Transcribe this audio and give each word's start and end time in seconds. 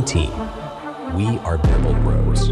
One 0.00 0.06
team. 0.06 0.30
We 1.14 1.38
are 1.44 1.58
Bamble 1.58 1.92
Bros. 2.02 2.50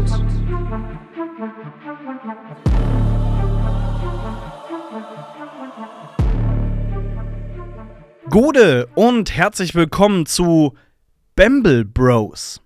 Gute 8.29 8.87
und 8.93 9.35
herzlich 9.35 9.73
willkommen 9.73 10.27
zu 10.27 10.75
Bamble 11.35 11.85
Bros. 11.85 12.61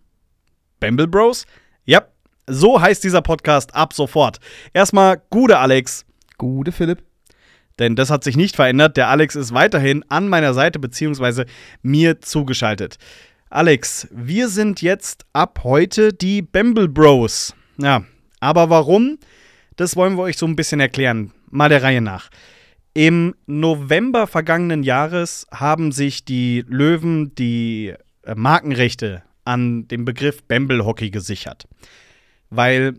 Bamble 0.82 1.08
Bros? 1.08 1.46
Ja, 1.86 2.02
so 2.46 2.82
heißt 2.82 3.06
dieser 3.06 3.22
Podcast 3.22 3.74
ab 3.74 3.94
sofort. 3.94 4.40
Erstmal 4.74 5.22
Gute 5.30 5.60
Alex. 5.60 6.06
Gute 6.38 6.74
Philipp. 6.74 7.04
Denn 7.80 7.96
das 7.96 8.10
hat 8.10 8.26
sich 8.26 8.36
nicht 8.36 8.58
verändert. 8.58 8.98
Der 8.98 9.08
Alex 9.08 9.36
ist 9.36 9.54
weiterhin 9.54 10.04
an 10.10 10.28
meiner 10.28 10.54
Seite 10.54 10.78
bzw. 10.80 11.46
mir 11.82 12.20
zugeschaltet. 12.20 12.98
Alex, 13.54 14.08
wir 14.10 14.50
sind 14.50 14.82
jetzt 14.82 15.28
ab 15.32 15.60
heute 15.64 16.12
die 16.12 16.42
Bamble 16.42 16.88
Bros. 16.88 17.54
Ja, 17.78 18.04
aber 18.40 18.72
warum? 18.72 19.20
Das 19.76 19.96
wollen 19.96 20.16
wir 20.16 20.24
euch 20.24 20.38
so 20.38 20.48
ein 20.48 20.56
bisschen 20.56 20.80
erklären. 20.80 21.34
Mal 21.52 21.70
der 21.70 21.84
Reihe 21.84 22.02
nach. 22.02 22.32
Im 22.96 23.36
November 23.46 24.26
vergangenen 24.26 24.82
Jahres 24.82 25.46
haben 25.52 25.92
sich 25.92 26.26
die 26.26 26.66
Löwen 26.68 27.36
die 27.36 27.94
äh, 28.24 28.34
Markenrechte 28.34 29.22
an 29.46 29.88
dem 29.88 30.04
Begriff 30.04 30.42
Bamble 30.46 30.84
Hockey 30.84 31.12
gesichert. 31.12 31.68
Weil, 32.50 32.96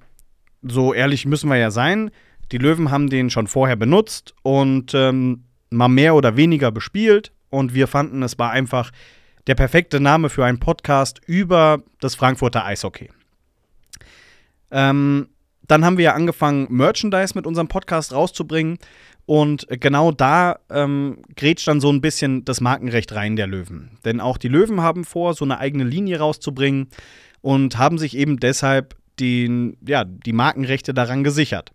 so 0.63 0.95
ehrlich 0.95 1.27
müssen 1.27 1.51
wir 1.51 1.57
ja 1.57 1.73
sein, 1.73 2.13
die 2.53 2.59
Löwen 2.59 2.93
haben 2.93 3.11
den 3.11 3.29
schon 3.29 3.49
vorher 3.49 3.75
benutzt 3.75 4.35
und 4.45 4.95
ähm, 4.95 5.47
mal 5.71 5.89
mehr 5.89 6.15
oder 6.15 6.37
weniger 6.37 6.71
bespielt. 6.71 7.33
Und 7.51 7.75
wir 7.75 7.89
fanden, 7.89 8.23
es 8.23 8.39
war 8.39 8.53
einfach 8.53 8.93
der 9.47 9.55
perfekte 9.55 10.01
Name 10.01 10.31
für 10.31 10.45
einen 10.45 10.59
Podcast 10.59 11.21
über 11.27 11.83
das 12.01 12.15
Frankfurter 12.15 12.65
Eishockey. 12.65 13.11
Ähm, 14.71 15.29
dann 15.67 15.85
haben 15.85 15.99
wir 15.99 16.05
ja 16.05 16.15
angefangen, 16.15 16.67
Merchandise 16.71 17.33
mit 17.35 17.47
unserem 17.47 17.69
Podcast 17.69 18.13
rauszubringen. 18.13 18.79
Und 19.27 19.67
genau 19.71 20.13
da 20.13 20.59
ähm, 20.69 21.23
grätscht 21.35 21.67
dann 21.67 21.81
so 21.81 21.91
ein 21.91 22.03
bisschen 22.03 22.45
das 22.45 22.61
Markenrecht 22.61 23.15
rein 23.15 23.37
der 23.37 23.47
Löwen. 23.47 23.99
Denn 24.05 24.21
auch 24.21 24.37
die 24.37 24.49
Löwen 24.49 24.83
haben 24.83 25.05
vor, 25.05 25.33
so 25.33 25.47
eine 25.47 25.59
eigene 25.59 25.85
Linie 25.85 26.19
rauszubringen 26.19 26.89
und 27.41 27.79
haben 27.79 27.97
sich 27.97 28.17
eben 28.17 28.39
deshalb 28.39 28.97
den, 29.19 29.79
ja, 29.87 30.05
die 30.05 30.35
Markenrechte 30.35 30.93
daran 30.93 31.25
gesichert. 31.25 31.73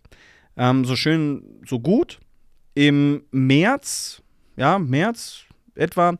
Ähm, 0.56 0.84
so 0.84 0.94
schön, 0.94 1.42
so 1.66 1.80
gut. 1.80 2.20
Im 2.74 3.24
März, 3.32 4.22
ja, 4.56 4.78
März 4.78 5.42
etwa, 5.74 6.18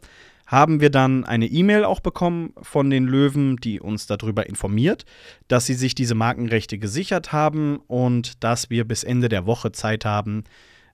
haben 0.51 0.81
wir 0.81 0.91
dann 0.91 1.25
eine 1.25 1.47
E-Mail 1.47 1.85
auch 1.85 2.01
bekommen 2.01 2.53
von 2.61 2.91
den 2.91 3.07
Löwen, 3.07 3.59
die 3.59 3.79
uns 3.79 4.09
darüber 4.09 4.49
informiert, 4.49 5.05
dass 5.47 5.67
sie 5.67 5.75
sich 5.75 5.95
diese 5.95 6.17
Markenrechte 6.17 6.77
gesichert 6.77 7.31
haben 7.31 7.77
und 7.87 8.43
dass 8.43 8.69
wir 8.69 8.85
bis 8.85 9.05
Ende 9.05 9.29
der 9.29 9.47
Woche 9.47 9.71
Zeit 9.71 10.05
haben, 10.05 10.43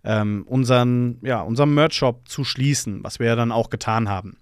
ähm, 0.04 0.44
unseren, 0.46 1.18
ja, 1.22 1.40
unseren 1.40 1.72
Merch-Shop 1.72 2.28
zu 2.28 2.44
schließen, 2.44 3.02
was 3.02 3.18
wir 3.18 3.28
ja 3.28 3.34
dann 3.34 3.50
auch 3.50 3.70
getan 3.70 4.10
haben. 4.10 4.36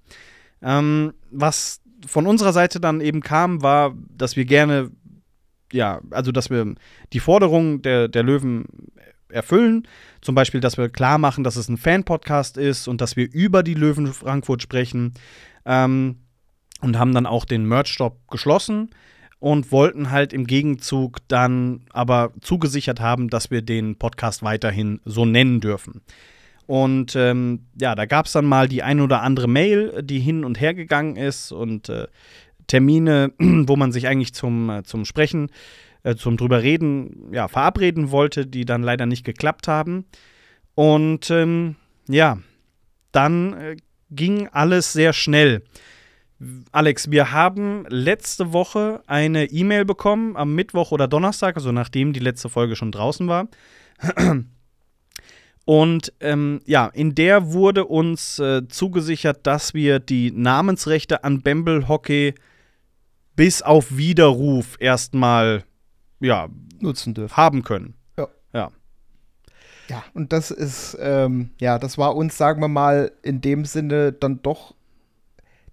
Ähm, 0.60 1.12
was 1.30 1.80
von 2.04 2.26
unserer 2.26 2.52
Seite 2.52 2.80
dann 2.80 3.00
eben 3.00 3.20
kam, 3.20 3.62
war, 3.62 3.94
dass 4.10 4.34
wir 4.34 4.46
gerne, 4.46 4.90
ja, 5.72 6.00
also 6.10 6.32
dass 6.32 6.50
wir 6.50 6.74
die 7.12 7.20
Forderungen 7.20 7.82
der, 7.82 8.08
der 8.08 8.24
Löwen 8.24 8.64
erfüllen. 9.28 9.86
Zum 10.20 10.34
Beispiel, 10.34 10.60
dass 10.60 10.76
wir 10.76 10.88
klar 10.88 11.18
machen, 11.18 11.44
dass 11.44 11.56
es 11.56 11.68
ein 11.68 11.76
Fan-Podcast 11.76 12.56
ist 12.56 12.88
und 12.88 13.00
dass 13.00 13.16
wir 13.16 13.32
über 13.32 13.62
die 13.62 13.74
Löwen 13.74 14.12
Frankfurt 14.12 14.62
sprechen. 14.62 15.14
Ähm, 15.64 16.16
und 16.84 16.98
haben 16.98 17.14
dann 17.14 17.26
auch 17.26 17.44
den 17.44 17.66
Merch-Shop 17.66 18.28
geschlossen 18.30 18.90
und 19.40 19.72
wollten 19.72 20.10
halt 20.10 20.32
im 20.32 20.46
Gegenzug 20.46 21.18
dann 21.28 21.80
aber 21.90 22.32
zugesichert 22.40 23.00
haben, 23.00 23.28
dass 23.28 23.50
wir 23.50 23.62
den 23.62 23.96
Podcast 23.96 24.42
weiterhin 24.42 25.00
so 25.04 25.24
nennen 25.24 25.60
dürfen. 25.60 26.02
Und 26.66 27.14
ähm, 27.16 27.66
ja, 27.78 27.94
da 27.94 28.06
gab 28.06 28.26
es 28.26 28.32
dann 28.32 28.46
mal 28.46 28.68
die 28.68 28.82
ein 28.82 29.00
oder 29.00 29.22
andere 29.22 29.48
Mail, 29.48 30.02
die 30.02 30.20
hin 30.20 30.44
und 30.44 30.60
her 30.60 30.72
gegangen 30.72 31.16
ist 31.16 31.52
und 31.52 31.88
äh, 31.88 32.06
Termine, 32.66 33.32
wo 33.38 33.76
man 33.76 33.92
sich 33.92 34.06
eigentlich 34.06 34.34
zum, 34.34 34.70
äh, 34.70 34.82
zum 34.82 35.04
Sprechen, 35.04 35.50
äh, 36.04 36.14
zum 36.14 36.36
drüber 36.36 36.62
reden, 36.62 37.32
ja, 37.32 37.48
verabreden 37.48 38.10
wollte, 38.12 38.46
die 38.46 38.64
dann 38.64 38.82
leider 38.82 39.06
nicht 39.06 39.24
geklappt 39.24 39.66
haben. 39.66 40.04
Und 40.74 41.30
ähm, 41.30 41.76
ja, 42.08 42.38
dann 43.10 43.52
äh, 43.54 43.76
ging 44.10 44.48
alles 44.48 44.92
sehr 44.92 45.12
schnell. 45.12 45.64
Alex, 46.72 47.10
wir 47.10 47.32
haben 47.32 47.86
letzte 47.88 48.52
Woche 48.52 49.02
eine 49.06 49.46
E-Mail 49.46 49.84
bekommen, 49.84 50.36
am 50.36 50.54
Mittwoch 50.54 50.92
oder 50.92 51.08
Donnerstag, 51.08 51.56
also 51.56 51.72
nachdem 51.72 52.12
die 52.12 52.20
letzte 52.20 52.48
Folge 52.48 52.76
schon 52.76 52.92
draußen 52.92 53.26
war. 53.28 53.48
Und 55.64 56.12
ähm, 56.20 56.60
ja, 56.66 56.88
in 56.88 57.14
der 57.14 57.52
wurde 57.52 57.86
uns 57.86 58.38
äh, 58.38 58.68
zugesichert, 58.68 59.46
dass 59.46 59.72
wir 59.72 59.98
die 59.98 60.30
Namensrechte 60.30 61.24
an 61.24 61.40
Bamble 61.40 61.88
Hockey 61.88 62.34
bis 63.34 63.62
auf 63.62 63.96
Widerruf 63.96 64.76
erstmal 64.78 65.64
ja, 66.24 66.48
nutzen 66.80 67.14
dürfen. 67.14 67.36
Haben 67.36 67.62
können. 67.62 67.94
Ja. 68.18 68.28
Ja. 68.52 68.70
Ja, 69.88 70.02
und 70.14 70.32
das 70.32 70.50
ist, 70.50 70.96
ähm, 70.98 71.50
ja, 71.60 71.78
das 71.78 71.98
war 71.98 72.16
uns, 72.16 72.38
sagen 72.38 72.62
wir 72.62 72.68
mal, 72.68 73.12
in 73.22 73.42
dem 73.42 73.66
Sinne 73.66 74.12
dann 74.12 74.40
doch 74.40 74.74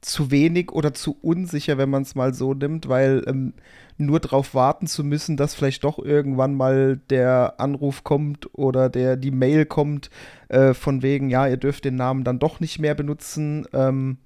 zu 0.01 0.31
wenig 0.31 0.71
oder 0.71 0.93
zu 0.93 1.15
unsicher, 1.21 1.77
wenn 1.77 1.89
man 1.89 2.01
es 2.01 2.15
mal 2.15 2.33
so 2.33 2.53
nimmt, 2.53 2.89
weil 2.89 3.23
ähm, 3.27 3.53
nur 3.97 4.19
darauf 4.19 4.53
warten 4.53 4.87
zu 4.87 5.03
müssen, 5.03 5.37
dass 5.37 5.53
vielleicht 5.53 5.83
doch 5.83 5.97
irgendwann 5.99 6.55
mal 6.55 6.97
der 7.09 7.55
Anruf 7.59 8.03
kommt 8.03 8.49
oder 8.53 8.89
der 8.89 9.15
die 9.15 9.31
Mail 9.31 9.65
kommt 9.65 10.09
äh, 10.49 10.73
von 10.73 11.03
wegen, 11.03 11.29
ja, 11.29 11.47
ihr 11.47 11.57
dürft 11.57 11.85
den 11.85 11.95
Namen 11.95 12.23
dann 12.23 12.39
doch 12.39 12.59
nicht 12.59 12.79
mehr 12.79 12.95
benutzen. 12.95 13.65
Ähm, 13.71 14.17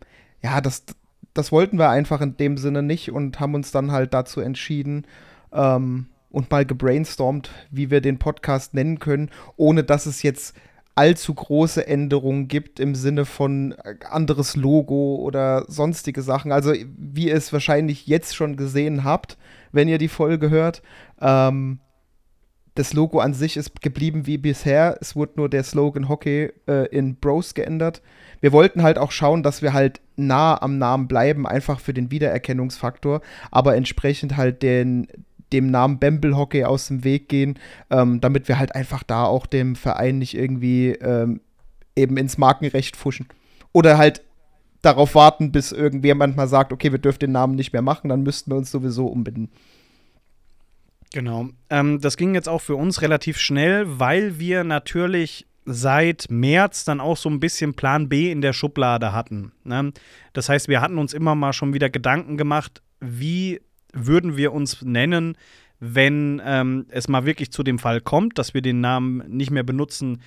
ja, 0.41 0.61
das, 0.61 0.85
das 1.33 1.51
wollten 1.51 1.77
wir 1.77 1.89
einfach 1.89 2.21
in 2.21 2.37
dem 2.37 2.57
Sinne 2.57 2.81
nicht 2.81 3.11
und 3.11 3.39
haben 3.39 3.53
uns 3.53 3.71
dann 3.71 3.91
halt 3.91 4.13
dazu 4.13 4.39
entschieden 4.39 5.05
ähm, 5.51 6.07
und 6.35 6.51
mal 6.51 6.65
gebrainstormt, 6.65 7.49
wie 7.71 7.89
wir 7.89 8.01
den 8.01 8.19
Podcast 8.19 8.73
nennen 8.73 8.99
können, 8.99 9.31
ohne 9.55 9.85
dass 9.85 10.05
es 10.05 10.21
jetzt 10.21 10.53
allzu 10.93 11.33
große 11.33 11.87
Änderungen 11.87 12.47
gibt 12.49 12.79
im 12.79 12.93
Sinne 12.93 13.25
von 13.25 13.71
äh, 13.71 13.95
anderes 14.09 14.55
Logo 14.55 15.15
oder 15.15 15.65
sonstige 15.69 16.21
Sachen. 16.21 16.51
Also 16.51 16.73
wie 16.97 17.29
ihr 17.29 17.35
es 17.35 17.53
wahrscheinlich 17.53 18.07
jetzt 18.07 18.35
schon 18.35 18.57
gesehen 18.57 19.03
habt, 19.05 19.37
wenn 19.71 19.87
ihr 19.87 19.97
die 19.97 20.09
Folge 20.09 20.49
hört. 20.49 20.81
Ähm, 21.21 21.79
das 22.75 22.91
Logo 22.91 23.19
an 23.19 23.33
sich 23.33 23.55
ist 23.55 23.81
geblieben 23.81 24.25
wie 24.25 24.37
bisher. 24.37 24.97
Es 24.99 25.15
wurde 25.15 25.33
nur 25.37 25.49
der 25.49 25.63
Slogan 25.63 26.09
Hockey 26.09 26.51
äh, 26.67 26.87
in 26.87 27.15
Bros 27.15 27.53
geändert. 27.53 28.01
Wir 28.41 28.51
wollten 28.51 28.83
halt 28.83 28.97
auch 28.97 29.11
schauen, 29.11 29.43
dass 29.43 29.61
wir 29.61 29.71
halt 29.71 30.01
nah 30.17 30.61
am 30.61 30.77
Namen 30.77 31.07
bleiben, 31.07 31.47
einfach 31.47 31.79
für 31.79 31.93
den 31.93 32.11
Wiedererkennungsfaktor, 32.11 33.21
aber 33.51 33.77
entsprechend 33.77 34.35
halt 34.35 34.61
den, 34.61 35.07
dem 35.53 35.71
Namen 35.71 35.99
Bamble 35.99 36.35
Hockey 36.35 36.63
aus 36.63 36.87
dem 36.87 37.03
Weg 37.03 37.29
gehen, 37.29 37.59
ähm, 37.89 38.21
damit 38.21 38.47
wir 38.47 38.57
halt 38.57 38.75
einfach 38.75 39.03
da 39.03 39.25
auch 39.25 39.45
dem 39.45 39.75
Verein 39.75 40.17
nicht 40.17 40.35
irgendwie 40.35 40.89
ähm, 40.91 41.41
eben 41.95 42.17
ins 42.17 42.37
Markenrecht 42.37 42.95
fuschen. 42.95 43.27
Oder 43.71 43.97
halt 43.97 44.21
darauf 44.81 45.15
warten, 45.15 45.51
bis 45.51 45.71
irgendjemand 45.71 46.35
mal 46.35 46.47
sagt, 46.47 46.71
okay, 46.71 46.91
wir 46.91 46.99
dürfen 46.99 47.19
den 47.19 47.31
Namen 47.31 47.55
nicht 47.55 47.73
mehr 47.73 47.81
machen, 47.81 48.09
dann 48.09 48.23
müssten 48.23 48.51
wir 48.51 48.57
uns 48.57 48.71
sowieso 48.71 49.07
umbinden. 49.07 49.49
Genau. 51.13 51.49
Ähm, 51.69 52.01
das 52.01 52.17
ging 52.17 52.35
jetzt 52.35 52.49
auch 52.49 52.61
für 52.61 52.75
uns 52.75 53.01
relativ 53.01 53.37
schnell, 53.37 53.85
weil 53.99 54.37
wir 54.37 54.63
natürlich 54.63 55.47
seit 55.65 56.27
März 56.29 56.85
dann 56.85 57.01
auch 57.01 57.17
so 57.17 57.29
ein 57.29 57.39
bisschen 57.39 57.73
Plan 57.73 58.07
B 58.09 58.31
in 58.31 58.41
der 58.41 58.53
Schublade 58.53 59.13
hatten. 59.13 59.51
Ne? 59.63 59.93
Das 60.33 60.49
heißt, 60.49 60.67
wir 60.67 60.81
hatten 60.81 60.97
uns 60.97 61.13
immer 61.13 61.33
mal 61.33 61.53
schon 61.53 61.73
wieder 61.73 61.89
Gedanken 61.89 62.37
gemacht, 62.37 62.83
wie 62.99 63.61
würden 63.95 64.37
wir 64.37 64.53
uns 64.53 64.81
nennen, 64.81 65.37
wenn 65.79 66.41
ähm, 66.45 66.85
es 66.89 67.07
mal 67.07 67.25
wirklich 67.25 67.51
zu 67.51 67.63
dem 67.63 67.79
Fall 67.79 68.01
kommt, 68.01 68.37
dass 68.37 68.53
wir 68.53 68.61
den 68.61 68.81
Namen 68.81 69.23
nicht 69.27 69.51
mehr 69.51 69.63
benutzen 69.63 70.21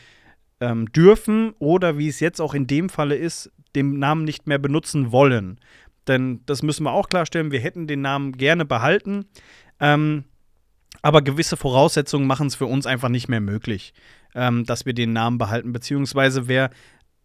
ähm, 0.61 0.91
dürfen 0.93 1.53
oder 1.59 1.99
wie 1.99 2.09
es 2.09 2.21
jetzt 2.21 2.41
auch 2.41 2.55
in 2.55 2.67
dem 2.67 2.89
Falle 2.89 3.17
ist, 3.17 3.53
den 3.75 3.99
Namen 3.99 4.25
nicht 4.25 4.47
mehr 4.47 4.59
benutzen 4.59 5.13
wollen. 5.13 5.61
Denn 6.07 6.41
das 6.47 6.63
müssen 6.63 6.85
wir 6.85 6.93
auch 6.93 7.09
klarstellen, 7.09 7.53
wir 7.53 7.61
hätten 7.61 7.87
den 7.87 8.01
Namen 8.01 8.33
gerne 8.33 8.65
behalten, 8.65 9.27
ähm, 9.79 10.25
aber 11.03 11.23
gewisse 11.23 11.57
Voraussetzungen 11.57 12.27
machen 12.27 12.49
es 12.49 12.57
für 12.57 12.67
uns 12.67 12.87
einfach 12.87 13.09
nicht 13.09 13.29
mehr 13.29 13.41
möglich, 13.41 13.93
ähm, 14.35 14.65
dass 14.65 14.87
wir 14.87 14.95
den 14.95 15.13
Namen 15.13 15.39
behalten, 15.39 15.73
beziehungsweise 15.73 16.49
wäre 16.49 16.71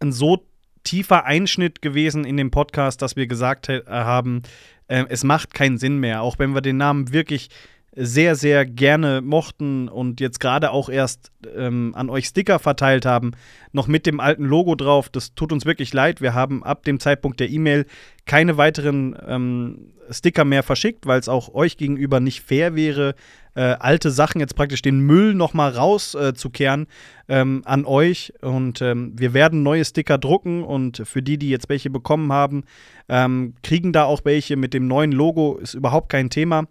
ein 0.00 0.12
so 0.12 0.46
tiefer 0.84 1.24
Einschnitt 1.24 1.82
gewesen 1.82 2.24
in 2.24 2.36
dem 2.36 2.50
Podcast, 2.50 3.02
dass 3.02 3.16
wir 3.16 3.26
gesagt 3.26 3.68
haben, 3.68 4.42
äh, 4.88 5.04
es 5.08 5.24
macht 5.24 5.54
keinen 5.54 5.78
Sinn 5.78 5.98
mehr, 5.98 6.22
auch 6.22 6.38
wenn 6.38 6.54
wir 6.54 6.60
den 6.60 6.76
Namen 6.76 7.12
wirklich 7.12 7.48
sehr, 7.96 8.34
sehr 8.34 8.66
gerne 8.66 9.20
mochten 9.20 9.88
und 9.88 10.20
jetzt 10.20 10.40
gerade 10.40 10.72
auch 10.72 10.88
erst 10.88 11.30
ähm, 11.56 11.92
an 11.94 12.10
euch 12.10 12.26
Sticker 12.26 12.58
verteilt 12.58 13.06
haben, 13.06 13.32
noch 13.72 13.86
mit 13.86 14.06
dem 14.06 14.20
alten 14.20 14.44
Logo 14.44 14.74
drauf. 14.74 15.08
Das 15.08 15.34
tut 15.34 15.52
uns 15.52 15.64
wirklich 15.64 15.92
leid. 15.92 16.20
Wir 16.20 16.34
haben 16.34 16.64
ab 16.64 16.84
dem 16.84 16.98
Zeitpunkt 16.98 17.38
der 17.38 17.50
E-Mail 17.50 17.86
keine 18.26 18.56
weiteren 18.56 19.16
ähm, 19.26 19.93
Sticker 20.10 20.44
mehr 20.44 20.62
verschickt, 20.62 21.06
weil 21.06 21.20
es 21.20 21.28
auch 21.28 21.54
euch 21.54 21.76
gegenüber 21.76 22.20
nicht 22.20 22.42
fair 22.42 22.74
wäre, 22.74 23.14
äh, 23.54 23.60
alte 23.60 24.10
Sachen 24.10 24.40
jetzt 24.40 24.56
praktisch 24.56 24.82
den 24.82 25.00
Müll 25.00 25.34
nochmal 25.34 25.70
rauszukehren 25.70 26.86
äh, 27.28 27.40
ähm, 27.40 27.62
an 27.64 27.84
euch. 27.84 28.32
Und 28.40 28.82
ähm, 28.82 29.12
wir 29.16 29.34
werden 29.34 29.62
neue 29.62 29.84
Sticker 29.84 30.18
drucken 30.18 30.62
und 30.64 31.02
für 31.04 31.22
die, 31.22 31.38
die 31.38 31.50
jetzt 31.50 31.68
welche 31.68 31.90
bekommen 31.90 32.32
haben, 32.32 32.64
ähm, 33.08 33.54
kriegen 33.62 33.92
da 33.92 34.04
auch 34.04 34.24
welche 34.24 34.56
mit 34.56 34.74
dem 34.74 34.86
neuen 34.88 35.12
Logo, 35.12 35.56
ist 35.56 35.74
überhaupt 35.74 36.08
kein 36.08 36.30
Thema. 36.30 36.66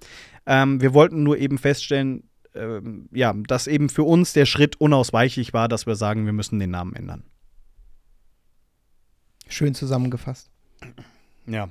Ähm, 0.45 0.81
wir 0.81 0.93
wollten 0.93 1.23
nur 1.23 1.37
eben 1.37 1.57
feststellen, 1.57 2.23
ähm, 2.55 3.07
ja, 3.13 3.33
dass 3.47 3.67
eben 3.67 3.89
für 3.89 4.03
uns 4.03 4.33
der 4.33 4.45
Schritt 4.45 4.79
unausweichlich 4.79 5.53
war, 5.53 5.67
dass 5.67 5.87
wir 5.87 5.95
sagen, 5.95 6.25
wir 6.25 6.33
müssen 6.33 6.59
den 6.59 6.71
Namen 6.71 6.95
ändern. 6.95 7.23
Schön 9.47 9.73
zusammengefasst. 9.73 10.49
Ja. 11.45 11.69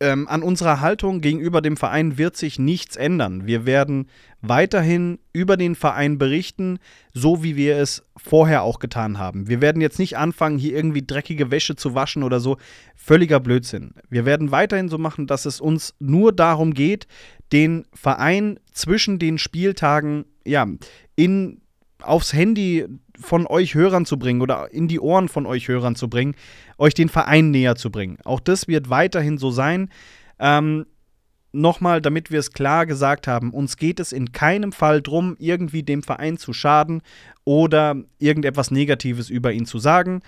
Ähm, 0.00 0.28
an 0.28 0.44
unserer 0.44 0.80
Haltung 0.80 1.20
gegenüber 1.20 1.60
dem 1.60 1.76
Verein 1.76 2.18
wird 2.18 2.36
sich 2.36 2.60
nichts 2.60 2.94
ändern. 2.94 3.46
Wir 3.46 3.66
werden 3.66 4.08
weiterhin 4.40 5.18
über 5.32 5.56
den 5.56 5.74
Verein 5.74 6.18
berichten, 6.18 6.78
so 7.12 7.42
wie 7.42 7.56
wir 7.56 7.78
es 7.78 8.04
vorher 8.16 8.62
auch 8.62 8.78
getan 8.78 9.18
haben. 9.18 9.48
Wir 9.48 9.60
werden 9.60 9.82
jetzt 9.82 9.98
nicht 9.98 10.16
anfangen, 10.16 10.56
hier 10.56 10.76
irgendwie 10.76 11.04
dreckige 11.04 11.50
Wäsche 11.50 11.74
zu 11.74 11.96
waschen 11.96 12.22
oder 12.22 12.38
so. 12.38 12.58
Völliger 12.94 13.40
Blödsinn. 13.40 13.94
Wir 14.08 14.24
werden 14.24 14.52
weiterhin 14.52 14.88
so 14.88 14.98
machen, 14.98 15.26
dass 15.26 15.46
es 15.46 15.60
uns 15.60 15.96
nur 15.98 16.32
darum 16.32 16.74
geht, 16.74 17.08
den 17.52 17.84
Verein 17.92 18.60
zwischen 18.72 19.18
den 19.18 19.38
Spieltagen 19.38 20.26
ja, 20.44 20.66
in, 21.16 21.60
aufs 22.02 22.32
Handy 22.32 22.86
von 23.20 23.46
euch 23.46 23.74
Hörern 23.74 24.06
zu 24.06 24.18
bringen 24.18 24.40
oder 24.40 24.72
in 24.72 24.86
die 24.88 25.00
Ohren 25.00 25.28
von 25.28 25.46
euch 25.46 25.68
Hörern 25.68 25.96
zu 25.96 26.08
bringen, 26.08 26.34
euch 26.78 26.94
den 26.94 27.08
Verein 27.08 27.50
näher 27.50 27.76
zu 27.76 27.90
bringen. 27.90 28.18
Auch 28.24 28.40
das 28.40 28.68
wird 28.68 28.88
weiterhin 28.88 29.38
so 29.38 29.50
sein. 29.50 29.90
Ähm, 30.38 30.86
Nochmal, 31.50 32.02
damit 32.02 32.30
wir 32.30 32.38
es 32.38 32.52
klar 32.52 32.84
gesagt 32.84 33.26
haben, 33.26 33.54
uns 33.54 33.78
geht 33.78 34.00
es 34.00 34.12
in 34.12 34.32
keinem 34.32 34.70
Fall 34.70 35.00
darum, 35.00 35.34
irgendwie 35.38 35.82
dem 35.82 36.02
Verein 36.02 36.36
zu 36.36 36.52
schaden 36.52 37.00
oder 37.44 37.96
irgendetwas 38.18 38.70
Negatives 38.70 39.30
über 39.30 39.52
ihn 39.52 39.64
zu 39.64 39.78
sagen 39.78 40.20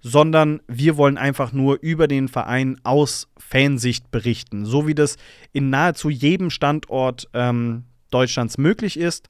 sondern 0.00 0.60
wir 0.68 0.96
wollen 0.96 1.18
einfach 1.18 1.52
nur 1.52 1.78
über 1.80 2.06
den 2.06 2.28
Verein 2.28 2.80
aus 2.84 3.28
Fansicht 3.36 4.10
berichten, 4.10 4.64
so 4.64 4.86
wie 4.86 4.94
das 4.94 5.16
in 5.52 5.70
nahezu 5.70 6.08
jedem 6.08 6.50
Standort 6.50 7.28
ähm, 7.34 7.84
Deutschlands 8.10 8.58
möglich 8.58 8.96
ist. 8.98 9.28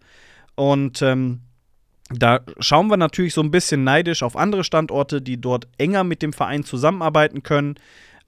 Und 0.55 1.01
ähm, 1.03 1.41
da 2.11 2.41
schauen 2.59 2.89
wir 2.89 2.97
natürlich 2.97 3.35
so 3.35 3.43
ein 3.43 3.51
bisschen 3.51 3.85
neidisch 3.85 4.23
auf 4.23 4.37
andere 4.37 4.65
Standorte, 4.65 5.21
die 5.21 5.41
dort 5.41 5.69
enger 5.79 6.05
mit 6.05 6.23
dem 6.23 6.33
Verein 6.33 6.65
zusammenarbeiten 6.65 7.43
können. 7.43 7.75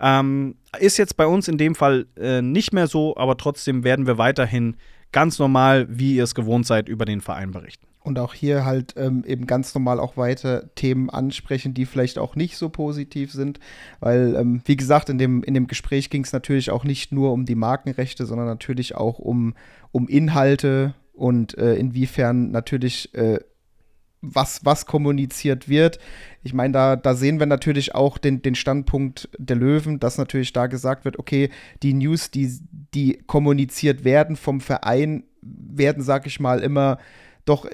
Ähm, 0.01 0.57
ist 0.79 0.99
jetzt 0.99 1.17
bei 1.17 1.27
uns 1.27 1.49
in 1.49 1.59
dem 1.59 1.75
Fall 1.75 2.07
äh, 2.17 2.43
nicht 2.43 2.73
mehr 2.73 2.87
so, 2.87 3.17
aber 3.17 3.37
trotzdem 3.37 3.85
werden 3.85 4.07
wir 4.07 4.19
weiterhin 4.19 4.77
ganz 5.13 5.39
normal, 5.39 5.87
wie 5.91 6.17
ihr 6.17 6.25
es 6.25 6.35
gewohnt 6.35 6.67
seid, 6.67 6.89
über 6.89 7.05
den 7.05 7.21
Verein 7.21 7.51
berichten 7.51 7.87
und 8.03 8.19
auch 8.19 8.35
hier 8.35 8.65
halt 8.65 8.95
ähm, 8.97 9.25
eben 9.27 9.47
ganz 9.47 9.75
normal 9.75 10.01
auch 10.01 10.17
weiter 10.17 10.75
Themen 10.75 11.11
ansprechen, 11.11 11.75
die 11.75 11.87
vielleicht 11.87 12.19
auch 12.19 12.35
nicht 12.35 12.57
so 12.57 12.69
positiv 12.69 13.33
sind. 13.33 13.61
Weil, 14.01 14.35
ähm, 14.37 14.63
wie 14.65 14.77
gesagt, 14.77 15.09
in 15.11 15.19
dem, 15.19 15.43
in 15.43 15.55
dem 15.55 15.67
Gespräch 15.67 16.11
ging 16.11 16.25
es 16.25 16.33
natürlich 16.33 16.71
auch 16.71 16.85
nicht 16.85 17.13
nur 17.13 17.33
um 17.33 17.45
die 17.45 17.55
Markenrechte, 17.55 18.25
sondern 18.25 18.47
natürlich 18.47 18.95
auch 18.95 19.19
um, 19.19 19.55
um 19.93 20.09
Inhalte 20.09 20.95
und 21.13 21.59
äh, 21.59 21.75
inwiefern 21.75 22.51
natürlich 22.51 23.15
äh, 23.15 23.41
was, 24.23 24.65
was 24.65 24.87
kommuniziert 24.87 25.69
wird. 25.69 25.99
Ich 26.43 26.55
meine, 26.55 26.73
da, 26.73 26.97
da 26.97 27.15
sehen 27.15 27.39
wir 27.39 27.47
natürlich 27.47 27.95
auch 27.95 28.19
den, 28.19 28.43
den 28.43 28.55
Standpunkt 28.55 29.29
der 29.39 29.57
Löwen, 29.57 30.01
dass 30.01 30.19
natürlich 30.19 30.53
da 30.53 30.67
gesagt 30.67 31.05
wird, 31.05 31.19
okay, 31.19 31.51
die 31.83 31.95
News, 31.95 32.31
die, 32.31 32.59
die 32.95 33.19
kommuniziert 33.27 34.05
werden 34.05 34.37
vom 34.37 34.61
Verein, 34.61 35.25
werden, 35.43 36.03
sag 36.03 36.27
ich 36.27 36.41
mal, 36.41 36.61
immer 36.61 36.99
doch 37.45 37.65
äh, 37.65 37.71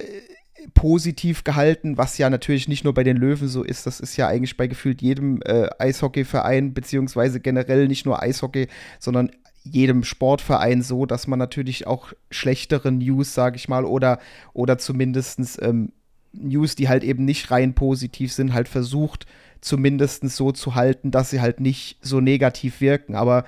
positiv 0.75 1.44
gehalten, 1.44 1.98
was 1.98 2.19
ja 2.19 2.31
natürlich 2.31 2.69
nicht 2.69 2.84
nur 2.84 2.94
bei 2.94 3.04
den 3.04 3.16
Löwen 3.16 3.49
so 3.49 3.62
ist, 3.62 3.87
das 3.87 4.00
ist 4.00 4.16
ja 4.16 4.28
eigentlich 4.28 4.56
bei 4.56 4.66
gefühlt 4.66 5.02
jedem 5.02 5.40
äh, 5.42 5.69
Eishockeyverein, 5.78 6.75
beziehungsweise 6.75 7.40
generell 7.40 7.88
nicht 7.88 8.06
nur 8.06 8.22
Eishockey, 8.22 8.69
sondern 8.99 9.31
jedem 9.62 10.04
Sportverein 10.04 10.82
so, 10.82 11.06
dass 11.06 11.26
man 11.26 11.38
natürlich 11.38 11.87
auch 11.87 12.12
schlechtere 12.31 12.92
News, 12.92 13.34
sage 13.34 13.56
ich 13.56 13.69
mal, 13.69 13.84
oder, 13.84 14.19
oder 14.52 14.78
zumindest 14.78 15.60
ähm, 15.60 15.92
News, 16.36 16.74
die 16.74 16.88
halt 16.88 17.04
eben 17.04 17.24
nicht 17.24 17.50
rein 17.50 17.74
positiv 17.74 18.32
sind, 18.32 18.52
halt 18.52 18.68
versucht, 18.68 19.26
zumindest 19.60 20.28
so 20.30 20.52
zu 20.52 20.74
halten, 20.74 21.10
dass 21.10 21.30
sie 21.30 21.40
halt 21.40 21.60
nicht 21.60 21.98
so 22.00 22.20
negativ 22.20 22.80
wirken. 22.80 23.14
Aber 23.14 23.44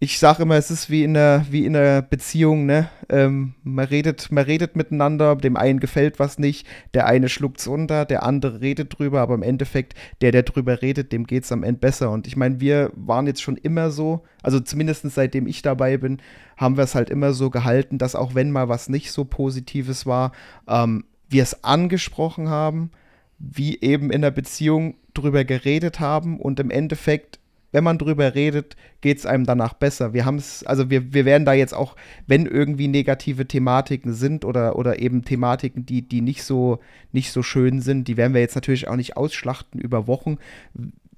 ich 0.00 0.20
sage 0.20 0.44
immer, 0.44 0.54
es 0.54 0.70
ist 0.70 0.90
wie 0.90 1.02
in 1.02 1.16
einer, 1.16 1.44
wie 1.50 1.66
in 1.66 1.74
einer 1.74 2.02
Beziehung, 2.02 2.66
ne? 2.66 2.88
Ähm, 3.08 3.54
man, 3.64 3.86
redet, 3.86 4.30
man 4.30 4.44
redet 4.44 4.76
miteinander, 4.76 5.34
dem 5.34 5.56
einen 5.56 5.80
gefällt 5.80 6.20
was 6.20 6.38
nicht, 6.38 6.68
der 6.94 7.06
eine 7.06 7.28
schluckt 7.28 7.58
es 7.58 7.66
unter, 7.66 8.04
der 8.04 8.22
andere 8.22 8.60
redet 8.60 8.96
drüber, 8.96 9.20
aber 9.20 9.34
im 9.34 9.42
Endeffekt, 9.42 9.94
der, 10.20 10.30
der 10.30 10.44
drüber 10.44 10.82
redet, 10.82 11.12
dem 11.12 11.26
geht 11.26 11.44
es 11.44 11.52
am 11.52 11.64
Ende 11.64 11.80
besser. 11.80 12.12
Und 12.12 12.28
ich 12.28 12.36
meine, 12.36 12.60
wir 12.60 12.92
waren 12.94 13.26
jetzt 13.26 13.42
schon 13.42 13.56
immer 13.56 13.90
so, 13.90 14.22
also 14.40 14.60
zumindest 14.60 15.10
seitdem 15.10 15.48
ich 15.48 15.62
dabei 15.62 15.96
bin, 15.96 16.18
haben 16.56 16.76
wir 16.76 16.84
es 16.84 16.94
halt 16.94 17.10
immer 17.10 17.32
so 17.32 17.50
gehalten, 17.50 17.98
dass 17.98 18.14
auch 18.14 18.36
wenn 18.36 18.52
mal 18.52 18.68
was 18.68 18.88
nicht 18.88 19.10
so 19.10 19.24
Positives 19.24 20.06
war, 20.06 20.30
ähm, 20.68 21.04
wir 21.28 21.42
es 21.42 21.64
angesprochen 21.64 22.48
haben, 22.48 22.90
wie 23.38 23.80
eben 23.80 24.10
in 24.10 24.22
der 24.22 24.30
Beziehung 24.30 24.96
drüber 25.14 25.44
geredet 25.44 26.00
haben 26.00 26.40
und 26.40 26.60
im 26.60 26.70
Endeffekt 26.70 27.38
wenn 27.70 27.84
man 27.84 27.98
drüber 27.98 28.34
redet, 28.34 28.76
geht 29.00 29.18
es 29.18 29.26
einem 29.26 29.44
danach 29.44 29.74
besser. 29.74 30.14
Wir 30.14 30.24
haben 30.24 30.36
es, 30.36 30.64
also 30.64 30.88
wir, 30.88 31.12
wir 31.12 31.24
werden 31.24 31.44
da 31.44 31.52
jetzt 31.52 31.74
auch, 31.74 31.96
wenn 32.26 32.46
irgendwie 32.46 32.88
negative 32.88 33.46
Thematiken 33.46 34.14
sind 34.14 34.44
oder, 34.44 34.76
oder 34.76 35.00
eben 35.00 35.24
Thematiken, 35.24 35.84
die, 35.84 36.02
die 36.02 36.22
nicht 36.22 36.44
so, 36.44 36.78
nicht 37.12 37.30
so 37.30 37.42
schön 37.42 37.80
sind, 37.80 38.08
die 38.08 38.16
werden 38.16 38.32
wir 38.32 38.40
jetzt 38.40 38.54
natürlich 38.54 38.88
auch 38.88 38.96
nicht 38.96 39.16
ausschlachten 39.16 39.80
über 39.80 40.06
Wochen. 40.06 40.38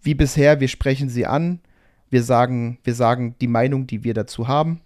Wie 0.03 0.15
bisher, 0.15 0.61
wir 0.61 0.69
sprechen 0.69 1.09
sie 1.09 1.27
an, 1.27 1.61
wir 2.11 2.25
sagen, 2.25 2.79
wir 2.83 2.95
sagen 2.95 3.37
die 3.41 3.47
Meinung, 3.47 3.87
die 3.87 4.03
wir 4.03 4.15
dazu 4.15 4.49
haben. 4.49 4.81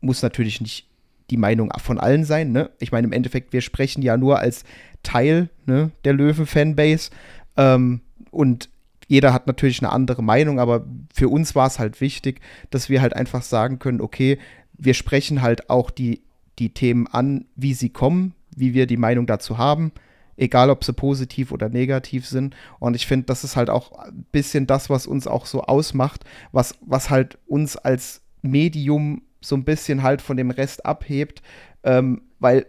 Muss 0.00 0.22
natürlich 0.22 0.60
nicht 0.60 0.87
die 1.30 1.36
Meinung 1.36 1.70
von 1.78 1.98
allen 1.98 2.24
sein, 2.24 2.52
ne? 2.52 2.70
Ich 2.78 2.92
meine, 2.92 3.06
im 3.06 3.12
Endeffekt, 3.12 3.52
wir 3.52 3.60
sprechen 3.60 4.02
ja 4.02 4.16
nur 4.16 4.38
als 4.38 4.64
Teil 5.02 5.50
ne, 5.66 5.90
der 6.04 6.14
Löwen-Fanbase. 6.14 7.10
Ähm, 7.56 8.00
und 8.30 8.70
jeder 9.06 9.32
hat 9.32 9.46
natürlich 9.46 9.80
eine 9.82 9.92
andere 9.92 10.22
Meinung, 10.22 10.60
aber 10.60 10.86
für 11.12 11.28
uns 11.28 11.54
war 11.54 11.66
es 11.66 11.78
halt 11.78 12.00
wichtig, 12.00 12.40
dass 12.70 12.88
wir 12.88 13.00
halt 13.00 13.14
einfach 13.14 13.42
sagen 13.42 13.78
können, 13.78 14.00
okay, 14.00 14.38
wir 14.74 14.94
sprechen 14.94 15.42
halt 15.42 15.70
auch 15.70 15.90
die, 15.90 16.22
die 16.58 16.74
Themen 16.74 17.06
an, 17.06 17.46
wie 17.56 17.74
sie 17.74 17.88
kommen, 17.88 18.34
wie 18.54 18.74
wir 18.74 18.86
die 18.86 18.96
Meinung 18.96 19.26
dazu 19.26 19.58
haben, 19.58 19.92
egal 20.36 20.70
ob 20.70 20.84
sie 20.84 20.92
positiv 20.92 21.52
oder 21.52 21.68
negativ 21.68 22.26
sind. 22.26 22.54
Und 22.78 22.94
ich 22.96 23.06
finde, 23.06 23.26
das 23.26 23.44
ist 23.44 23.56
halt 23.56 23.70
auch 23.70 23.92
ein 23.98 24.26
bisschen 24.30 24.66
das, 24.66 24.90
was 24.90 25.06
uns 25.06 25.26
auch 25.26 25.46
so 25.46 25.62
ausmacht, 25.62 26.24
was, 26.52 26.74
was 26.80 27.10
halt 27.10 27.38
uns 27.46 27.76
als 27.76 28.20
Medium 28.42 29.22
so 29.40 29.56
ein 29.56 29.64
bisschen 29.64 30.02
halt 30.02 30.22
von 30.22 30.36
dem 30.36 30.50
Rest 30.50 30.84
abhebt, 30.84 31.42
ähm, 31.84 32.22
weil 32.38 32.66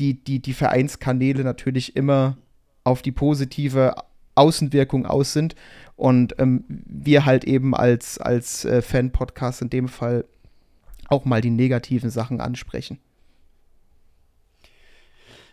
die, 0.00 0.22
die, 0.22 0.40
die 0.40 0.54
Vereinskanäle 0.54 1.44
natürlich 1.44 1.96
immer 1.96 2.36
auf 2.84 3.02
die 3.02 3.12
positive 3.12 3.94
Außenwirkung 4.34 5.06
aus 5.06 5.32
sind 5.32 5.54
und 5.96 6.34
ähm, 6.38 6.64
wir 6.68 7.24
halt 7.24 7.44
eben 7.44 7.74
als, 7.74 8.18
als 8.18 8.64
äh, 8.64 8.82
Fan-Podcast 8.82 9.62
in 9.62 9.70
dem 9.70 9.88
Fall 9.88 10.24
auch 11.08 11.24
mal 11.24 11.40
die 11.40 11.50
negativen 11.50 12.10
Sachen 12.10 12.40
ansprechen. 12.40 12.98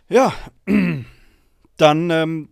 Ja, 0.08 0.34
dann 1.76 2.10
ähm, 2.10 2.48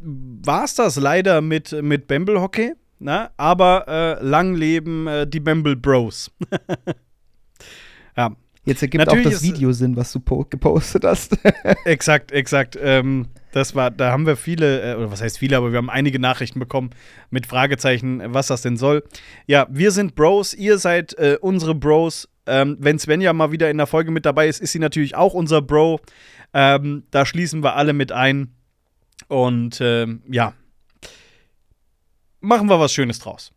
war 0.00 0.64
es 0.64 0.74
das 0.74 0.96
leider 0.96 1.40
mit, 1.40 1.72
mit 1.82 2.06
Bamble 2.06 2.40
Hockey, 2.40 2.72
ne? 2.98 3.30
aber 3.36 3.86
äh, 3.88 4.24
lang 4.24 4.54
leben 4.54 5.06
äh, 5.06 5.26
die 5.26 5.40
Bamble 5.40 5.76
Bros. 5.76 6.30
ja. 8.18 8.36
Jetzt 8.64 8.82
ergibt 8.82 9.06
Natürlich 9.06 9.26
auch 9.26 9.30
das 9.30 9.42
Video 9.42 9.72
Sinn, 9.72 9.96
was 9.96 10.12
du 10.12 10.20
gepostet 10.20 11.04
hast. 11.04 11.38
exakt, 11.86 12.32
exakt. 12.32 12.78
Ähm, 12.78 13.28
das 13.52 13.74
war, 13.74 13.90
da 13.90 14.12
haben 14.12 14.26
wir 14.26 14.36
viele, 14.36 14.82
äh, 14.82 14.94
oder 14.94 15.10
was 15.10 15.22
heißt 15.22 15.38
viele, 15.38 15.56
aber 15.56 15.72
wir 15.72 15.78
haben 15.78 15.88
einige 15.88 16.18
Nachrichten 16.18 16.58
bekommen 16.58 16.90
mit 17.30 17.46
Fragezeichen, 17.46 18.20
was 18.26 18.48
das 18.48 18.60
denn 18.60 18.76
soll. 18.76 19.04
Ja, 19.46 19.66
wir 19.70 19.90
sind 19.90 20.14
Bros, 20.14 20.52
ihr 20.52 20.76
seid 20.76 21.14
äh, 21.14 21.38
unsere 21.40 21.74
Bros. 21.74 22.28
Ähm, 22.46 22.76
wenn 22.78 22.98
Svenja 22.98 23.32
mal 23.32 23.52
wieder 23.52 23.70
in 23.70 23.78
der 23.78 23.86
Folge 23.86 24.10
mit 24.10 24.26
dabei 24.26 24.48
ist, 24.48 24.60
ist 24.60 24.72
sie 24.72 24.78
natürlich 24.80 25.14
auch 25.14 25.32
unser 25.32 25.62
Bro. 25.62 26.00
Ähm, 26.52 27.04
da 27.10 27.24
schließen 27.24 27.62
wir 27.62 27.74
alle 27.74 27.94
mit 27.94 28.12
ein. 28.12 28.52
Und 29.28 29.80
ähm, 29.80 30.22
ja, 30.28 30.52
machen 32.40 32.68
wir 32.68 32.78
was 32.78 32.92
Schönes 32.92 33.18
draus. 33.18 33.52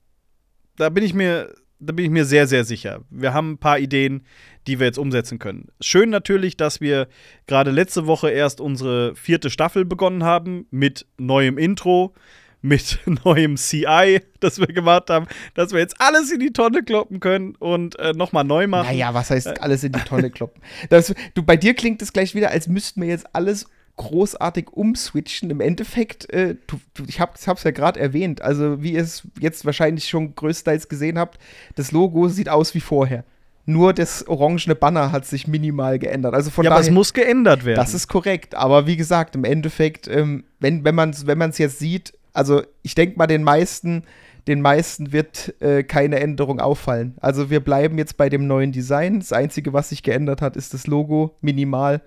Da 0.78 0.88
bin 0.88 1.04
ich 1.04 1.14
mir 1.14 1.54
da 1.82 1.94
bin 1.94 2.06
ich 2.06 2.12
mir 2.12 2.26
sehr, 2.26 2.48
sehr 2.48 2.64
sicher. 2.64 3.02
Wir 3.10 3.34
haben 3.34 3.54
ein 3.54 3.58
paar 3.58 3.80
Ideen, 3.80 4.24
die 4.68 4.80
wir 4.80 4.88
jetzt 4.88 5.00
umsetzen 5.00 5.40
können. 5.40 5.70
Schön 5.82 6.10
natürlich, 6.10 6.58
dass 6.58 6.82
wir 6.82 7.08
gerade 7.48 7.72
letzte 7.72 8.08
Woche 8.08 8.30
erst 8.30 8.62
unsere 8.62 9.16
vierte 9.16 9.50
Staffel 9.50 9.86
begonnen 9.86 10.24
haben 10.24 10.68
mit 10.72 11.06
neuem 11.18 11.58
Intro, 11.58 12.14
mit 12.62 13.00
neuem 13.26 13.58
CI, 13.58 14.22
das 14.40 14.60
wir 14.60 14.68
gemacht 14.68 15.10
haben, 15.10 15.28
dass 15.56 15.72
wir 15.72 15.80
jetzt 15.80 15.96
alles 16.00 16.32
in 16.32 16.40
die 16.40 16.54
Tonne 16.54 16.84
kloppen 16.84 17.20
können 17.20 17.56
und 17.56 17.98
äh, 18.00 18.14
nochmal 18.14 18.44
neu 18.44 18.68
machen. 18.68 18.88
Naja, 18.88 19.14
was 19.14 19.32
heißt 19.32 19.62
alles 19.62 19.84
in 19.84 19.94
die 19.94 20.02
Tonne 20.02 20.30
kloppen? 20.30 20.62
Das, 20.90 21.14
du, 21.34 21.44
bei 21.44 21.58
dir 21.58 21.74
klingt 21.74 22.02
es 22.02 22.14
gleich 22.14 22.36
wieder, 22.36 22.52
als 22.52 22.68
müssten 22.68 23.02
wir 23.02 23.10
jetzt 23.10 23.28
alles 23.34 23.68
großartig 23.98 24.70
umswitchen. 24.72 25.50
Im 25.50 25.60
Endeffekt, 25.60 26.32
äh, 26.32 26.56
du, 26.68 26.80
du, 26.94 27.04
ich 27.08 27.20
habe 27.20 27.34
es 27.36 27.64
ja 27.64 27.72
gerade 27.72 28.00
erwähnt, 28.00 28.42
also 28.42 28.82
wie 28.82 28.94
ihr 28.94 29.02
es 29.02 29.28
jetzt 29.40 29.66
wahrscheinlich 29.66 30.08
schon 30.08 30.36
größtenteils 30.36 30.88
gesehen 30.88 31.20
habt, 31.20 31.40
das 31.76 31.92
Logo 31.92 32.28
sieht 32.30 32.50
aus 32.50 32.74
wie 32.74 32.80
vorher. 32.80 33.26
Nur 33.66 33.94
das 33.94 34.28
orangene 34.28 34.76
Banner 34.76 35.12
hat 35.12 35.26
sich 35.26 35.48
minimal 35.48 36.00
geändert. 36.00 36.34
Also 36.34 36.50
von 36.50 36.64
ja, 36.64 36.70
daher, 36.72 36.80
aber 36.80 36.88
es 36.88 36.94
muss 36.94 37.14
geändert 37.14 37.64
werden. 37.64 37.78
Das 37.78 37.94
ist 37.94 38.08
korrekt. 38.08 38.56
Aber 38.56 38.88
wie 38.88 38.98
gesagt, 38.98 39.36
im 39.36 39.44
Endeffekt, 39.44 40.08
ähm, 40.08 40.44
wenn, 40.60 40.84
wenn 40.84 40.96
man 40.96 41.12
es 41.12 41.28
wenn 41.28 41.40
jetzt 41.40 41.80
sieht, 41.80 42.14
also 42.34 42.64
ich 42.82 42.96
denke 42.96 43.18
mal, 43.18 43.28
den 43.28 43.44
meisten, 43.44 44.04
den 44.48 44.62
meisten 44.62 45.12
wird 45.12 45.54
äh, 45.62 45.84
keine 45.84 46.20
Änderung 46.20 46.60
auffallen. 46.60 47.16
Also 47.22 47.50
wir 47.50 47.60
bleiben 47.60 47.98
jetzt 47.98 48.18
bei 48.18 48.30
dem 48.30 48.48
neuen 48.48 48.72
Design. 48.72 49.20
Das 49.20 49.32
Einzige, 49.32 49.74
was 49.74 49.90
sich 49.90 50.02
geändert 50.02 50.42
hat, 50.42 50.58
ist 50.58 50.74
das 50.74 50.88
Logo, 50.88 51.36
minimal. 51.42 52.02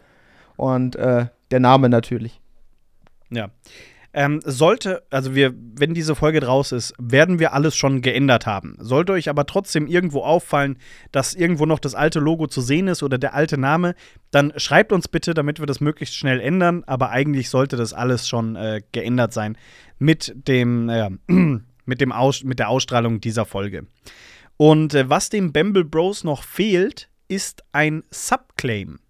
Und 0.56 0.96
äh, 0.96 1.26
der 1.50 1.60
Name 1.60 1.88
natürlich. 1.88 2.40
Ja. 3.30 3.50
Ähm, 4.16 4.40
sollte, 4.44 5.02
also 5.10 5.34
wir, 5.34 5.52
wenn 5.56 5.92
diese 5.92 6.14
Folge 6.14 6.38
draus 6.38 6.70
ist, 6.70 6.94
werden 6.98 7.40
wir 7.40 7.52
alles 7.52 7.74
schon 7.74 8.00
geändert 8.00 8.46
haben. 8.46 8.76
Sollte 8.78 9.12
euch 9.12 9.28
aber 9.28 9.44
trotzdem 9.44 9.88
irgendwo 9.88 10.22
auffallen, 10.22 10.78
dass 11.10 11.34
irgendwo 11.34 11.66
noch 11.66 11.80
das 11.80 11.96
alte 11.96 12.20
Logo 12.20 12.46
zu 12.46 12.60
sehen 12.60 12.86
ist 12.86 13.02
oder 13.02 13.18
der 13.18 13.34
alte 13.34 13.58
Name, 13.58 13.96
dann 14.30 14.52
schreibt 14.56 14.92
uns 14.92 15.08
bitte, 15.08 15.34
damit 15.34 15.58
wir 15.58 15.66
das 15.66 15.80
möglichst 15.80 16.14
schnell 16.14 16.40
ändern. 16.40 16.84
Aber 16.86 17.10
eigentlich 17.10 17.50
sollte 17.50 17.76
das 17.76 17.92
alles 17.92 18.28
schon 18.28 18.54
äh, 18.54 18.82
geändert 18.92 19.32
sein 19.32 19.58
mit 19.98 20.32
dem, 20.46 20.88
äh, 20.88 21.10
mit, 21.84 22.00
dem 22.00 22.12
Aus 22.12 22.44
mit 22.44 22.60
der 22.60 22.68
Ausstrahlung 22.68 23.20
dieser 23.20 23.46
Folge. 23.46 23.86
Und 24.56 24.94
äh, 24.94 25.10
was 25.10 25.28
dem 25.28 25.52
Bamble 25.52 25.84
Bros 25.84 26.22
noch 26.22 26.44
fehlt, 26.44 27.08
ist 27.26 27.64
ein 27.72 28.04
Subclaim 28.10 29.00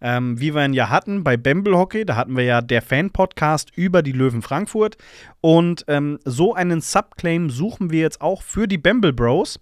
ähm, 0.00 0.40
wie 0.40 0.54
wir 0.54 0.64
ihn 0.64 0.72
ja 0.72 0.90
hatten 0.90 1.24
bei 1.24 1.36
Bamble 1.36 1.76
Hockey. 1.76 2.04
Da 2.04 2.16
hatten 2.16 2.36
wir 2.36 2.44
ja 2.44 2.60
der 2.60 2.82
Fan-Podcast 2.82 3.70
über 3.76 4.02
die 4.02 4.12
Löwen 4.12 4.42
Frankfurt. 4.42 4.96
Und 5.40 5.84
ähm, 5.88 6.18
so 6.24 6.54
einen 6.54 6.80
Subclaim 6.80 7.50
suchen 7.50 7.90
wir 7.90 8.00
jetzt 8.00 8.20
auch 8.20 8.42
für 8.42 8.66
die 8.66 8.78
Bamble 8.78 9.12
Bros. 9.12 9.60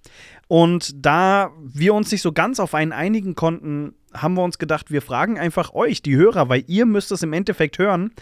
Und 0.49 1.05
da 1.05 1.51
wir 1.63 1.95
uns 1.95 2.11
nicht 2.11 2.23
so 2.23 2.33
ganz 2.33 2.59
auf 2.59 2.75
einen 2.75 2.93
einigen 2.93 3.35
konnten, 3.35 3.95
haben 4.15 4.35
wir 4.35 4.43
uns 4.43 4.59
gedacht, 4.59 4.91
wir 4.91 5.03
fragen 5.03 5.39
einfach 5.39 5.75
euch, 5.75 6.01
die 6.03 6.17
Hörer, 6.17 6.49
weil 6.49 6.65
ihr 6.67 6.87
müsst 6.87 7.13
es 7.13 7.23
im 7.23 7.33
Endeffekt 7.33 7.79
hören. 7.79 8.13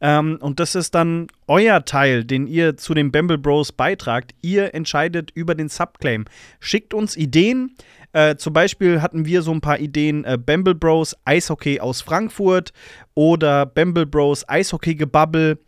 Ähm, 0.00 0.38
und 0.40 0.58
das 0.60 0.74
ist 0.74 0.94
dann 0.94 1.28
euer 1.46 1.84
Teil, 1.84 2.24
den 2.24 2.46
ihr 2.46 2.76
zu 2.76 2.94
den 2.94 3.12
Bamble 3.12 3.38
Bros 3.38 3.72
beitragt. 3.72 4.34
Ihr 4.42 4.74
entscheidet 4.74 5.30
über 5.34 5.54
den 5.54 5.68
Subclaim. 5.68 6.24
Schickt 6.58 6.94
uns 6.94 7.16
Ideen. 7.16 7.76
Äh, 8.16 8.38
zum 8.38 8.54
Beispiel 8.54 9.02
hatten 9.02 9.26
wir 9.26 9.42
so 9.42 9.52
ein 9.52 9.60
paar 9.60 9.78
Ideen: 9.78 10.24
äh, 10.24 10.38
Bamble 10.38 10.74
Bros 10.74 11.14
Eishockey 11.26 11.80
aus 11.80 12.00
Frankfurt 12.00 12.72
oder 13.12 13.66
Bamble 13.66 14.06
Bros 14.06 14.48
Eishockey 14.48 14.94
Gebubble 14.94 15.58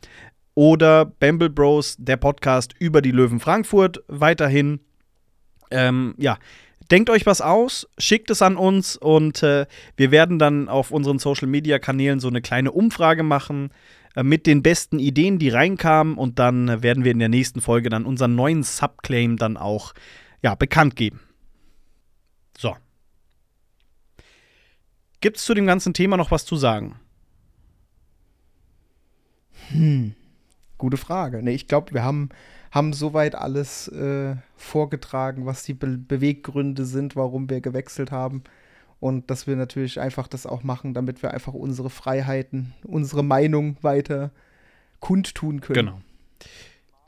oder 0.54 1.04
Bamble 1.04 1.50
Bros 1.50 1.96
der 1.98 2.16
Podcast 2.16 2.74
über 2.78 3.02
die 3.02 3.10
Löwen 3.10 3.38
Frankfurt 3.38 4.02
weiterhin. 4.08 4.80
Ähm, 5.70 6.14
ja, 6.16 6.38
denkt 6.90 7.10
euch 7.10 7.26
was 7.26 7.42
aus, 7.42 7.86
schickt 7.98 8.30
es 8.30 8.40
an 8.40 8.56
uns 8.56 8.96
und 8.96 9.42
äh, 9.42 9.66
wir 9.98 10.10
werden 10.10 10.38
dann 10.38 10.70
auf 10.70 10.90
unseren 10.90 11.18
Social 11.18 11.48
Media 11.48 11.78
Kanälen 11.78 12.18
so 12.18 12.28
eine 12.28 12.40
kleine 12.40 12.72
Umfrage 12.72 13.24
machen 13.24 13.72
äh, 14.16 14.22
mit 14.22 14.46
den 14.46 14.62
besten 14.62 14.98
Ideen, 14.98 15.38
die 15.38 15.50
reinkamen 15.50 16.16
und 16.16 16.38
dann 16.38 16.82
werden 16.82 17.04
wir 17.04 17.12
in 17.12 17.18
der 17.18 17.28
nächsten 17.28 17.60
Folge 17.60 17.90
dann 17.90 18.06
unseren 18.06 18.34
neuen 18.34 18.62
Subclaim 18.62 19.36
dann 19.36 19.58
auch 19.58 19.92
ja, 20.40 20.54
bekannt 20.54 20.96
geben. 20.96 21.20
So. 22.58 22.76
Gibt 25.20 25.38
es 25.38 25.44
zu 25.44 25.54
dem 25.54 25.66
ganzen 25.66 25.94
Thema 25.94 26.16
noch 26.16 26.30
was 26.30 26.44
zu 26.44 26.56
sagen? 26.56 26.96
Hm, 29.70 30.14
gute 30.78 30.96
Frage. 30.96 31.42
Nee, 31.42 31.54
ich 31.54 31.66
glaube, 31.66 31.92
wir 31.92 32.04
haben, 32.04 32.28
haben 32.70 32.92
soweit 32.92 33.34
alles 33.34 33.88
äh, 33.88 34.36
vorgetragen, 34.56 35.46
was 35.46 35.64
die 35.64 35.74
Be 35.74 35.98
Beweggründe 35.98 36.84
sind, 36.84 37.16
warum 37.16 37.50
wir 37.50 37.60
gewechselt 37.60 38.12
haben. 38.12 38.44
Und 39.00 39.30
dass 39.30 39.46
wir 39.46 39.54
natürlich 39.56 40.00
einfach 40.00 40.26
das 40.26 40.46
auch 40.46 40.64
machen, 40.64 40.92
damit 40.92 41.22
wir 41.22 41.32
einfach 41.32 41.54
unsere 41.54 41.90
Freiheiten, 41.90 42.74
unsere 42.82 43.22
Meinung 43.22 43.76
weiter 43.82 44.32
kundtun 44.98 45.60
können. 45.60 45.86
Genau. 45.86 46.00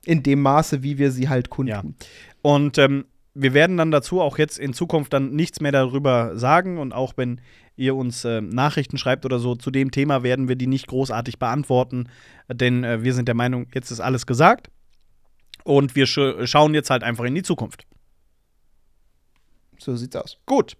In 0.05 0.23
dem 0.23 0.40
Maße, 0.40 0.83
wie 0.83 0.99
wir 0.99 1.11
sie 1.11 1.29
halt 1.29 1.50
kundtun. 1.50 1.97
Ja. 1.99 2.07
Und 2.43 2.79
ähm, 2.79 3.07
wir 3.34 3.54
werden 3.54 3.76
dann 3.76 3.90
dazu 3.90 4.20
auch 4.20 4.38
jetzt 4.38 4.58
in 4.58 4.72
Zukunft 4.72 5.12
dann 5.12 5.30
nichts 5.30 5.60
mehr 5.60 5.72
darüber 5.72 6.37
sagen 6.37 6.78
und 6.78 6.92
auch 6.92 7.14
wenn 7.16 7.40
ihr 7.76 7.94
uns 7.94 8.25
äh, 8.25 8.40
Nachrichten 8.40 8.99
schreibt 8.99 9.25
oder 9.25 9.38
so 9.38 9.54
zu 9.54 9.70
dem 9.70 9.90
Thema, 9.90 10.22
werden 10.22 10.49
wir 10.49 10.56
die 10.56 10.66
nicht 10.66 10.87
großartig 10.87 11.38
beantworten, 11.38 12.08
denn 12.49 12.84
äh, 12.84 13.02
wir 13.02 13.14
sind 13.14 13.28
der 13.28 13.34
Meinung, 13.34 13.66
jetzt 13.72 13.90
ist 13.90 14.00
alles 14.00 14.26
gesagt 14.26 14.70
und 15.64 15.94
wir 15.96 16.06
sch 16.06 16.18
schauen 16.44 16.75
jetzt 16.75 16.90
halt 16.90 17.02
einfach 17.02 17.25
in 17.25 17.34
die 17.34 17.42
Zukunft. 17.42 17.87
So 19.78 19.96
sieht's 19.96 20.16
aus. 20.16 20.37
Gut. 20.46 20.76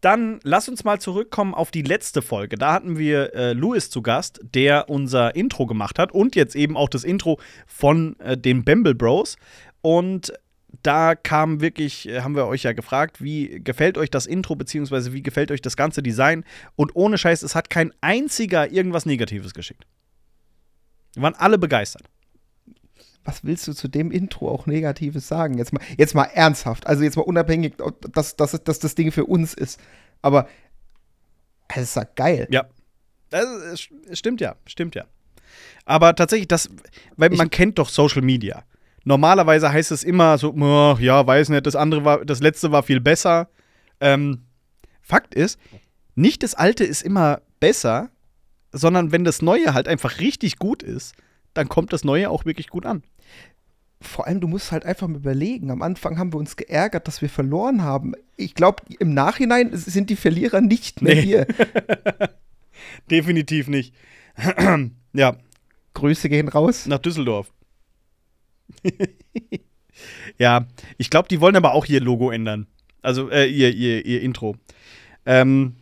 Dann 0.00 0.40
lass 0.42 0.68
uns 0.68 0.82
mal 0.82 1.00
zurückkommen 1.00 1.54
auf 1.54 1.70
die 1.70 1.82
letzte 1.82 2.22
Folge. 2.22 2.56
Da 2.56 2.72
hatten 2.72 2.98
wir 2.98 3.34
äh, 3.34 3.52
Louis 3.52 3.88
zu 3.88 4.02
Gast, 4.02 4.40
der 4.42 4.88
unser 4.88 5.36
Intro 5.36 5.66
gemacht 5.66 5.98
hat 5.98 6.10
und 6.10 6.34
jetzt 6.34 6.56
eben 6.56 6.76
auch 6.76 6.88
das 6.88 7.04
Intro 7.04 7.38
von 7.66 8.18
äh, 8.18 8.36
den 8.36 8.64
Bamble 8.64 8.96
Bros. 8.96 9.36
Und 9.80 10.32
da 10.82 11.14
kam 11.14 11.60
wirklich, 11.60 12.08
äh, 12.08 12.20
haben 12.22 12.34
wir 12.34 12.46
euch 12.46 12.62
ja 12.62 12.72
gefragt, 12.72 13.22
wie 13.22 13.60
gefällt 13.62 13.98
euch 13.98 14.10
das 14.10 14.26
Intro, 14.26 14.56
beziehungsweise 14.56 15.12
wie 15.12 15.22
gefällt 15.22 15.50
euch 15.50 15.60
das 15.60 15.76
ganze 15.76 16.02
Design? 16.02 16.44
Und 16.76 16.94
ohne 16.94 17.18
Scheiß, 17.18 17.42
es 17.42 17.54
hat 17.54 17.70
kein 17.70 17.92
einziger 18.00 18.70
irgendwas 18.70 19.06
Negatives 19.06 19.54
geschickt. 19.54 19.86
Wir 21.14 21.22
waren 21.22 21.34
alle 21.34 21.58
begeistert. 21.58 22.04
Was 23.24 23.44
willst 23.44 23.68
du 23.68 23.72
zu 23.72 23.86
dem 23.86 24.10
Intro 24.10 24.50
auch 24.50 24.66
Negatives 24.66 25.28
sagen? 25.28 25.58
Jetzt 25.58 25.72
mal, 25.72 25.82
jetzt 25.96 26.14
mal 26.14 26.24
ernsthaft. 26.24 26.86
Also 26.86 27.04
jetzt 27.04 27.16
mal 27.16 27.22
unabhängig, 27.22 27.74
dass, 28.12 28.36
dass, 28.36 28.52
dass 28.64 28.78
das 28.80 28.94
Ding 28.94 29.12
für 29.12 29.26
uns 29.26 29.54
ist. 29.54 29.78
Aber 30.22 30.48
es 31.68 31.82
ist 31.82 31.96
ja 31.96 32.04
geil. 32.04 32.48
Ja. 32.50 32.66
Das 33.30 33.88
stimmt 34.12 34.40
ja, 34.40 34.56
stimmt 34.66 34.94
ja. 34.94 35.04
Aber 35.84 36.14
tatsächlich, 36.14 36.48
das, 36.48 36.68
weil 37.16 37.32
ich, 37.32 37.38
man 37.38 37.50
kennt 37.50 37.78
doch 37.78 37.88
Social 37.88 38.22
Media. 38.22 38.64
Normalerweise 39.04 39.72
heißt 39.72 39.90
es 39.90 40.04
immer 40.04 40.38
so, 40.38 40.52
oh, 40.52 40.96
ja, 41.00 41.26
weiß 41.26 41.48
nicht, 41.48 41.66
das 41.66 41.76
andere 41.76 42.04
war, 42.04 42.24
das 42.24 42.40
letzte 42.40 42.70
war 42.72 42.82
viel 42.82 43.00
besser. 43.00 43.48
Ähm, 44.00 44.42
Fakt 45.00 45.34
ist, 45.34 45.58
nicht 46.14 46.42
das 46.42 46.54
alte 46.54 46.84
ist 46.84 47.02
immer 47.02 47.40
besser, 47.58 48.10
sondern 48.70 49.12
wenn 49.12 49.24
das 49.24 49.42
neue 49.42 49.74
halt 49.74 49.88
einfach 49.88 50.18
richtig 50.20 50.58
gut 50.58 50.82
ist, 50.82 51.14
dann 51.54 51.68
kommt 51.68 51.92
das 51.92 52.04
neue 52.04 52.30
auch 52.30 52.44
wirklich 52.44 52.68
gut 52.68 52.86
an. 52.86 53.02
Vor 54.00 54.26
allem, 54.26 54.40
du 54.40 54.48
musst 54.48 54.72
halt 54.72 54.84
einfach 54.84 55.06
mal 55.06 55.18
überlegen. 55.18 55.70
Am 55.70 55.82
Anfang 55.82 56.18
haben 56.18 56.32
wir 56.32 56.38
uns 56.38 56.56
geärgert, 56.56 57.06
dass 57.06 57.22
wir 57.22 57.28
verloren 57.28 57.82
haben. 57.82 58.14
Ich 58.36 58.54
glaube, 58.54 58.82
im 58.98 59.14
Nachhinein 59.14 59.70
sind 59.72 60.10
die 60.10 60.16
Verlierer 60.16 60.60
nicht 60.60 61.02
mehr 61.02 61.14
nee. 61.14 61.22
hier. 61.22 61.46
Definitiv 63.10 63.68
nicht. 63.68 63.94
ja. 65.12 65.36
Grüße 65.94 66.28
gehen 66.28 66.48
raus. 66.48 66.86
Nach 66.86 66.98
Düsseldorf. 66.98 67.52
ja, 70.38 70.66
ich 70.98 71.10
glaube, 71.10 71.28
die 71.28 71.40
wollen 71.40 71.56
aber 71.56 71.74
auch 71.74 71.86
ihr 71.86 72.00
Logo 72.00 72.30
ändern. 72.30 72.66
Also 73.02 73.30
äh, 73.30 73.46
ihr, 73.46 73.74
ihr, 73.74 74.04
ihr 74.04 74.20
Intro. 74.22 74.56
Ähm, 75.26 75.76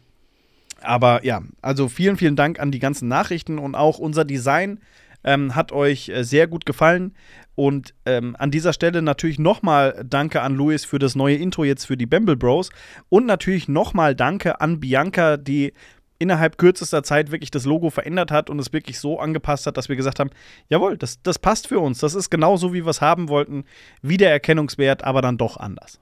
aber 0.83 1.25
ja, 1.25 1.43
also 1.61 1.89
vielen, 1.89 2.17
vielen 2.17 2.37
Dank 2.37 2.59
an 2.59 2.71
die 2.71 2.79
ganzen 2.79 3.09
Nachrichten 3.09 3.59
und 3.59 3.75
auch 3.75 3.99
unser 3.99 4.25
Design 4.25 4.81
ähm, 5.25 5.55
hat 5.55 5.73
euch 5.73 6.09
äh, 6.09 6.25
sehr 6.25 6.47
gut 6.47 6.65
gefallen. 6.65 7.15
Und 7.55 7.95
ähm, 8.07 8.37
an 8.39 8.51
dieser 8.51 8.73
Stelle 8.73 9.03
natürlich 9.03 9.39
nochmal 9.39 10.03
Danke 10.09 10.41
an 10.41 10.55
Luis 10.55 10.87
für 10.87 10.99
das 10.99 11.15
neue 11.15 11.37
Intro 11.37 11.65
jetzt 11.65 11.85
für 11.85 11.97
die 11.99 12.07
Bamble 12.07 12.37
Bros. 12.37 12.71
Und 13.11 13.27
natürlich 13.27 13.69
nochmal 13.69 14.15
Danke 14.15 14.63
an 14.63 14.81
Bianca, 14.81 15.37
die 15.37 15.75
innerhalb 16.21 16.59
kürzester 16.59 17.03
Zeit 17.03 17.33
wirklich 17.33 17.51
das 17.51 17.65
Logo 17.65 17.91
verändert 17.91 18.31
hat 18.31 18.51
und 18.51 18.59
es 18.59 18.73
wirklich 18.73 19.01
so 19.01 19.19
angepasst 19.19 19.67
hat, 19.67 19.77
dass 19.77 19.89
wir 19.89 19.97
gesagt 19.97 20.21
haben, 20.21 20.31
jawohl, 20.69 20.97
das, 20.97 21.21
das 21.23 21.39
passt 21.39 21.67
für 21.67 21.81
uns. 21.81 21.99
Das 21.99 22.15
ist 22.15 22.31
genauso, 22.31 22.73
wie 22.73 22.85
wir 22.85 22.91
es 22.91 23.01
haben 23.01 23.29
wollten. 23.29 23.65
Wiedererkennungswert, 24.03 25.03
aber 25.03 25.23
dann 25.23 25.39
doch 25.39 25.57
anders. 25.57 25.99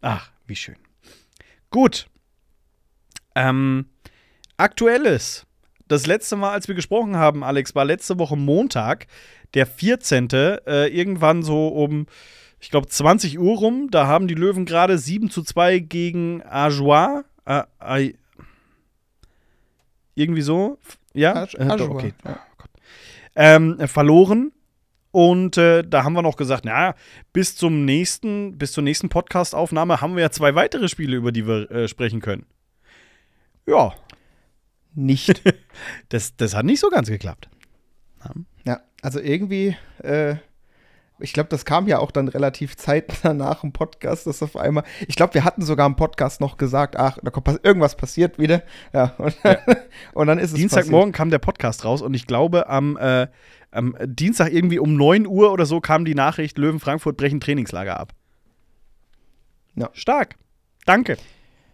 Ach, 0.00 0.30
wie 0.46 0.56
schön. 0.56 0.76
Gut. 1.70 2.08
Ähm, 3.34 3.86
aktuelles. 4.56 5.46
Das 5.86 6.06
letzte 6.06 6.36
Mal, 6.36 6.52
als 6.52 6.66
wir 6.66 6.74
gesprochen 6.74 7.16
haben, 7.16 7.44
Alex, 7.44 7.74
war 7.74 7.84
letzte 7.84 8.18
Woche 8.18 8.36
Montag, 8.36 9.06
der 9.52 9.66
14. 9.66 10.28
Äh, 10.32 10.86
irgendwann 10.88 11.42
so 11.42 11.68
um 11.68 12.06
ich 12.64 12.70
glaube, 12.70 12.88
20 12.88 13.38
Uhr 13.38 13.58
rum. 13.58 13.90
Da 13.90 14.06
haben 14.06 14.26
die 14.26 14.34
Löwen 14.34 14.64
gerade 14.64 14.96
7 14.96 15.28
zu 15.28 15.42
2 15.42 15.80
gegen 15.80 16.42
Ajoie. 16.42 17.22
Äh, 17.46 17.62
äh, 17.80 18.14
irgendwie 20.14 20.42
so. 20.42 20.78
Ja, 21.12 21.34
Aj- 21.44 21.54
äh, 21.58 21.76
doch, 21.76 21.90
okay. 21.90 22.14
ja. 22.24 22.38
Gott. 22.58 22.70
Ähm, 23.36 23.78
äh, 23.80 23.86
verloren. 23.86 24.52
Und 25.10 25.56
äh, 25.58 25.84
da 25.84 26.02
haben 26.02 26.14
wir 26.14 26.22
noch 26.22 26.36
gesagt, 26.36 26.64
na, 26.64 26.96
bis 27.32 27.54
zum 27.54 27.84
nächsten, 27.84 28.58
bis 28.58 28.72
zur 28.72 28.82
nächsten 28.82 29.08
Podcast-Aufnahme 29.08 30.00
haben 30.00 30.16
wir 30.16 30.22
ja 30.22 30.30
zwei 30.30 30.56
weitere 30.56 30.88
Spiele, 30.88 31.16
über 31.16 31.30
die 31.30 31.46
wir 31.46 31.70
äh, 31.70 31.86
sprechen 31.88 32.20
können. 32.20 32.46
Ja, 33.66 33.94
Nicht. 34.94 35.42
das, 36.08 36.36
das 36.36 36.54
hat 36.56 36.64
nicht 36.66 36.80
so 36.80 36.88
ganz 36.90 37.08
geklappt. 37.08 37.48
ja, 38.66 38.80
also 39.02 39.20
irgendwie, 39.20 39.76
äh, 39.98 40.36
ich 41.20 41.32
glaube, 41.32 41.48
das 41.48 41.64
kam 41.64 41.86
ja 41.86 41.98
auch 41.98 42.10
dann 42.10 42.28
relativ 42.28 42.76
zeitnah 42.76 43.34
nach 43.34 43.60
dem 43.60 43.72
Podcast, 43.72 44.26
dass 44.26 44.42
auf 44.42 44.56
einmal, 44.56 44.84
ich 45.06 45.14
glaube, 45.14 45.34
wir 45.34 45.44
hatten 45.44 45.62
sogar 45.62 45.86
im 45.86 45.96
Podcast 45.96 46.40
noch 46.40 46.56
gesagt, 46.56 46.96
ach, 46.96 47.18
da 47.22 47.30
kommt 47.30 47.48
irgendwas 47.62 47.96
passiert 47.96 48.38
wieder. 48.38 48.62
Ja, 48.92 49.14
und, 49.18 49.36
und 50.14 50.26
dann 50.26 50.38
ist 50.38 50.52
es 50.52 50.56
Dienstagmorgen 50.56 51.12
kam 51.12 51.30
der 51.30 51.38
Podcast 51.38 51.84
raus 51.84 52.02
und 52.02 52.14
ich 52.14 52.26
glaube, 52.26 52.68
am, 52.68 52.96
äh, 52.96 53.28
am 53.70 53.96
Dienstag 54.04 54.52
irgendwie 54.52 54.78
um 54.78 54.96
9 54.96 55.26
Uhr 55.26 55.52
oder 55.52 55.66
so 55.66 55.80
kam 55.80 56.04
die 56.04 56.14
Nachricht, 56.14 56.58
Löwen 56.58 56.80
Frankfurt 56.80 57.16
brechen 57.16 57.40
Trainingslager 57.40 57.98
ab. 57.98 58.12
Ja. 59.76 59.90
Stark. 59.92 60.36
Danke. 60.84 61.16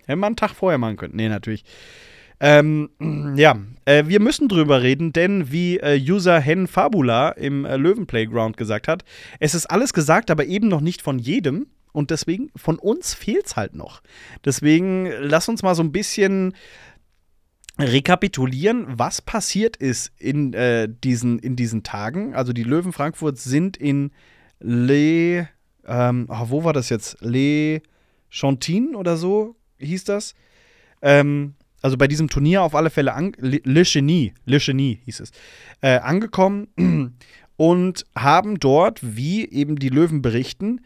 Hätten 0.07 0.21
wir 0.21 0.27
einen 0.27 0.37
Tag 0.37 0.51
vorher 0.51 0.79
machen 0.79 0.97
können. 0.97 1.17
Nee, 1.17 1.29
natürlich. 1.29 1.65
Ähm, 2.41 2.89
ja, 3.37 3.59
äh, 3.85 4.05
wir 4.07 4.19
müssen 4.19 4.49
drüber 4.49 4.83
reden, 4.83 5.13
denn 5.13 5.53
wie 5.53 5.79
äh, 5.79 6.01
User 6.01 6.41
Hen 6.41 6.67
Fabula 6.67 7.31
im 7.31 7.67
äh, 7.67 7.77
Löwen 7.77 8.07
Playground 8.07 8.57
gesagt 8.57 8.89
hat, 8.89 9.05
es 9.41 9.55
ist 9.55 9.67
alles 9.67 9.93
gesagt, 9.93 10.31
aber 10.31 10.47
eben 10.47 10.69
noch 10.69 10.81
nicht 10.81 11.03
von 11.03 11.19
jedem. 11.19 11.67
Und 11.93 12.11
deswegen, 12.11 12.51
von 12.55 12.79
uns 12.79 13.15
fehlt 13.15 13.47
es 13.47 13.57
halt 13.57 13.75
noch. 13.75 14.01
Deswegen 14.45 15.11
lass 15.21 15.49
uns 15.49 15.63
mal 15.63 15.75
so 15.75 15.83
ein 15.83 15.91
bisschen 15.93 16.55
rekapitulieren, 17.79 18.87
was 18.89 19.21
passiert 19.21 19.77
ist 19.77 20.13
in, 20.19 20.55
äh, 20.55 20.89
diesen, 20.89 21.39
in 21.41 21.57
diesen 21.57 21.83
Tagen. 21.83 22.35
Also 22.35 22.53
die 22.53 22.63
Löwen 22.63 22.93
Frankfurt 22.93 23.39
sind 23.39 23.77
in 23.77 24.13
Le, 24.61 25.49
ähm, 25.87 26.27
ah, 26.29 26.47
wo 26.49 26.65
war 26.65 26.73
das 26.73 26.91
jetzt? 26.91 27.17
Le 27.21 27.83
Chantin 28.29 28.95
oder 28.95 29.17
so 29.17 29.57
hieß 29.79 30.05
das. 30.05 30.35
Ähm, 31.03 31.55
also 31.83 31.97
bei 31.97 32.07
diesem 32.07 32.29
Turnier 32.29 32.63
auf 32.63 32.75
alle 32.75 32.91
Fälle 32.91 33.15
an, 33.15 33.33
Le, 33.39 33.85
Chenie, 33.85 34.35
Le 34.45 34.59
Chenie 34.59 35.01
hieß 35.05 35.21
es, 35.21 35.31
äh, 35.81 35.99
angekommen 35.99 36.69
und 37.57 38.07
haben 38.15 38.59
dort, 38.59 39.01
wie 39.03 39.49
eben 39.49 39.77
die 39.77 39.89
Löwen 39.89 40.23
berichten, 40.23 40.81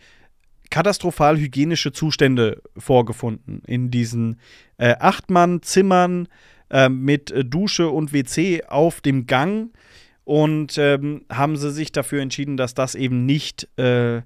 katastrophal 0.70 1.38
hygienische 1.38 1.92
Zustände 1.92 2.62
vorgefunden 2.76 3.62
in 3.66 3.90
diesen 3.90 4.40
äh, 4.78 4.94
Achtmann-Zimmern 4.98 6.28
äh, 6.70 6.88
mit 6.88 7.30
äh, 7.30 7.44
Dusche 7.44 7.88
und 7.88 8.12
WC 8.12 8.64
auf 8.66 9.00
dem 9.00 9.26
Gang 9.26 9.70
und 10.24 10.78
ähm, 10.78 11.26
haben 11.30 11.56
sie 11.56 11.70
sich 11.70 11.92
dafür 11.92 12.22
entschieden, 12.22 12.56
dass 12.56 12.74
das 12.74 12.94
eben 12.94 13.26
nicht 13.26 13.68
äh, 13.78 14.22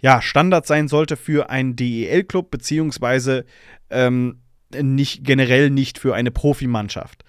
ja, 0.00 0.22
Standard 0.22 0.66
sein 0.66 0.88
sollte 0.88 1.16
für 1.16 1.50
einen 1.50 1.76
DEL-Club, 1.76 2.50
beziehungsweise 2.50 3.44
ähm, 3.90 4.38
nicht, 4.74 5.24
generell 5.24 5.70
nicht 5.70 5.98
für 5.98 6.14
eine 6.14 6.30
Profimannschaft. 6.30 7.24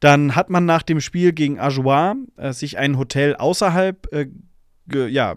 Dann 0.00 0.36
hat 0.36 0.50
man 0.50 0.64
nach 0.64 0.82
dem 0.82 1.00
Spiel 1.00 1.32
gegen 1.32 1.58
Ajoie 1.58 2.14
äh, 2.36 2.52
sich 2.52 2.78
ein 2.78 2.98
Hotel 2.98 3.34
außerhalb 3.34 4.12
äh, 4.12 4.28
ge, 4.86 5.08
ja, 5.08 5.36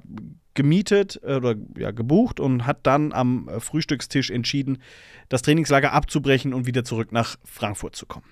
gemietet 0.53 1.19
äh, 1.23 1.35
oder 1.35 1.55
ja, 1.77 1.91
gebucht 1.91 2.39
und 2.39 2.65
hat 2.67 2.85
dann 2.85 3.13
am 3.13 3.47
äh, 3.47 3.59
Frühstückstisch 3.59 4.29
entschieden, 4.29 4.77
das 5.29 5.41
Trainingslager 5.41 5.93
abzubrechen 5.93 6.53
und 6.53 6.67
wieder 6.67 6.83
zurück 6.83 7.11
nach 7.11 7.37
Frankfurt 7.43 7.95
zu 7.95 8.05
kommen. 8.05 8.25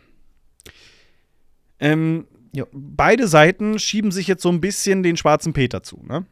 Ähm, 1.79 2.27
Ja. 2.51 2.65
Beide 2.71 3.27
Seiten 3.27 3.79
schieben 3.79 4.11
sich 4.11 4.27
jetzt 4.27 4.41
so 4.41 4.49
ein 4.49 4.59
bisschen 4.59 5.03
den 5.03 5.17
schwarzen 5.17 5.53
Peter 5.53 5.81
zu. 5.83 6.03
Ne? 6.03 6.25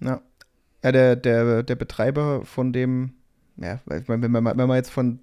Ja. 0.00 0.20
Ja, 0.82 0.90
der, 0.90 1.14
der, 1.16 1.62
der 1.62 1.76
Betreiber 1.76 2.44
von 2.44 2.72
dem, 2.72 3.12
ja, 3.62 3.80
wenn 3.86 4.30
man, 4.30 4.44
wenn 4.44 4.56
man, 4.56 4.76
jetzt 4.76 4.90
von 4.90 5.20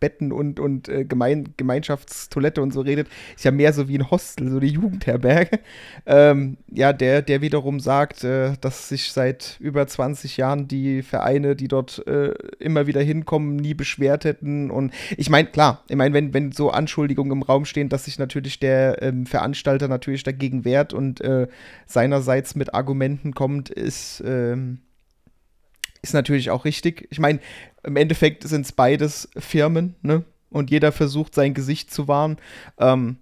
Betten 0.00 0.32
und, 0.32 0.58
und 0.58 0.88
äh, 0.88 1.04
Gemein, 1.04 1.54
Gemeinschaftstoilette 1.56 2.62
und 2.62 2.72
so 2.72 2.80
redet, 2.80 3.08
ist 3.36 3.44
ja 3.44 3.50
mehr 3.50 3.72
so 3.72 3.88
wie 3.88 3.98
ein 3.98 4.10
Hostel, 4.10 4.50
so 4.50 4.56
eine 4.56 4.66
Jugendherberge. 4.66 5.60
Ähm, 6.04 6.56
ja, 6.70 6.92
der, 6.92 7.22
der 7.22 7.42
wiederum 7.42 7.78
sagt, 7.78 8.24
äh, 8.24 8.54
dass 8.60 8.88
sich 8.88 9.12
seit 9.12 9.56
über 9.60 9.86
20 9.86 10.36
Jahren 10.36 10.66
die 10.66 11.02
Vereine, 11.02 11.54
die 11.54 11.68
dort 11.68 12.04
äh, 12.08 12.32
immer 12.58 12.86
wieder 12.86 13.00
hinkommen, 13.00 13.56
nie 13.56 13.74
beschwert 13.74 14.24
hätten. 14.24 14.70
Und 14.70 14.92
ich 15.16 15.30
meine, 15.30 15.48
klar, 15.48 15.84
ich 15.88 15.96
meine, 15.96 16.12
wenn, 16.14 16.34
wenn 16.34 16.50
so 16.50 16.70
Anschuldigungen 16.70 17.32
im 17.32 17.42
Raum 17.42 17.64
stehen, 17.64 17.88
dass 17.88 18.06
sich 18.06 18.18
natürlich 18.18 18.58
der 18.58 19.00
ähm, 19.00 19.26
Veranstalter 19.26 19.86
natürlich 19.86 20.24
dagegen 20.24 20.64
wehrt 20.64 20.92
und 20.92 21.20
äh, 21.20 21.46
seinerseits 21.86 22.56
mit 22.56 22.74
Argumenten 22.74 23.32
kommt, 23.32 23.70
ist, 23.70 24.22
ähm, 24.26 24.78
ist 26.02 26.14
natürlich 26.14 26.50
auch 26.50 26.64
richtig. 26.64 27.06
Ich 27.10 27.18
meine, 27.18 27.40
im 27.84 27.96
Endeffekt 27.96 28.46
sind 28.46 28.66
es 28.66 28.72
beides 28.72 29.28
Firmen, 29.36 29.94
ne? 30.02 30.24
Und 30.50 30.70
jeder 30.70 30.92
versucht 30.92 31.34
sein 31.34 31.54
Gesicht 31.54 31.92
zu 31.92 32.08
wahren. 32.08 32.36
Ähm, 32.78 33.16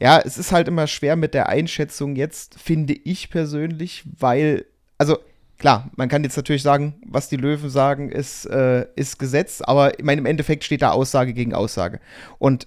ja, 0.00 0.18
es 0.18 0.38
ist 0.38 0.50
halt 0.50 0.66
immer 0.66 0.86
schwer 0.86 1.14
mit 1.14 1.34
der 1.34 1.48
Einschätzung 1.48 2.16
jetzt, 2.16 2.58
finde 2.58 2.94
ich 2.94 3.30
persönlich, 3.30 4.04
weil, 4.18 4.66
also 4.98 5.18
klar, 5.58 5.90
man 5.96 6.08
kann 6.08 6.24
jetzt 6.24 6.36
natürlich 6.36 6.62
sagen, 6.62 6.94
was 7.06 7.28
die 7.28 7.36
Löwen 7.36 7.70
sagen, 7.70 8.10
ist, 8.10 8.46
äh, 8.46 8.86
ist 8.96 9.20
Gesetz, 9.20 9.60
aber 9.60 9.98
ich 9.98 10.04
meine, 10.04 10.20
im 10.20 10.26
Endeffekt 10.26 10.64
steht 10.64 10.82
da 10.82 10.90
Aussage 10.90 11.32
gegen 11.32 11.54
Aussage. 11.54 12.00
Und 12.38 12.66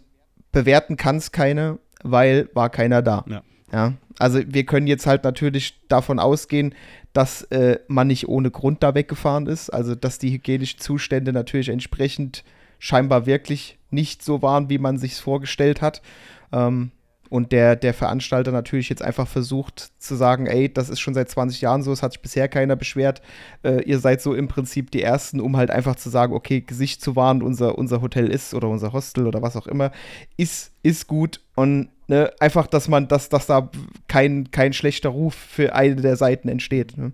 bewerten 0.53 0.95
kann 0.95 1.17
es 1.17 1.33
keine, 1.33 1.79
weil 2.01 2.49
war 2.53 2.69
keiner 2.69 3.01
da. 3.01 3.25
Ja. 3.27 3.43
Ja, 3.71 3.95
also 4.17 4.39
wir 4.45 4.65
können 4.65 4.87
jetzt 4.87 5.05
halt 5.07 5.25
natürlich 5.25 5.75
davon 5.89 6.19
ausgehen, 6.19 6.73
dass 7.17 7.41
äh, 7.45 7.79
man 7.87 8.05
nicht 8.05 8.27
ohne 8.27 8.51
Grund 8.51 8.83
da 8.83 8.93
weggefahren 8.93 9.47
ist. 9.47 9.71
Also 9.71 9.95
dass 9.95 10.19
die 10.19 10.29
hygienischen 10.29 10.79
Zustände 10.79 11.33
natürlich 11.33 11.69
entsprechend 11.69 12.43
scheinbar 12.77 13.25
wirklich 13.25 13.79
nicht 13.89 14.21
so 14.21 14.43
waren, 14.43 14.69
wie 14.69 14.77
man 14.77 14.99
sich 14.99 15.15
vorgestellt 15.15 15.81
hat. 15.81 16.03
Ähm, 16.51 16.91
und 17.29 17.51
der, 17.51 17.75
der 17.75 17.93
Veranstalter 17.93 18.51
natürlich 18.51 18.89
jetzt 18.89 19.01
einfach 19.01 19.27
versucht 19.27 19.91
zu 19.99 20.15
sagen, 20.15 20.47
ey, 20.47 20.71
das 20.71 20.89
ist 20.89 20.99
schon 20.99 21.13
seit 21.13 21.29
20 21.29 21.61
Jahren 21.61 21.83
so, 21.83 21.91
es 21.91 22.03
hat 22.03 22.13
sich 22.13 22.21
bisher 22.21 22.47
keiner 22.47 22.75
beschwert. 22.75 23.21
Äh, 23.63 23.83
ihr 23.83 23.99
seid 23.99 24.21
so 24.21 24.33
im 24.33 24.47
Prinzip 24.47 24.91
die 24.91 25.01
Ersten, 25.01 25.39
um 25.39 25.57
halt 25.57 25.71
einfach 25.71 25.95
zu 25.95 26.09
sagen, 26.09 26.33
okay, 26.33 26.61
Gesicht 26.61 27.01
zu 27.01 27.15
wahren, 27.15 27.41
unser, 27.41 27.77
unser 27.77 28.01
Hotel 28.01 28.27
ist 28.27 28.53
oder 28.53 28.69
unser 28.69 28.93
Hostel 28.93 29.27
oder 29.27 29.41
was 29.41 29.55
auch 29.55 29.67
immer, 29.67 29.91
ist, 30.37 30.71
ist 30.83 31.07
gut. 31.07 31.41
Und 31.55 31.89
ne, 32.07 32.31
einfach, 32.39 32.67
dass 32.67 32.87
man, 32.87 33.07
dass, 33.07 33.29
dass 33.29 33.47
da 33.47 33.69
kein, 34.07 34.51
kein 34.51 34.73
schlechter 34.73 35.09
Ruf 35.09 35.35
für 35.35 35.75
eine 35.75 35.97
der 35.97 36.15
Seiten 36.15 36.49
entsteht. 36.49 36.97
Ne? 36.97 37.11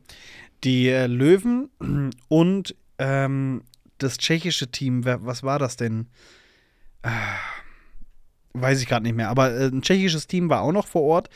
Die 0.64 0.90
äh, 0.90 1.08
Löwen 1.08 1.70
und 2.28 2.76
ähm, 3.00 3.64
das 3.98 4.18
tschechische 4.18 4.70
Team, 4.70 5.06
was 5.06 5.44
war 5.44 5.60
das 5.60 5.78
denn? 5.78 6.08
Ah, 7.04 7.12
weiß 8.54 8.82
ich 8.82 8.88
gerade 8.88 9.04
nicht 9.04 9.16
mehr, 9.16 9.30
aber 9.30 9.52
äh, 9.54 9.68
ein 9.68 9.82
tschechisches 9.82 10.28
Team 10.28 10.50
war 10.50 10.62
auch 10.62 10.72
noch 10.72 10.88
vor 10.88 11.04
Ort. 11.04 11.30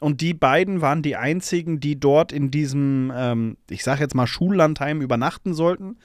Und 0.00 0.20
die 0.20 0.34
beiden 0.34 0.80
waren 0.80 1.02
die 1.02 1.16
einzigen, 1.16 1.80
die 1.80 1.98
dort 1.98 2.32
in 2.32 2.50
diesem, 2.50 3.12
ähm, 3.14 3.56
ich 3.70 3.84
sag 3.84 4.00
jetzt 4.00 4.14
mal, 4.14 4.26
Schullandheim 4.26 5.00
übernachten 5.00 5.54
sollten. 5.54 5.96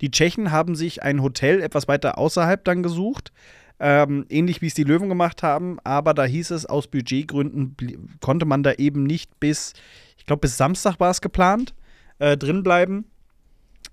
Die 0.00 0.10
Tschechen 0.10 0.50
haben 0.50 0.74
sich 0.74 1.02
ein 1.02 1.22
Hotel 1.22 1.60
etwas 1.60 1.86
weiter 1.86 2.18
außerhalb 2.18 2.64
dann 2.64 2.82
gesucht. 2.82 3.32
Ähm, 3.80 4.24
ähnlich 4.28 4.62
wie 4.62 4.68
es 4.68 4.74
die 4.74 4.84
Löwen 4.84 5.08
gemacht 5.08 5.42
haben, 5.42 5.78
aber 5.82 6.14
da 6.14 6.24
hieß 6.24 6.52
es, 6.52 6.64
aus 6.64 6.86
Budgetgründen 6.86 7.76
konnte 8.20 8.46
man 8.46 8.62
da 8.62 8.72
eben 8.72 9.02
nicht 9.02 9.40
bis, 9.40 9.72
ich 10.16 10.26
glaube, 10.26 10.40
bis 10.40 10.56
Samstag 10.56 11.00
war 11.00 11.10
es 11.10 11.20
geplant, 11.20 11.74
äh, 12.20 12.36
drin. 12.36 13.04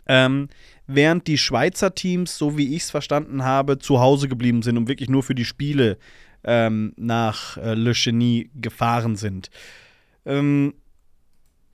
Ähm, 0.07 0.49
während 0.95 1.27
die 1.27 1.37
Schweizer 1.37 1.95
Teams, 1.95 2.37
so 2.37 2.57
wie 2.57 2.75
ich 2.75 2.83
es 2.83 2.91
verstanden 2.91 3.43
habe, 3.43 3.79
zu 3.79 3.99
Hause 3.99 4.27
geblieben 4.27 4.61
sind 4.61 4.77
und 4.77 4.87
wirklich 4.87 5.09
nur 5.09 5.23
für 5.23 5.35
die 5.35 5.45
Spiele 5.45 5.97
ähm, 6.43 6.93
nach 6.97 7.57
äh, 7.57 7.73
Le 7.73 7.93
Chenie 7.93 8.49
gefahren 8.55 9.15
sind. 9.15 9.49
Ähm, 10.25 10.73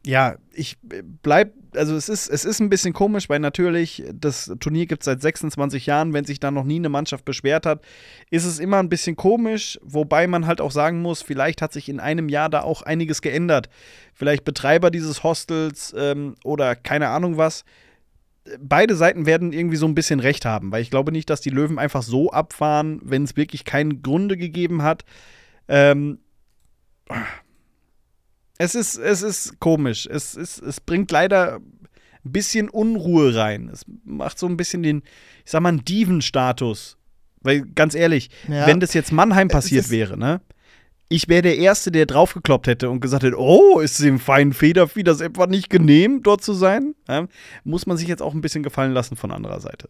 ja, 0.06 0.36
ich 0.54 0.78
äh, 0.92 1.04
bleib, 1.04 1.54
also 1.76 1.96
es 1.96 2.08
ist, 2.08 2.30
es 2.30 2.46
ist 2.46 2.62
ein 2.62 2.70
bisschen 2.70 2.94
komisch, 2.94 3.28
weil 3.28 3.40
natürlich 3.40 4.04
das 4.14 4.54
Turnier 4.60 4.86
gibt 4.86 5.02
es 5.02 5.06
seit 5.06 5.22
26 5.22 5.86
Jahren, 5.86 6.14
wenn 6.14 6.24
sich 6.24 6.40
da 6.40 6.50
noch 6.50 6.64
nie 6.64 6.78
eine 6.78 6.90
Mannschaft 6.90 7.26
beschwert 7.26 7.66
hat, 7.66 7.84
ist 8.30 8.46
es 8.46 8.60
immer 8.60 8.78
ein 8.78 8.90
bisschen 8.90 9.18
komisch, 9.18 9.78
wobei 9.84 10.28
man 10.28 10.48
halt 10.48 10.62
auch 10.62 10.72
sagen 10.72 11.02
muss, 11.02 11.22
vielleicht 11.22 11.62
hat 11.62 11.74
sich 11.74 11.90
in 11.90 12.00
einem 12.00 12.30
Jahr 12.30 12.50
da 12.50 12.62
auch 12.62 12.84
einiges 12.84 13.22
geändert. 13.22 13.70
Vielleicht 14.14 14.46
Betreiber 14.46 14.92
dieses 14.92 15.24
Hostels 15.24 15.94
ähm, 15.98 16.36
oder 16.44 16.76
keine 16.76 17.10
Ahnung 17.10 17.38
was. 17.38 17.66
Beide 18.60 18.96
Seiten 18.96 19.26
werden 19.26 19.52
irgendwie 19.54 19.76
so 19.78 19.86
ein 19.88 19.96
bisschen 19.96 20.20
recht 20.20 20.46
haben, 20.46 20.72
weil 20.72 20.82
ich 20.82 20.90
glaube 20.90 21.12
nicht, 21.12 21.30
dass 21.30 21.42
die 21.42 21.50
Löwen 21.50 21.80
einfach 21.80 22.02
so 22.04 22.32
abfahren, 22.32 23.00
wenn 23.04 23.24
es 23.24 23.36
wirklich 23.36 23.66
keinen 23.66 24.02
Grunde 24.02 24.38
gegeben 24.38 24.84
hat. 24.84 25.04
Ähm, 25.68 26.20
es 28.58 28.76
ist, 28.76 28.98
es 28.98 29.22
ist 29.22 29.60
komisch. 29.60 30.08
Es, 30.10 30.36
ist, 30.36 30.60
es 30.62 30.80
bringt 30.82 31.12
leider 31.12 31.56
ein 31.58 32.32
bisschen 32.32 32.70
Unruhe 32.70 33.36
rein. 33.36 33.70
Es 33.72 33.86
macht 34.04 34.40
so 34.40 34.48
ein 34.48 34.58
bisschen 34.58 34.84
den, 34.84 35.04
ich 35.46 35.52
sag 35.52 35.62
mal, 35.62 35.70
einen 35.70 35.86
Diven-Status. 35.86 36.98
Weil, 37.42 37.62
ganz 37.62 37.96
ehrlich, 37.96 38.30
Ja. 38.48 38.66
wenn 38.68 38.80
das 38.80 38.94
jetzt 38.94 39.12
Mannheim 39.12 39.48
passiert 39.48 39.90
wäre, 39.90 40.18
ne? 40.18 40.42
Ich 41.10 41.30
wäre 41.30 41.41
der 41.41 41.58
Erste, 41.58 41.91
der 41.91 42.06
draufgekloppt 42.06 42.67
hätte 42.67 42.89
und 42.89 43.00
gesagt 43.00 43.24
hätte, 43.24 43.39
oh, 43.39 43.80
ist 43.80 44.02
dem 44.02 44.20
feinen 44.20 44.54
Federvieh 44.54 45.04
das 45.04 45.22
etwa 45.22 45.48
nicht 45.48 45.70
genehm, 45.70 46.22
dort 46.22 46.43
zu 46.43 46.54
sein? 46.54 46.96
Ja, 47.08 47.28
muss 47.63 47.86
man 47.86 47.96
sich 47.96 48.08
jetzt 48.08 48.22
auch 48.22 48.34
ein 48.34 48.41
bisschen 48.41 48.63
gefallen 48.63 48.91
lassen 48.91 49.15
von 49.15 49.32
anderer 49.32 49.62
Seite. 49.62 49.89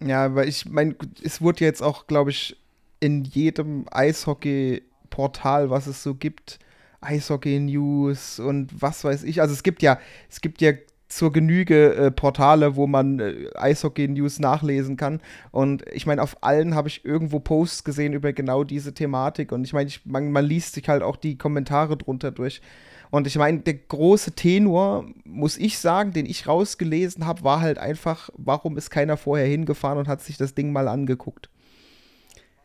Ja, 0.00 0.34
weil 0.34 0.48
ich 0.48 0.66
meine, 0.66 0.96
es 1.22 1.40
wurde 1.40 1.64
jetzt 1.64 1.82
auch, 1.82 2.06
glaube 2.06 2.30
ich, 2.30 2.56
in 2.98 3.24
jedem 3.24 3.86
Eishockey-Portal, 3.90 5.70
was 5.70 5.86
es 5.86 6.02
so 6.02 6.14
gibt, 6.14 6.58
Eishockey-News 7.00 8.40
und 8.40 8.70
was 8.80 9.04
weiß 9.04 9.22
ich. 9.24 9.40
Also 9.40 9.54
es 9.54 9.62
gibt 9.62 9.82
ja, 9.82 9.98
es 10.28 10.40
gibt 10.40 10.60
ja 10.60 10.72
zur 11.10 11.32
Genüge 11.32 11.94
äh, 11.94 12.10
Portale, 12.10 12.76
wo 12.76 12.86
man 12.86 13.18
äh, 13.18 13.50
Eishockey-News 13.54 14.38
nachlesen 14.38 14.96
kann. 14.96 15.20
Und 15.50 15.84
ich 15.92 16.06
meine, 16.06 16.22
auf 16.22 16.42
allen 16.42 16.74
habe 16.74 16.88
ich 16.88 17.04
irgendwo 17.04 17.40
Posts 17.40 17.84
gesehen 17.84 18.12
über 18.12 18.32
genau 18.32 18.64
diese 18.64 18.94
Thematik. 18.94 19.52
Und 19.52 19.64
ich 19.64 19.72
meine, 19.72 19.90
man, 20.04 20.32
man 20.32 20.44
liest 20.44 20.74
sich 20.74 20.88
halt 20.88 21.02
auch 21.02 21.16
die 21.16 21.36
Kommentare 21.36 21.96
drunter 21.96 22.30
durch. 22.30 22.62
Und 23.10 23.26
ich 23.26 23.36
meine, 23.36 23.58
der 23.58 23.74
große 23.74 24.32
Tenor, 24.32 25.04
muss 25.24 25.56
ich 25.56 25.78
sagen, 25.78 26.12
den 26.12 26.26
ich 26.26 26.46
rausgelesen 26.46 27.26
habe, 27.26 27.42
war 27.42 27.60
halt 27.60 27.78
einfach, 27.78 28.30
warum 28.36 28.78
ist 28.78 28.90
keiner 28.90 29.16
vorher 29.16 29.46
hingefahren 29.46 29.98
und 29.98 30.06
hat 30.06 30.22
sich 30.22 30.36
das 30.36 30.54
Ding 30.54 30.72
mal 30.72 30.86
angeguckt. 30.86 31.50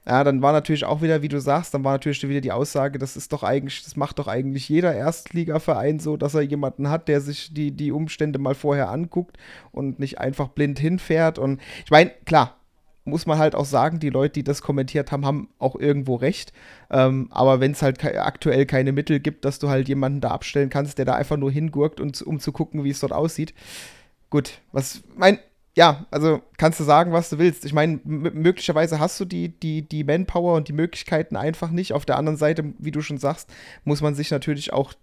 Ja, 0.08 0.24
dann 0.24 0.42
war 0.44 0.52
natürlich 0.52 0.86
auch 0.86 1.02
wieder, 1.02 1.24
wie 1.24 1.30
du 1.30 1.42
sagst, 1.42 1.74
dann 1.74 1.84
war 1.84 1.94
natürlich 1.94 2.22
wieder 2.28 2.42
die 2.42 2.52
Aussage, 2.52 3.00
das 3.00 3.18
ist 3.18 3.34
doch 3.34 3.42
eigentlich, 3.42 3.84
das 3.84 3.96
macht 3.96 4.20
doch 4.20 4.28
eigentlich 4.28 4.70
jeder 4.70 4.94
Erstligaverein 4.94 6.00
so, 6.00 6.16
dass 6.16 6.36
er 6.36 6.42
jemanden 6.42 6.90
hat, 6.90 7.08
der 7.08 7.22
sich 7.22 7.52
die, 7.54 7.72
die 7.72 7.92
Umstände 7.92 8.38
mal 8.38 8.54
vorher 8.54 8.92
anguckt 8.92 9.38
und 9.72 10.00
nicht 10.00 10.20
einfach 10.20 10.50
blind 10.50 10.78
hinfährt. 10.78 11.40
Und 11.40 11.60
ich 11.84 11.90
meine, 11.90 12.12
klar, 12.26 12.56
muss 13.04 13.26
man 13.26 13.40
halt 13.40 13.56
auch 13.56 13.66
sagen, 13.66 14.00
die 14.00 14.10
Leute, 14.10 14.34
die 14.34 14.44
das 14.44 14.62
kommentiert 14.62 15.12
haben, 15.12 15.26
haben 15.26 15.50
auch 15.58 15.76
irgendwo 15.76 16.16
recht. 16.16 16.54
Ähm, 16.92 17.28
aber 17.32 17.60
wenn 17.60 17.72
es 17.72 17.82
halt 17.82 18.00
ke 18.00 18.22
aktuell 18.22 18.66
keine 18.68 18.92
Mittel 18.92 19.20
gibt, 19.20 19.46
dass 19.46 19.60
du 19.60 19.70
halt 19.70 19.88
jemanden 19.88 20.22
da 20.22 20.30
abstellen 20.30 20.70
kannst, 20.70 20.98
der 21.00 21.06
da 21.06 21.16
einfach 21.16 21.38
nur 21.38 21.52
hingurkt, 21.52 22.00
und, 22.00 22.22
um 22.22 22.40
zu 22.40 22.52
gucken, 22.52 22.84
wie 22.84 22.90
es 22.90 23.00
dort 23.00 23.14
aussieht. 23.14 23.54
Gut, 24.30 24.60
was, 24.72 25.04
mein, 25.16 25.40
ja, 25.76 26.06
also 26.10 26.42
kannst 26.58 26.80
du 26.80 26.86
sagen, 26.86 27.12
was 27.12 27.30
du 27.30 27.38
willst. 27.38 27.66
Ich 27.66 27.74
meine, 27.74 28.00
möglicherweise 28.04 29.00
hast 29.00 29.20
du 29.20 29.26
die, 29.26 29.50
die, 29.50 29.82
die 29.82 30.06
Manpower 30.06 30.56
und 30.56 30.70
die 30.70 30.74
Möglichkeiten 30.74 31.36
einfach 31.36 31.70
nicht. 31.70 31.92
Auf 31.92 32.06
der 32.06 32.18
anderen 32.18 32.38
Seite, 32.38 32.74
wie 32.80 32.92
du 32.92 33.02
schon 33.02 33.18
sagst, 33.18 33.50
muss 33.84 34.02
man 34.02 34.16
sich 34.16 34.32
natürlich 34.32 34.72
auch 34.72 34.94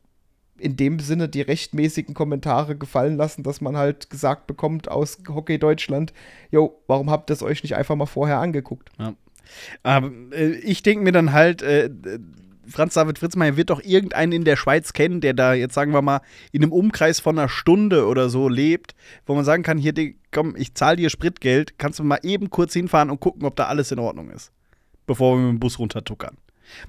in 0.58 0.76
dem 0.76 0.98
Sinne 0.98 1.28
die 1.28 1.42
rechtmäßigen 1.42 2.14
Kommentare 2.14 2.76
gefallen 2.76 3.16
lassen, 3.16 3.42
dass 3.42 3.60
man 3.60 3.76
halt 3.76 4.08
gesagt 4.08 4.46
bekommt 4.46 4.90
aus 4.90 5.18
Hockey 5.28 5.58
Deutschland, 5.58 6.12
jo, 6.50 6.80
warum 6.86 7.10
habt 7.10 7.30
ihr 7.30 7.34
es 7.34 7.42
euch 7.42 7.62
nicht 7.62 7.74
einfach 7.74 7.96
mal 7.96 8.06
vorher 8.06 8.38
angeguckt? 8.38 8.90
Ja. 8.98 9.14
Aber 9.82 10.10
äh, 10.32 10.52
ich 10.52 10.82
denke 10.82 11.04
mir 11.04 11.12
dann 11.12 11.32
halt, 11.32 11.62
äh, 11.62 11.90
Franz 12.66 12.94
David 12.94 13.18
Fritzmeier 13.18 13.56
wird 13.56 13.70
doch 13.70 13.82
irgendeinen 13.82 14.32
in 14.32 14.44
der 14.44 14.56
Schweiz 14.56 14.92
kennen, 14.92 15.20
der 15.20 15.34
da 15.34 15.54
jetzt, 15.54 15.74
sagen 15.74 15.92
wir 15.92 16.02
mal, 16.02 16.20
in 16.52 16.62
einem 16.62 16.72
Umkreis 16.72 17.20
von 17.20 17.38
einer 17.38 17.48
Stunde 17.48 18.06
oder 18.06 18.28
so 18.28 18.48
lebt, 18.48 18.94
wo 19.26 19.34
man 19.34 19.44
sagen 19.44 19.62
kann, 19.62 19.78
hier, 19.78 19.92
komm, 20.30 20.54
ich 20.56 20.74
zahle 20.74 20.96
dir 20.96 21.10
Spritgeld, 21.10 21.78
kannst 21.78 21.98
du 21.98 22.04
mal 22.04 22.20
eben 22.22 22.50
kurz 22.50 22.72
hinfahren 22.72 23.10
und 23.10 23.20
gucken, 23.20 23.44
ob 23.44 23.56
da 23.56 23.66
alles 23.66 23.90
in 23.92 23.98
Ordnung 23.98 24.30
ist, 24.30 24.52
bevor 25.06 25.36
wir 25.36 25.42
mit 25.42 25.50
dem 25.52 25.60
Bus 25.60 25.78
runtertuckern. 25.78 26.36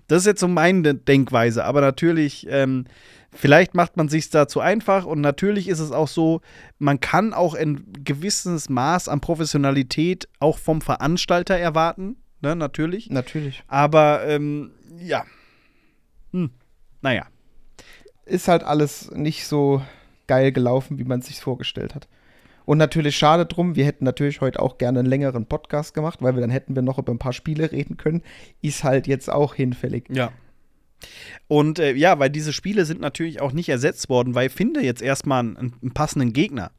Das 0.08 0.20
ist 0.20 0.26
jetzt 0.26 0.40
so 0.40 0.48
meine 0.48 0.96
Denkweise, 0.96 1.66
aber 1.66 1.82
natürlich, 1.82 2.48
ähm, 2.50 2.86
vielleicht 3.32 3.74
macht 3.74 3.98
man 3.98 4.10
sich 4.10 4.30
da 4.30 4.48
zu 4.48 4.60
einfach 4.60 5.06
und 5.06 5.22
natürlich 5.22 5.68
ist 5.68 5.80
es 5.80 5.92
auch 5.92 6.08
so, 6.08 6.42
man 6.80 7.00
kann 7.00 7.34
auch 7.34 7.54
ein 7.56 7.86
gewisses 8.04 8.70
Maß 8.70 9.10
an 9.10 9.20
Professionalität 9.20 10.28
auch 10.40 10.58
vom 10.58 10.82
Veranstalter 10.82 11.58
erwarten, 11.58 12.18
ne, 12.42 12.56
natürlich. 12.56 13.10
Natürlich. 13.10 13.64
Aber 13.68 14.26
ähm, 14.26 14.72
ja. 15.00 15.26
Naja. 17.04 17.28
Ist 18.26 18.48
halt 18.48 18.64
alles 18.64 19.12
nicht 19.12 19.46
so 19.46 19.84
geil 20.26 20.52
gelaufen, 20.52 20.98
wie 20.98 21.04
man 21.04 21.20
es 21.20 21.28
sich 21.28 21.40
vorgestellt 21.40 21.94
hat. 21.94 22.08
Und 22.66 22.78
natürlich 22.78 23.18
schade 23.18 23.46
drum, 23.46 23.76
wir 23.76 23.86
hätten 23.86 24.06
natürlich 24.06 24.40
heute 24.40 24.62
auch 24.62 24.78
gerne 24.78 25.00
einen 25.00 25.10
längeren 25.10 25.46
Podcast 25.46 25.94
gemacht, 25.94 26.22
weil 26.22 26.34
wir 26.34 26.42
dann 26.42 26.50
hätten 26.50 26.76
wir 26.76 26.82
noch 26.82 26.98
über 26.98 27.14
ein 27.14 27.20
paar 27.20 27.34
Spiele 27.34 27.72
reden 27.72 27.98
können. 27.98 28.24
Ist 28.62 28.86
halt 28.86 29.06
jetzt 29.06 29.30
auch 29.30 29.54
hinfällig. 29.54 30.06
Ja. 30.10 30.32
Und 31.50 31.80
äh, 31.80 31.94
ja, 31.94 32.18
weil 32.20 32.30
diese 32.30 32.54
Spiele 32.54 32.86
sind 32.86 33.02
natürlich 33.02 33.42
auch 33.42 33.52
nicht 33.52 33.68
ersetzt 33.68 34.08
worden, 34.08 34.34
weil 34.34 34.50
finde 34.50 34.82
jetzt 34.82 35.02
erstmal 35.02 35.42
einen, 35.42 35.74
einen 35.82 35.94
passenden 35.94 36.32
Gegner. 36.32 36.72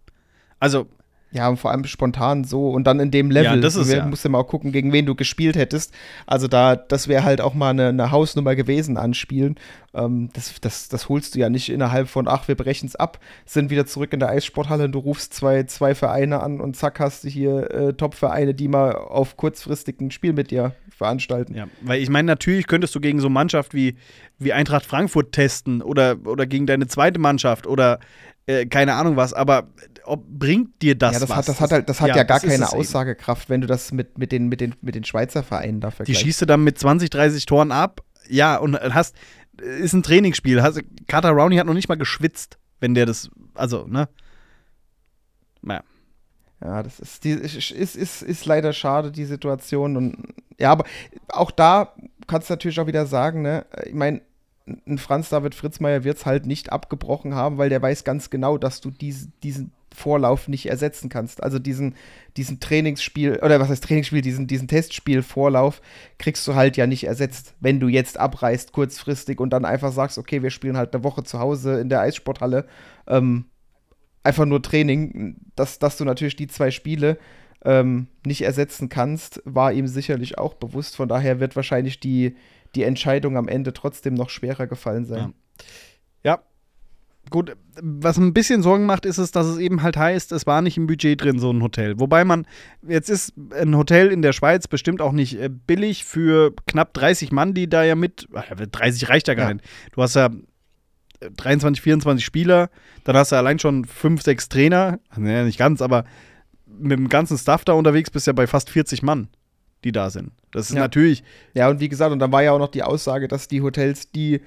Also, 0.59 0.87
Ja, 1.35 1.49
und 1.49 1.57
vor 1.57 1.73
allem 1.73 1.85
spontan 1.85 2.45
so 2.45 2.71
und 2.71 2.85
dann 2.85 3.01
in 3.01 3.11
dem 3.11 3.29
Level. 3.29 3.57
Ja, 3.57 3.57
das 3.57 3.75
ist 3.75 3.91
du 3.91 3.97
ja. 3.97 4.07
musst 4.07 4.23
ja 4.23 4.31
mal 4.31 4.39
auch 4.39 4.47
gucken, 4.47 4.71
gegen 4.71 4.93
wen 4.93 5.05
du 5.05 5.17
gespielt 5.17 5.57
hättest. 5.57 5.93
Also 6.27 6.47
da, 6.47 6.77
das 6.77 7.09
wäre 7.09 7.25
halt 7.25 7.41
auch 7.41 7.55
mal 7.55 7.71
eine, 7.71 7.89
eine 7.89 8.13
Hausnummer 8.13 8.55
gewesen 8.55 8.97
an 8.97 9.15
Spielen. 9.15 9.57
Ähm, 9.95 10.31
das, 10.33 10.55
das, 10.61 10.89
das 10.89 11.09
holst 11.09 11.35
du 11.35 11.41
ja 11.41 11.51
nicht 11.51 11.71
innerhalb 11.71 12.09
von, 12.09 12.29
ach, 12.29 12.47
wir 12.47 12.55
brechen 12.55 12.87
es 12.87 12.95
ab, 12.95 13.19
sind 13.47 13.71
wieder 13.71 13.85
zurück 13.85 14.13
in 14.13 14.21
der 14.21 14.29
Eissporthalle 14.29 14.85
und 14.85 14.93
du 14.93 15.01
rufst 15.01 15.35
zwei, 15.35 15.65
zwei 15.65 15.97
Vereine 15.97 16.41
an 16.41 16.61
und 16.61 16.77
zack 16.77 17.01
hast 17.01 17.25
du 17.25 17.29
hier 17.29 17.69
äh, 17.73 17.93
Top-Vereine, 17.95 18.55
die 18.55 18.69
mal 18.69 18.93
auf 18.93 19.37
kurzfristig 19.37 20.01
ein 20.01 20.13
Spiel 20.13 20.35
mit 20.35 20.53
dir 20.53 20.73
veranstalten. 20.97 21.57
ja, 21.57 21.67
weil 21.81 22.01
ich 22.01 22.11
meine, 22.11 22.27
natürlich 22.27 22.69
könntest 22.69 22.95
du 22.95 23.01
gegen 23.01 23.19
so 23.19 23.27
eine 23.27 23.35
Mannschaft 23.35 23.75
wie, 23.75 23.97
wie 24.39 24.53
Eintracht 24.53 24.87
Frankfurt 24.87 25.33
testen 25.33 25.83
oder, 25.83 26.17
oder 26.25 26.47
gegen 26.47 26.67
deine 26.67 26.87
zweite 26.87 27.19
Mannschaft 27.19 27.67
oder 27.67 27.99
äh, 28.47 28.67
keine 28.67 28.95
Ahnung 28.95 29.17
was, 29.17 29.33
aber 29.33 29.69
ob, 30.05 30.27
bringt 30.27 30.83
dir 30.83 30.95
das 30.97 31.15
ja, 31.15 31.21
das 31.21 31.31
was? 31.31 31.37
hat, 31.37 31.49
das 31.49 31.61
hat 31.61 31.73
halt, 31.73 31.89
das 31.89 32.01
hat 32.01 32.09
ja, 32.09 32.15
gar 32.15 32.25
das 32.25 32.45
ist 32.45 32.51
keine 32.51 32.65
es 32.65 32.73
eben. 32.73 32.81
Aussagekraft, 32.81 33.49
wenn 33.49 33.61
du 33.61 33.67
das 33.67 33.93
mit, 33.93 34.19
mit, 34.19 34.33
den, 34.33 34.49
mit, 34.49 34.61
den, 34.61 34.75
mit 34.83 34.95
den 34.95 35.05
Schweizer 35.05 35.43
Vereinen 35.43 35.81
da 35.81 35.89
Die 35.89 35.97
vergleichst. 35.97 36.23
schießt 36.23 36.43
du 36.43 36.47
dann 36.47 36.63
mit 36.63 36.79
20, 36.79 37.11
30 37.11 37.47
Toren 37.47 37.73
ab. 37.73 38.03
Ja, 38.29 38.57
und 38.57 38.79
hast, 38.79 39.15
ist 39.61 39.93
ein 39.93 40.03
Trainingsspiel. 40.03 40.63
Hast, 40.63 40.81
Carter 41.07 41.31
Rowney 41.31 41.57
hat 41.57 41.67
noch 41.67 41.75
nicht 41.75 41.89
mal 41.89 41.97
geschwitzt, 41.97 42.59
wenn 42.81 42.95
der 42.95 43.07
das, 43.07 43.31
also, 43.55 43.87
ne? 43.87 44.09
Naja. 45.63 45.83
Ja, 46.63 46.83
das 46.83 47.01
ist, 47.01 47.25
die, 47.25 47.31
ist, 47.31 47.73
ist, 47.73 48.23
ist 48.23 48.47
leider 48.47 48.73
schade, 48.73 49.11
die 49.11 49.25
Situation. 49.25 49.97
Und 49.97 50.35
ja, 50.59 50.71
aber 50.73 50.85
auch 51.29 51.51
da 51.51 51.95
kannst 52.27 52.49
du 52.49 52.55
natürlich 52.55 52.81
auch 52.81 52.87
wieder 52.87 53.07
sagen, 53.07 53.43
ne, 53.43 53.67
ich 53.85 53.95
meine, 53.95 54.23
ein 54.67 54.99
Franz 54.99 55.29
David 55.29 55.55
Fritzmeier 55.55 56.05
wird 56.05 56.17
es 56.17 56.27
halt 56.27 56.47
nicht 56.47 56.73
abgebrochen 56.73 57.35
haben, 57.35 57.59
weil 57.59 57.69
der 57.69 57.83
weiß 57.83 58.05
ganz 58.05 58.31
genau, 58.31 58.57
dass 58.57 58.81
du 58.81 58.91
dies, 58.91 59.29
diesen 59.43 59.73
Vorlauf 59.95 60.49
nicht 60.49 60.67
ersetzen 60.67 61.09
kannst. 61.09 61.43
Also 61.43 61.59
diesen, 61.59 61.95
diesen 62.37 62.61
Trainingsspiel, 62.61 63.41
oder 63.43 63.61
was 63.61 63.69
heißt 63.69 63.85
Trainingsspiel, 63.85 64.23
diesen, 64.23 64.47
diesen 64.47 64.67
Testspiel-Vorlauf 64.67 65.83
kriegst 66.19 66.47
du 66.49 66.55
halt 66.55 66.77
ja 66.77 66.87
nicht 66.87 67.05
ersetzt, 67.05 67.55
wenn 67.61 67.79
du 67.79 67.89
jetzt 67.89 68.19
abreißt 68.19 68.73
kurzfristig 68.73 69.39
und 69.39 69.51
dann 69.51 69.65
einfach 69.65 69.93
sagst, 69.93 70.19
okay, 70.19 70.43
wir 70.43 70.51
spielen 70.51 70.77
halt 70.77 70.95
eine 70.95 71.05
Woche 71.05 71.23
zu 71.23 71.39
Hause 71.39 71.79
in 71.79 71.89
der 71.89 72.01
Eissporthalle. 72.01 72.67
Ähm, 73.07 73.45
einfach 74.23 74.47
nur 74.47 74.63
Training, 74.63 75.37
dass, 75.55 75.79
dass 75.79 75.97
du 75.97 76.05
natürlich 76.05 76.37
die 76.37 76.49
zwei 76.49 76.71
Spiele 76.71 77.19
ähm, 77.65 78.09
nicht 78.27 78.43
ersetzen 78.43 78.89
kannst, 78.89 79.43
war 79.45 79.73
ihm 79.73 79.87
sicherlich 79.87 80.39
auch 80.39 80.55
bewusst. 80.55 80.97
Von 80.97 81.09
daher 81.09 81.39
wird 81.39 81.55
wahrscheinlich 81.55 82.01
die, 82.01 82.37
die 82.75 82.83
Entscheidung 82.83 83.37
am 83.37 83.49
Ende 83.49 83.73
trotzdem 83.73 84.15
noch 84.15 84.31
schwerer 84.31 84.67
gefallen 84.67 85.05
sein. 85.05 85.35
Ja. 86.23 86.41
Gut, 87.31 87.57
was 87.81 88.19
ein 88.19 88.35
bisschen 88.35 88.61
Sorgen 88.63 88.85
macht, 88.85 89.07
ist 89.07 89.17
es, 89.17 89.31
dass 89.31 89.47
es 89.47 89.57
eben 89.57 89.81
halt 89.83 89.97
heißt, 89.97 90.31
es 90.33 90.47
war 90.47 90.61
nicht 90.61 90.77
im 90.77 90.87
Budget 90.87 91.23
drin, 91.23 91.39
so 91.39 91.51
ein 91.51 91.63
Hotel. 91.63 91.99
Wobei 91.99 92.23
man, 92.23 92.47
jetzt 92.87 93.09
ist 93.09 93.33
ein 93.59 93.75
Hotel 93.75 94.09
in 94.13 94.21
der 94.21 94.35
Schweiz 94.35 94.69
bestimmt 94.69 95.01
auch 95.01 95.13
nicht 95.13 95.41
äh, 95.41 95.49
billig 95.49 96.05
für 96.05 96.53
knapp 96.67 96.93
30 96.93 97.33
Mann, 97.33 97.55
die 97.55 97.67
da 97.67 97.83
ja 97.83 97.95
mit, 97.95 98.29
ach, 98.35 98.45
30 98.55 99.09
reicht 99.09 99.27
ja 99.29 99.33
gar 99.35 99.49
Ja. 99.49 99.55
nicht. 99.55 99.65
Du 99.93 100.03
hast 100.03 100.17
ja 100.17 100.27
äh, 101.21 101.31
23, 101.35 101.81
24 101.83 102.23
Spieler, 102.23 102.69
dann 103.05 103.17
hast 103.17 103.33
du 103.33 103.37
allein 103.37 103.59
schon 103.59 103.87
5, 103.87 104.21
6 104.21 104.51
Trainer, 104.51 105.01
naja, 105.17 105.45
nicht 105.45 105.59
ganz, 105.59 105.81
aber 105.81 106.05
mit 106.67 106.93
dem 106.93 107.09
ganzen 107.09 107.39
Staff 107.39 107.65
da 107.65 107.73
unterwegs 107.73 108.11
bist 108.11 108.27
du 108.27 108.33
ja 108.33 108.35
bei 108.35 108.47
fast 108.47 108.69
40 108.69 109.03
Mann, 109.03 109.29
die 109.85 109.93
da 109.93 110.11
sind. 110.11 110.33
Das 110.51 110.69
ist 110.71 110.75
Ja. 110.77 110.83
natürlich, 110.83 111.23
Ja, 111.55 111.69
und 111.69 111.81
wie 111.81 111.89
gesagt, 111.89 112.13
und 112.13 112.19
dann 112.19 112.33
war 112.33 112.43
ja 112.43 112.53
auch 112.53 112.59
noch 112.59 112.69
die 112.69 112.83
Aussage, 112.83 113.29
dass 113.29 113.49
die 113.49 113.61
Hotels, 113.63 114.11
die, 114.13 114.41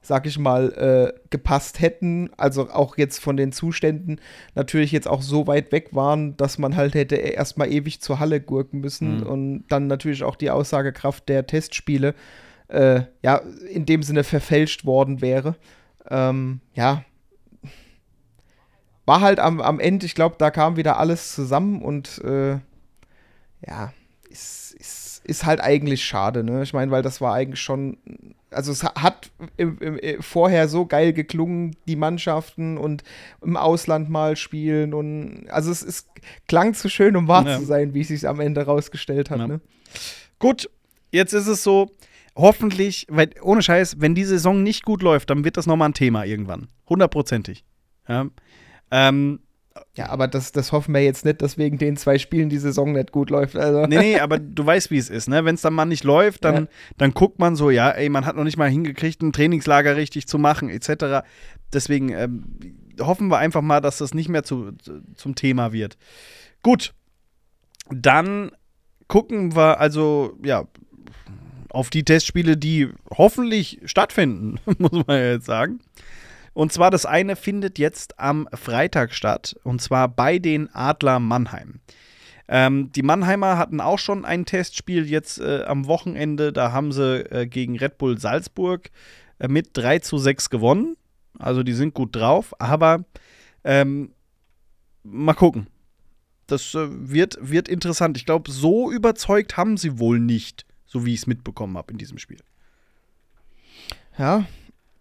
sag 0.00 0.26
ich 0.26 0.38
mal, 0.38 0.72
äh, 1.14 1.18
gepasst 1.30 1.80
hätten, 1.80 2.30
also 2.36 2.70
auch 2.70 2.96
jetzt 2.98 3.18
von 3.20 3.36
den 3.36 3.52
Zuständen, 3.52 4.20
natürlich 4.54 4.92
jetzt 4.92 5.08
auch 5.08 5.22
so 5.22 5.46
weit 5.46 5.72
weg 5.72 5.88
waren, 5.92 6.36
dass 6.36 6.58
man 6.58 6.76
halt 6.76 6.94
hätte 6.94 7.16
erstmal 7.16 7.72
ewig 7.72 8.00
zur 8.00 8.18
Halle 8.20 8.40
gurken 8.40 8.80
müssen 8.80 9.16
Mhm. 9.18 9.22
und 9.26 9.64
dann 9.68 9.86
natürlich 9.86 10.22
auch 10.22 10.36
die 10.36 10.50
Aussagekraft 10.50 11.28
der 11.28 11.46
Testspiele, 11.46 12.14
äh, 12.68 13.02
ja, 13.22 13.40
in 13.70 13.86
dem 13.86 14.02
Sinne 14.02 14.24
verfälscht 14.24 14.84
worden 14.84 15.20
wäre. 15.22 15.56
Ähm, 16.10 16.60
ja. 16.74 17.02
War 19.06 19.20
halt 19.20 19.38
am, 19.38 19.60
am 19.60 19.80
Ende, 19.80 20.06
ich 20.06 20.14
glaube, 20.14 20.36
da 20.38 20.50
kam 20.50 20.76
wieder 20.76 20.98
alles 20.98 21.34
zusammen 21.34 21.82
und 21.82 22.18
äh, 22.24 22.52
ja, 23.66 23.92
ist, 24.34 24.74
ist, 24.78 25.22
ist 25.24 25.46
halt 25.46 25.60
eigentlich 25.60 26.04
schade, 26.04 26.42
ne? 26.44 26.62
Ich 26.64 26.72
meine, 26.72 26.90
weil 26.90 27.02
das 27.02 27.20
war 27.20 27.32
eigentlich 27.34 27.60
schon, 27.60 27.96
also 28.50 28.72
es 28.72 28.82
hat 28.82 29.30
im, 29.56 29.78
im, 29.78 29.98
äh, 29.98 30.20
vorher 30.20 30.68
so 30.68 30.86
geil 30.86 31.12
geklungen, 31.12 31.76
die 31.86 31.96
Mannschaften 31.96 32.76
und 32.76 33.04
im 33.42 33.56
Ausland 33.56 34.10
mal 34.10 34.36
spielen 34.36 34.92
und 34.92 35.46
also 35.48 35.70
es, 35.70 35.82
es 35.82 36.06
klang 36.48 36.74
zu 36.74 36.88
schön, 36.90 37.16
um 37.16 37.28
wahr 37.28 37.46
Ja. 37.46 37.58
zu 37.58 37.64
sein, 37.64 37.94
wie 37.94 38.00
es 38.00 38.08
sich 38.08 38.26
am 38.28 38.40
Ende 38.40 38.62
rausgestellt 38.66 39.30
hat, 39.30 39.38
Ja. 39.38 39.46
ne? 39.46 39.60
Gut, 40.40 40.68
jetzt 41.12 41.32
ist 41.32 41.46
es 41.46 41.62
so, 41.62 41.90
hoffentlich, 42.36 43.06
weil 43.08 43.30
ohne 43.40 43.62
Scheiß, 43.62 44.00
wenn 44.00 44.14
die 44.16 44.24
Saison 44.24 44.62
nicht 44.64 44.84
gut 44.84 45.00
läuft, 45.02 45.30
dann 45.30 45.44
wird 45.44 45.56
das 45.56 45.66
nochmal 45.66 45.90
ein 45.90 45.94
Thema 45.94 46.24
irgendwann. 46.24 46.66
Hundertprozentig. 46.88 47.64
Ja. 48.08 48.26
Ähm, 48.90 49.40
Ja, 49.96 50.08
aber 50.10 50.28
das, 50.28 50.52
das 50.52 50.70
hoffen 50.70 50.94
wir 50.94 51.02
jetzt 51.02 51.24
nicht, 51.24 51.42
dass 51.42 51.58
wegen 51.58 51.78
den 51.78 51.96
zwei 51.96 52.18
Spielen 52.18 52.48
die 52.48 52.58
Saison 52.58 52.92
nicht 52.92 53.10
gut 53.10 53.30
läuft. 53.30 53.56
Also. 53.56 53.86
nee, 53.86 53.98
nee, 53.98 54.20
aber 54.20 54.38
du 54.38 54.64
weißt, 54.64 54.90
wie 54.92 54.98
es 54.98 55.10
ist, 55.10 55.28
ne? 55.28 55.44
Wenn 55.44 55.56
es 55.56 55.62
dann 55.62 55.74
mal 55.74 55.84
nicht 55.84 56.04
läuft, 56.04 56.44
dann, 56.44 56.54
Ja. 56.54 56.68
dann 56.98 57.12
guckt 57.12 57.40
man 57.40 57.56
so, 57.56 57.70
ja, 57.70 57.90
ey, 57.90 58.08
man 58.08 58.24
hat 58.24 58.36
noch 58.36 58.44
nicht 58.44 58.56
mal 58.56 58.70
hingekriegt, 58.70 59.20
ein 59.22 59.32
Trainingslager 59.32 59.96
richtig 59.96 60.28
zu 60.28 60.38
machen, 60.38 60.68
etc. 60.68 61.26
Deswegen 61.72 62.10
ähm, 62.10 62.44
hoffen 63.00 63.28
wir 63.28 63.38
einfach 63.38 63.62
mal, 63.62 63.80
dass 63.80 63.98
das 63.98 64.14
nicht 64.14 64.28
mehr 64.28 64.44
zu, 64.44 64.72
zu, 64.72 65.00
zum 65.16 65.34
Thema 65.34 65.72
wird. 65.72 65.96
Gut, 66.62 66.94
dann 67.90 68.52
gucken 69.08 69.56
wir 69.56 69.80
also, 69.80 70.38
ja, 70.44 70.66
auf 71.68 71.90
die 71.90 72.04
Testspiele, 72.04 72.56
die 72.56 72.90
hoffentlich 73.10 73.80
stattfinden, 73.84 74.60
muss 74.78 74.92
man 74.92 75.04
ja 75.18 75.32
jetzt 75.32 75.46
sagen. 75.46 75.80
Und 76.54 76.72
zwar 76.72 76.90
das 76.90 77.04
eine 77.04 77.36
findet 77.36 77.78
jetzt 77.78 78.18
am 78.18 78.48
Freitag 78.54 79.12
statt, 79.12 79.56
und 79.64 79.82
zwar 79.82 80.08
bei 80.08 80.38
den 80.38 80.72
Adler 80.72 81.18
Mannheim. 81.18 81.80
Ähm, 82.46 82.92
die 82.92 83.02
Mannheimer 83.02 83.58
hatten 83.58 83.80
auch 83.80 83.98
schon 83.98 84.24
ein 84.24 84.44
Testspiel 84.44 85.08
jetzt 85.08 85.40
äh, 85.40 85.64
am 85.64 85.86
Wochenende. 85.86 86.52
Da 86.52 86.72
haben 86.72 86.92
sie 86.92 87.20
äh, 87.30 87.46
gegen 87.46 87.78
Red 87.78 87.98
Bull 87.98 88.18
Salzburg 88.18 88.90
äh, 89.38 89.48
mit 89.48 89.70
3 89.72 90.00
zu 90.00 90.18
6 90.18 90.50
gewonnen. 90.50 90.96
Also 91.38 91.62
die 91.62 91.72
sind 91.72 91.94
gut 91.94 92.14
drauf, 92.14 92.54
aber 92.60 93.04
ähm, 93.64 94.12
mal 95.02 95.34
gucken. 95.34 95.66
Das 96.46 96.74
äh, 96.74 96.86
wird, 96.90 97.38
wird 97.40 97.68
interessant. 97.68 98.16
Ich 98.18 98.26
glaube, 98.26 98.50
so 98.50 98.92
überzeugt 98.92 99.56
haben 99.56 99.76
sie 99.76 99.98
wohl 99.98 100.20
nicht, 100.20 100.66
so 100.84 101.06
wie 101.06 101.14
ich 101.14 101.20
es 101.20 101.26
mitbekommen 101.26 101.76
habe 101.78 101.92
in 101.92 101.98
diesem 101.98 102.18
Spiel. 102.18 102.40
Ja. 104.18 104.46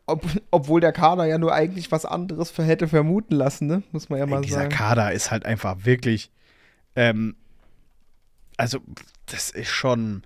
Ob, 0.05 0.25
obwohl 0.51 0.81
der 0.81 0.91
Kader 0.91 1.25
ja 1.25 1.37
nur 1.37 1.53
eigentlich 1.53 1.91
was 1.91 2.05
anderes 2.05 2.51
für 2.51 2.63
hätte 2.63 2.87
vermuten 2.89 3.35
lassen, 3.35 3.67
ne? 3.67 3.83
Muss 3.91 4.09
man 4.09 4.19
ja 4.19 4.25
mal 4.25 4.41
dieser 4.41 4.61
sagen. 4.63 4.69
Kader 4.69 5.13
ist 5.13 5.31
halt 5.31 5.45
einfach 5.45 5.85
wirklich. 5.85 6.29
Ähm, 6.95 7.35
also, 8.57 8.79
das 9.27 9.49
ist 9.49 9.69
schon. 9.69 10.23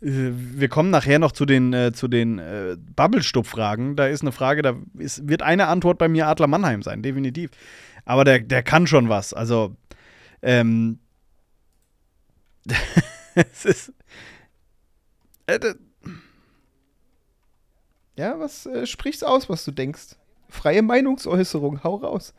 äh, 0.00 0.30
Wir 0.32 0.68
kommen 0.68 0.90
nachher 0.90 1.18
noch 1.18 1.32
zu 1.32 1.44
den, 1.44 1.72
äh, 1.74 1.92
zu 1.92 2.08
den 2.08 2.38
äh, 2.38 2.76
Bubble-Stub-Fragen. 2.96 3.94
Da 3.94 4.06
ist 4.06 4.22
eine 4.22 4.32
Frage, 4.32 4.62
da 4.62 4.74
ist, 4.98 5.28
wird 5.28 5.42
eine 5.42 5.66
Antwort 5.66 5.98
bei 5.98 6.08
mir 6.08 6.26
Adler 6.26 6.46
Mannheim 6.46 6.82
sein, 6.82 7.02
definitiv. 7.02 7.50
Aber 8.06 8.24
der, 8.24 8.40
der 8.40 8.62
kann 8.62 8.86
schon 8.86 9.08
was. 9.10 9.34
Also, 9.34 9.76
ähm, 10.42 10.98
es 13.34 13.64
ist. 13.66 13.92
Äh, 15.46 15.60
Ja, 18.16 18.38
was 18.38 18.66
äh, 18.66 18.86
sprichst 18.86 19.24
aus, 19.26 19.48
was 19.48 19.64
du 19.64 19.72
denkst? 19.72 20.16
Freie 20.48 20.82
Meinungsäußerung, 20.82 21.82
hau 21.82 21.96
raus. 21.96 22.32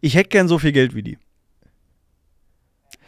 ich 0.00 0.14
hätte 0.14 0.28
gern 0.30 0.48
so 0.48 0.58
viel 0.58 0.72
Geld 0.72 0.94
wie 0.94 1.02
die. 1.02 1.18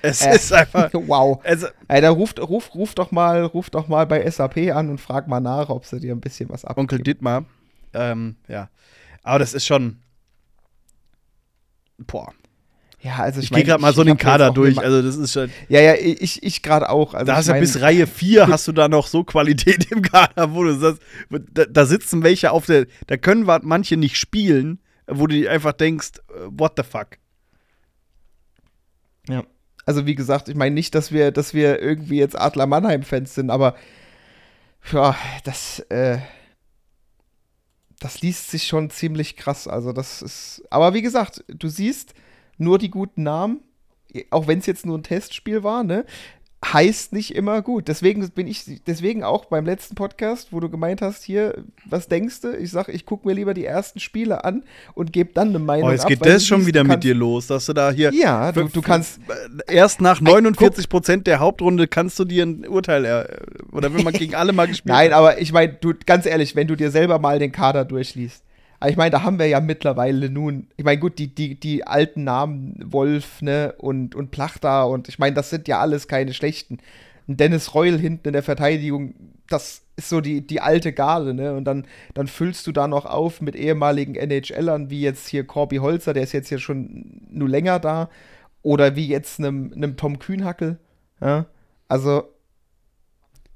Es 0.00 0.22
Äh, 0.22 0.34
ist 0.34 0.52
einfach. 0.52 0.90
wow. 0.94 1.40
Also, 1.44 1.68
Alter, 1.88 2.10
ruf, 2.10 2.34
ruf, 2.38 2.74
ruf 2.74 2.94
doch 2.94 3.10
mal, 3.12 3.44
ruf 3.44 3.70
doch 3.70 3.88
mal 3.88 4.06
bei 4.06 4.28
SAP 4.28 4.56
an 4.74 4.88
und 4.90 4.98
frag 5.00 5.28
mal 5.28 5.40
nach, 5.40 5.68
ob 5.68 5.84
sie 5.84 6.00
dir 6.00 6.14
ein 6.14 6.20
bisschen 6.20 6.48
was 6.48 6.64
abgeben. 6.64 6.80
Onkel 6.82 6.98
Dittmar. 7.00 7.44
Ähm, 7.94 8.36
ja. 8.48 8.68
Aber 9.22 9.38
das 9.38 9.54
ist 9.54 9.66
schon. 9.66 9.98
Boah. 11.98 12.32
Ja, 13.04 13.16
also 13.16 13.40
ich, 13.40 13.46
Ich, 13.46 13.50
gehe 13.50 13.64
gerade 13.64 13.82
mal 13.82 13.90
ich- 13.90 13.96
so 13.96 14.04
den 14.04 14.16
Kader 14.16 14.52
durch. 14.52 14.78
Also, 14.78 15.02
das 15.02 15.16
ist 15.16 15.32
schon. 15.32 15.50
ja, 15.68 15.80
ja, 15.80 15.94
ich, 15.94 16.42
ich 16.42 16.62
gerade 16.62 16.88
auch. 16.88 17.14
Also 17.14 17.26
da 17.26 17.32
ich 17.32 17.38
hast 17.38 17.48
du 17.48 17.52
mein, 17.52 17.60
bis 17.60 17.80
Reihe 17.80 18.06
4 18.06 18.46
hast 18.46 18.68
du 18.68 18.72
da 18.72 18.88
noch 18.88 19.08
so 19.08 19.24
Qualität 19.24 19.90
im 19.90 20.02
Kader, 20.02 20.54
wo 20.54 20.62
du 20.62 20.78
sagst, 20.78 21.02
da, 21.30 21.64
da 21.64 21.84
sitzen 21.86 22.22
welche 22.22 22.52
auf 22.52 22.66
der. 22.66 22.86
Da 23.08 23.16
können 23.16 23.44
manche 23.62 23.96
nicht 23.96 24.16
spielen, 24.16 24.78
wo 25.08 25.26
du 25.26 25.48
einfach 25.50 25.72
denkst, 25.72 26.10
äh, 26.28 26.46
what 26.50 26.74
the 26.76 26.84
fuck. 26.84 27.18
Ja. 29.28 29.44
Also 29.84 30.06
wie 30.06 30.14
gesagt, 30.14 30.48
ich 30.48 30.54
meine 30.54 30.74
nicht, 30.74 30.94
dass 30.94 31.10
wir, 31.10 31.32
dass 31.32 31.54
wir 31.54 31.80
irgendwie 31.80 32.18
jetzt 32.18 32.38
Adler 32.38 32.66
Mannheim-Fans 32.66 33.34
sind, 33.34 33.50
aber 33.50 33.74
ja, 34.92 35.16
das, 35.42 35.80
äh, 35.90 36.18
das 37.98 38.20
liest 38.20 38.50
sich 38.50 38.64
schon 38.68 38.90
ziemlich 38.90 39.36
krass. 39.36 39.66
Also 39.66 39.92
das 39.92 40.22
ist. 40.22 40.62
Aber 40.70 40.94
wie 40.94 41.02
gesagt, 41.02 41.44
du 41.48 41.68
siehst 41.68 42.14
nur 42.62 42.78
die 42.78 42.90
guten 42.90 43.22
Namen, 43.22 43.60
auch 44.30 44.46
wenn 44.46 44.58
es 44.58 44.66
jetzt 44.66 44.86
nur 44.86 44.98
ein 44.98 45.02
Testspiel 45.02 45.62
war, 45.62 45.84
ne? 45.84 46.04
Heißt 46.64 47.12
nicht 47.12 47.34
immer 47.34 47.60
gut. 47.60 47.88
Deswegen 47.88 48.28
bin 48.30 48.46
ich, 48.46 48.82
deswegen 48.86 49.24
auch 49.24 49.46
beim 49.46 49.64
letzten 49.64 49.96
Podcast, 49.96 50.52
wo 50.52 50.60
du 50.60 50.70
gemeint 50.70 51.02
hast, 51.02 51.24
hier, 51.24 51.64
was 51.86 52.06
denkst 52.06 52.40
du? 52.42 52.56
Ich 52.56 52.70
sag, 52.70 52.88
ich 52.88 53.04
gucke 53.04 53.26
mir 53.26 53.34
lieber 53.34 53.52
die 53.52 53.64
ersten 53.64 53.98
Spiele 53.98 54.44
an 54.44 54.62
und 54.94 55.12
gebe 55.12 55.32
dann 55.34 55.48
eine 55.48 55.58
Meinung 55.58 55.88
Oh, 55.88 55.92
jetzt 55.92 56.04
ab, 56.04 56.10
geht 56.10 56.24
das 56.24 56.46
schon 56.46 56.64
wieder 56.64 56.84
mit 56.84 57.02
dir 57.02 57.16
los, 57.16 57.48
dass 57.48 57.66
du 57.66 57.72
da 57.72 57.90
hier. 57.90 58.12
Ja, 58.14 58.52
du, 58.52 58.68
du 58.68 58.80
kannst, 58.80 59.18
Erst 59.66 60.00
nach 60.00 60.20
49 60.20 60.88
Prozent 60.88 61.26
der 61.26 61.40
Hauptrunde 61.40 61.88
kannst 61.88 62.20
du 62.20 62.24
dir 62.24 62.46
ein 62.46 62.68
Urteil. 62.68 63.04
Äh, 63.06 63.74
oder 63.74 63.92
wenn 63.92 64.04
man 64.04 64.12
gegen 64.12 64.36
alle 64.36 64.52
mal 64.52 64.68
gespielt 64.68 64.94
Nein, 64.94 65.12
aber 65.12 65.40
ich 65.40 65.52
meine, 65.52 65.72
du, 65.72 65.94
ganz 66.06 66.26
ehrlich, 66.26 66.54
wenn 66.54 66.68
du 66.68 66.76
dir 66.76 66.92
selber 66.92 67.18
mal 67.18 67.40
den 67.40 67.50
Kader 67.50 67.84
durchliest. 67.84 68.44
Aber 68.82 68.90
ich 68.90 68.96
meine, 68.96 69.12
da 69.12 69.22
haben 69.22 69.38
wir 69.38 69.46
ja 69.46 69.60
mittlerweile 69.60 70.28
nun, 70.28 70.66
ich 70.76 70.84
meine, 70.84 70.98
gut, 70.98 71.20
die, 71.20 71.32
die, 71.32 71.54
die 71.54 71.86
alten 71.86 72.24
Namen, 72.24 72.82
Wolf, 72.84 73.40
ne, 73.40 73.76
und, 73.78 74.16
und 74.16 74.32
Plachta, 74.32 74.82
und 74.82 75.08
ich 75.08 75.20
meine, 75.20 75.36
das 75.36 75.50
sind 75.50 75.68
ja 75.68 75.78
alles 75.78 76.08
keine 76.08 76.34
schlechten. 76.34 76.78
Ein 77.28 77.36
Dennis 77.36 77.76
Reul 77.76 77.96
hinten 77.96 78.26
in 78.26 78.32
der 78.32 78.42
Verteidigung, 78.42 79.14
das 79.48 79.82
ist 79.94 80.08
so 80.08 80.20
die, 80.20 80.44
die 80.44 80.60
alte 80.60 80.92
Garde, 80.92 81.32
ne? 81.32 81.54
Und 81.54 81.62
dann, 81.62 81.86
dann 82.14 82.26
füllst 82.26 82.66
du 82.66 82.72
da 82.72 82.88
noch 82.88 83.06
auf 83.06 83.40
mit 83.40 83.54
ehemaligen 83.54 84.16
NHLern, 84.16 84.90
wie 84.90 85.02
jetzt 85.02 85.28
hier 85.28 85.46
Corby 85.46 85.76
Holzer, 85.76 86.12
der 86.12 86.24
ist 86.24 86.32
jetzt 86.32 86.48
hier 86.48 86.58
schon 86.58 87.22
nur 87.30 87.48
länger 87.48 87.78
da. 87.78 88.10
Oder 88.62 88.96
wie 88.96 89.06
jetzt 89.06 89.38
einem, 89.38 89.72
einem 89.72 89.96
Tom 89.96 90.18
Kühnhackel. 90.18 90.80
Ja? 91.20 91.46
Also 91.86 92.24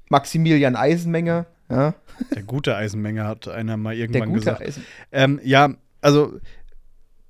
Maximilian 0.07 0.77
Eisenmenger, 0.77 1.47
ja. 1.69 1.95
Der 2.33 2.43
gute 2.43 2.75
Eisenmenger 2.75 3.25
hat 3.25 3.47
einer 3.47 3.77
mal 3.77 3.95
irgendwann 3.95 4.33
gesagt. 4.33 4.79
Ähm, 5.11 5.39
ja, 5.43 5.73
also 6.01 6.39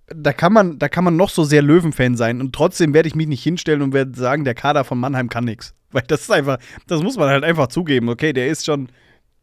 da 0.07 0.31
kann 0.31 0.53
man, 0.53 0.79
da 0.79 0.87
kann 0.87 1.03
man 1.03 1.17
noch 1.17 1.29
so 1.29 1.43
sehr 1.43 1.61
Löwenfan 1.61 2.15
sein 2.15 2.39
und 2.39 2.53
trotzdem 2.53 2.93
werde 2.93 3.07
ich 3.07 3.15
mich 3.15 3.27
nicht 3.27 3.43
hinstellen 3.43 3.81
und 3.81 3.93
werde 3.93 4.17
sagen, 4.17 4.45
der 4.45 4.55
Kader 4.55 4.83
von 4.83 4.99
Mannheim 4.99 5.29
kann 5.29 5.45
nichts. 5.45 5.73
Weil 5.91 6.03
das 6.07 6.21
ist 6.21 6.31
einfach, 6.31 6.59
das 6.87 7.01
muss 7.01 7.17
man 7.17 7.29
halt 7.29 7.43
einfach 7.43 7.67
zugeben. 7.67 8.09
Okay, 8.09 8.33
der 8.33 8.47
ist 8.47 8.65
schon, 8.65 8.89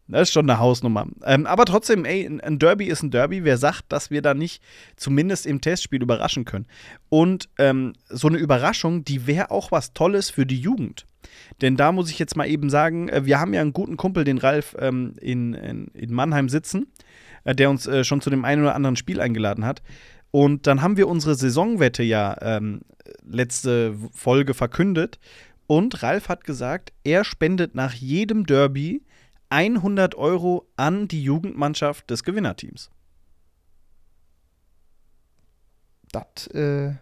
das 0.07 0.29
ist 0.29 0.33
schon 0.35 0.49
eine 0.49 0.59
Hausnummer. 0.59 1.07
Ähm, 1.25 1.47
aber 1.47 1.65
trotzdem, 1.65 2.05
ey, 2.05 2.27
ein- 2.27 2.59
Derby 2.59 2.87
ist 2.87 3.03
ein 3.03 3.11
Derby. 3.11 3.45
Wer 3.45 3.57
sagt, 3.57 3.85
dass 3.89 4.11
wir 4.11 4.21
da 4.23 4.35
nicht 4.35 4.63
zumindest 4.97 5.47
im 5.47 5.61
Testspiel 5.61 6.03
überraschen 6.03 6.45
können? 6.45 6.67
Und 7.09 7.49
ähm, 7.59 7.95
so 8.09 8.29
eine 8.29 8.39
Überraschung, 8.39 9.05
die 9.05 9.27
wäre 9.27 9.51
auch 9.51 9.73
was 9.73 9.93
Tolles 9.95 10.31
für 10.31 10.45
die 10.47 10.61
Jugend. 10.61 11.07
Denn 11.63 11.77
da 11.77 11.91
muss 11.93 12.11
ich 12.11 12.19
jetzt 12.19 12.37
mal 12.37 12.47
eben 12.49 12.69
sagen, 12.69 13.09
äh, 13.09 13.25
wir 13.25 13.41
haben 13.41 13.55
ja 13.55 13.61
einen 13.63 13.73
guten 13.73 13.97
Kumpel, 13.97 14.25
den 14.25 14.39
Ralf, 14.39 14.77
ähm, 14.79 15.15
in, 15.21 15.55
in, 15.55 15.87
in 15.95 16.13
Mannheim 16.13 16.49
sitzen, 16.49 16.87
äh, 17.45 17.55
der 17.55 17.71
uns 17.71 17.87
äh, 17.87 18.05
schon 18.05 18.21
zu 18.21 18.29
dem 18.31 18.45
einen 18.45 18.63
oder 18.63 18.75
anderen 18.75 18.97
Spiel 18.97 19.21
eingeladen 19.21 19.65
hat. 19.65 19.83
Und 20.31 20.67
dann 20.67 20.83
haben 20.83 20.97
wir 20.97 21.09
unsere 21.09 21.35
Saisonwette 21.35 22.03
ja 22.03 22.37
ähm, 22.43 22.83
letzte 23.27 23.95
Folge 24.13 24.53
verkündet. 24.53 25.19
Und 25.67 26.03
Ralf 26.03 26.29
hat 26.29 26.45
gesagt, 26.45 26.93
er 27.05 27.25
spendet 27.25 27.75
nach 27.75 27.95
jedem 27.95 28.45
Derby 28.45 29.03
100 29.51 30.15
Euro 30.15 30.67
an 30.77 31.09
die 31.09 31.23
Jugendmannschaft 31.23 32.11
des 32.11 32.25
Gewinnerteams. 32.25 32.91
Das 36.13 36.47
äh, 36.49 36.93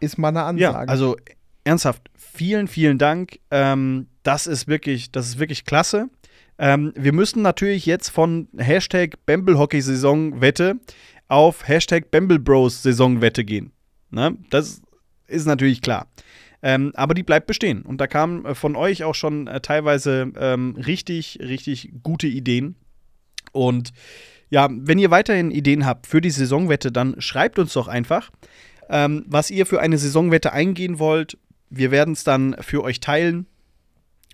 ist 0.00 0.18
mal 0.18 0.36
eine 0.36 0.60
Ja, 0.60 0.70
Ansage. 0.70 0.88
also 0.90 1.16
ernsthaft, 1.64 2.10
vielen, 2.14 2.68
vielen 2.68 2.98
Dank. 2.98 3.38
Ähm, 3.50 4.08
das 4.22 4.46
ist 4.46 4.66
wirklich, 4.68 5.12
das 5.12 5.26
ist 5.28 5.38
wirklich 5.38 5.64
klasse. 5.64 6.08
Ähm, 6.58 6.92
wir 6.96 7.12
müssen 7.12 7.42
natürlich 7.42 7.86
jetzt 7.86 8.08
von 8.10 8.48
Hashtag 8.56 9.24
Bamble-Hockey-Saison-Wette 9.26 10.78
auf 11.28 11.66
Hashtag 11.68 12.10
Bamble-Bros-Saison-Wette 12.10 13.44
gehen. 13.44 13.72
Ne? 14.10 14.36
Das 14.50 14.82
ist 15.26 15.46
natürlich 15.46 15.80
klar. 15.80 16.08
Ähm, 16.62 16.92
aber 16.94 17.14
die 17.14 17.22
bleibt 17.22 17.46
bestehen. 17.46 17.82
Und 17.82 18.00
da 18.00 18.06
kamen 18.06 18.44
äh, 18.44 18.54
von 18.54 18.76
euch 18.76 19.04
auch 19.04 19.14
schon 19.14 19.46
äh, 19.46 19.60
teilweise 19.60 20.32
ähm, 20.38 20.76
richtig, 20.76 21.38
richtig 21.40 21.92
gute 22.02 22.26
Ideen. 22.26 22.76
Und 23.52 23.92
ja, 24.50 24.68
wenn 24.70 24.98
ihr 24.98 25.10
weiterhin 25.10 25.50
Ideen 25.50 25.86
habt 25.86 26.06
für 26.06 26.20
die 26.20 26.30
Saisonwette, 26.30 26.92
dann 26.92 27.20
schreibt 27.20 27.58
uns 27.58 27.72
doch 27.72 27.88
einfach, 27.88 28.30
ähm, 28.88 29.24
was 29.26 29.50
ihr 29.50 29.64
für 29.64 29.80
eine 29.80 29.96
Saisonwette 29.96 30.52
eingehen 30.52 30.98
wollt. 30.98 31.38
Wir 31.70 31.90
werden 31.90 32.12
es 32.12 32.24
dann 32.24 32.56
für 32.60 32.82
euch 32.82 33.00
teilen. 33.00 33.46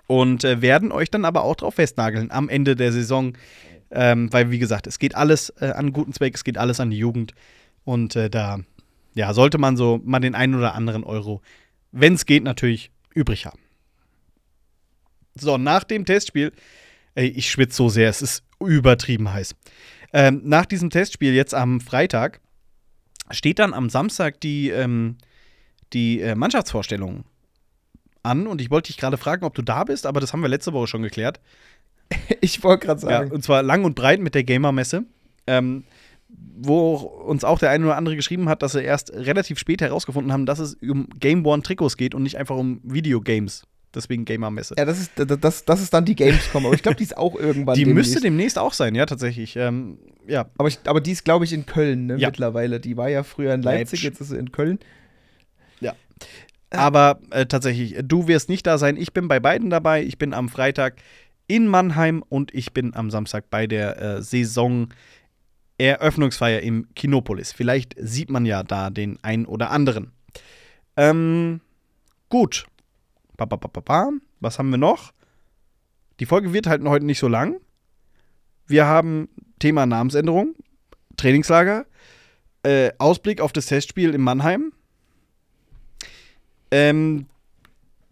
Und 0.09 0.45
äh, 0.45 0.63
werden 0.63 0.93
euch 0.93 1.11
dann 1.11 1.25
aber 1.25 1.43
auch 1.43 1.57
drauf 1.57 1.75
festnageln 1.75 2.31
am 2.31 2.49
Ende 2.49 2.77
der 2.77 2.93
Saison. 2.93 3.37
Ähm, 3.91 4.33
weil, 4.33 4.51
wie 4.51 4.59
gesagt, 4.59 4.87
es 4.87 4.99
geht 4.99 5.15
alles 5.15 5.51
äh, 5.61 5.71
an 5.71 5.93
guten 5.93 6.13
Zweck, 6.13 6.35
es 6.35 6.45
geht 6.45 6.59
alles 6.59 6.81
an 6.81 6.91
die 6.91 6.99
Jugend. 6.99 7.35
Und 7.85 8.17
äh, 8.17 8.31
da 8.31 8.61
ja, 9.15 9.33
sollte 9.33 9.59
man 9.59 9.77
so 9.77 10.01
mal 10.05 10.21
den 10.21 10.35
einen 10.35 10.55
oder 10.55 10.75
anderen 10.75 11.03
Euro, 11.03 11.41
wenn 11.93 12.15
es 12.15 12.27
geht, 12.27 12.43
natürlich 12.45 12.91
übrig 13.15 13.47
haben. 13.47 13.59
So, 15.35 15.59
nach 15.59 15.85
dem 15.85 16.05
Testspiel, 16.05 16.53
ey, 17.15 17.29
ich 17.29 17.51
schwitze 17.51 17.77
so 17.77 17.89
sehr, 17.89 18.09
es 18.09 18.23
ist 18.23 18.43
übertrieben 18.61 19.33
heiß. 19.33 19.55
Ähm, 20.13 20.41
nach 20.45 20.67
diesem 20.67 20.91
Testspiel 20.91 21.35
jetzt 21.35 21.55
am 21.55 21.81
Freitag 21.81 22.41
steht 23.31 23.59
dann 23.59 23.75
am 23.75 23.91
Samstag 23.91 24.41
die, 24.41 24.71
ähm, 24.71 25.17
die 25.93 26.21
äh, 26.21 26.35
Mannschaftsvorstellung 26.35 27.25
an 28.23 28.47
und 28.47 28.61
ich 28.61 28.71
wollte 28.71 28.89
dich 28.89 28.97
gerade 28.97 29.19
fragen, 29.19 29.45
ob 29.45 29.55
du 29.55 29.63
da 29.63 29.85
bist, 29.85 30.07
aber 30.07 30.21
das 30.21 30.33
haben 30.33 30.41
wir 30.41 30.49
letzte 30.49 30.73
Woche 30.73 30.87
schon 30.87 31.03
geklärt. 31.03 31.41
Ich 32.41 32.63
wollte 32.63 32.87
gerade 32.87 33.01
Ja, 33.03 33.09
sagen. 33.09 33.33
und 33.33 33.43
zwar 33.43 33.63
lang 33.63 33.85
und 33.85 33.95
breit 33.97 34.21
mit 34.21 34.35
der 34.35 34.45
Gamer-Messe. 34.45 35.05
Ähm, 35.49 35.85
wo 36.29 36.95
uns 36.95 37.45
auch 37.45 37.59
der 37.59 37.71
eine 37.71 37.85
oder 37.85 37.97
andere 37.97 38.17
geschrieben 38.17 38.49
hat, 38.49 38.63
dass 38.63 38.73
sie 38.73 38.83
erst 38.83 39.13
relativ 39.13 39.59
spät 39.59 39.81
herausgefunden 39.81 40.33
haben, 40.33 40.47
dass 40.47 40.59
es 40.59 40.75
um 40.83 41.09
Game 41.21 41.45
One 41.47 41.63
Trikots 41.63 41.97
geht 41.97 42.15
und 42.15 42.23
nicht 42.23 42.37
einfach 42.37 42.57
um 42.57 42.81
Videogames. 42.83 43.65
Deswegen 43.95 44.25
Gamer-Messe. 44.27 44.75
Ja, 44.77 44.85
das 44.85 45.01
ist, 45.01 45.13
das, 45.17 45.65
das 45.65 45.81
ist 45.81 45.95
dann 45.95 46.05
die 46.05 46.15
Gamescom. 46.17 46.67
Aber 46.67 46.75
ich 46.75 46.83
glaube, 46.83 46.97
die 46.97 47.05
ist 47.05 47.17
auch 47.17 47.35
irgendwann 47.35 47.77
Die 47.77 47.85
demnächst. 47.85 48.11
müsste 48.13 48.21
demnächst 48.21 48.59
auch 48.59 48.75
sein, 48.75 48.95
ja, 48.95 49.07
tatsächlich. 49.07 49.57
Ähm, 49.57 49.99
ja, 50.27 50.51
aber, 50.59 50.69
ich, 50.69 50.79
aber 50.85 51.01
die 51.01 51.13
ist, 51.13 51.25
glaube 51.25 51.47
ich, 51.47 51.53
in 51.55 51.65
Köln 51.65 52.07
ne, 52.07 52.17
Ja. 52.19 52.29
mittlerweile. 52.29 52.79
Die 52.81 52.97
war 52.99 53.09
ja 53.09 53.23
früher 53.23 53.55
in 53.55 53.63
Leipzig, 53.63 54.03
jetzt 54.03 54.21
ist 54.21 54.29
sie 54.29 54.37
in 54.39 54.53
Köln. 54.53 54.79
Aber 56.71 57.21
äh, 57.31 57.47
tatsächlich, 57.47 57.95
du 58.03 58.27
wirst 58.27 58.49
nicht 58.49 58.67
da 58.67 58.77
sein. 58.77 58.97
Ich 58.97 59.13
bin 59.13 59.29
bei 59.29 59.39
beiden 59.39 59.71
dabei. 59.71 60.03
Ich 60.03 60.19
bin 60.19 60.35
am 60.35 60.49
Freitag 60.49 60.97
in 61.47 61.69
Mannheim 61.69 62.25
und 62.29 62.53
ich 62.53 62.73
bin 62.73 62.93
am 62.95 63.09
Samstag 63.11 63.51
bei 63.51 63.69
der 63.69 64.03
äh, 64.03 64.23
Saison-Eröffnungsfeier 65.79 66.61
im 66.61 66.87
Kinopolis. 66.95 67.53
Vielleicht 67.53 67.95
sieht 67.99 68.31
man 68.31 68.47
ja 68.47 68.63
da 68.63 68.91
den 68.91 69.19
einen 69.23 69.47
oder 69.47 69.71
anderen. 69.71 70.13
Ähm, 70.97 71.61
gut. 72.29 72.67
Pa, 73.37 73.47
pa, 73.47 73.57
pa. 73.57 74.11
Was 74.41 74.59
haben 74.59 74.71
wir 74.71 74.79
noch? 74.79 75.13
Die 76.21 76.27
Folge 76.27 76.53
wird 76.53 76.67
halt 76.67 76.83
heute 76.85 77.05
nicht 77.05 77.19
so 77.19 77.29
lang. 77.29 77.61
Wir 78.67 78.87
haben 78.87 79.29
Thema 79.59 79.87
Namensänderung, 79.87 80.55
Trainingslager, 81.17 81.87
äh, 82.63 82.91
Ausblick 82.99 83.41
auf 83.41 83.53
das 83.53 83.67
Testspiel 83.67 84.15
in 84.15 84.23
Mannheim. 84.23 84.73
Ähm, 86.71 87.27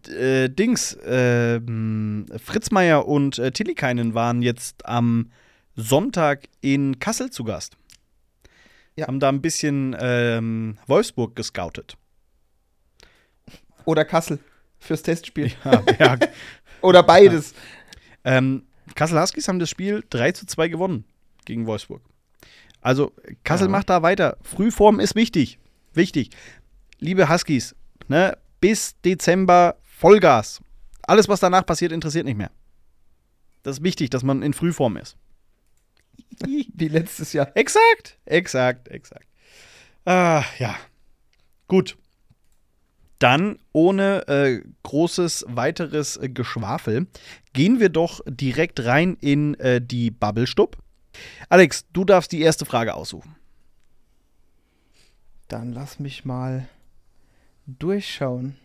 äh, 0.07 0.49
Dings, 0.49 0.97
ähm, 1.03 2.27
Fritz 2.41 2.71
Meier 2.71 3.07
und 3.07 3.39
äh, 3.39 3.51
Tillikainen 3.51 4.13
waren 4.13 4.41
jetzt 4.41 4.85
am 4.85 5.31
Sonntag 5.75 6.47
in 6.61 6.99
Kassel 6.99 7.29
zu 7.29 7.43
Gast. 7.43 7.77
Ja. 8.95 9.07
Haben 9.07 9.19
da 9.19 9.29
ein 9.29 9.41
bisschen 9.41 9.95
ähm, 9.99 10.77
Wolfsburg 10.87 11.35
gescoutet. 11.35 11.97
Oder 13.83 14.05
Kassel 14.05 14.39
fürs 14.79 15.01
Testspiel. 15.03 15.51
Ja, 15.63 15.83
ja. 15.99 16.17
Oder 16.81 17.03
beides. 17.03 17.53
ähm, 18.23 18.63
Kassel 18.95 19.19
Huskies 19.19 19.47
haben 19.47 19.59
das 19.59 19.69
Spiel 19.69 20.03
3 20.09 20.31
zu 20.31 20.45
2 20.45 20.69
gewonnen 20.69 21.05
gegen 21.45 21.65
Wolfsburg. 21.65 22.01
Also 22.81 23.11
Kassel 23.43 23.67
macht 23.67 23.89
da 23.89 24.01
weiter. 24.03 24.37
Frühform 24.43 24.99
ist 24.99 25.15
wichtig. 25.15 25.57
Wichtig. 25.93 26.29
Liebe 26.99 27.29
Huskies, 27.29 27.75
ne, 28.07 28.37
bis 28.61 28.95
Dezember 29.01 29.75
Vollgas. 29.81 30.61
Alles, 31.01 31.27
was 31.27 31.39
danach 31.39 31.65
passiert, 31.65 31.91
interessiert 31.91 32.25
nicht 32.25 32.37
mehr. 32.37 32.51
Das 33.63 33.77
ist 33.77 33.83
wichtig, 33.83 34.11
dass 34.11 34.23
man 34.23 34.43
in 34.43 34.53
Frühform 34.53 34.97
ist. 34.97 35.17
Wie 36.73 36.87
letztes 36.87 37.33
Jahr. 37.33 37.51
Exakt, 37.55 38.17
exakt, 38.25 38.87
exakt. 38.89 39.27
Ah, 40.05 40.43
ja. 40.59 40.75
Gut. 41.67 41.97
Dann, 43.19 43.59
ohne 43.71 44.27
äh, 44.27 44.61
großes 44.83 45.45
weiteres 45.47 46.17
äh, 46.17 46.29
Geschwafel, 46.29 47.07
gehen 47.53 47.79
wir 47.79 47.89
doch 47.89 48.21
direkt 48.27 48.83
rein 48.83 49.17
in 49.21 49.55
äh, 49.55 49.81
die 49.81 50.11
Bubble-Stub. 50.11 50.77
Alex, 51.49 51.85
du 51.93 52.03
darfst 52.03 52.31
die 52.33 52.41
erste 52.41 52.65
Frage 52.65 52.93
aussuchen. 52.93 53.35
Dann 55.47 55.71
lass 55.71 55.99
mich 55.99 56.25
mal 56.25 56.67
durchschauen. 57.67 58.57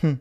Hm. 0.00 0.20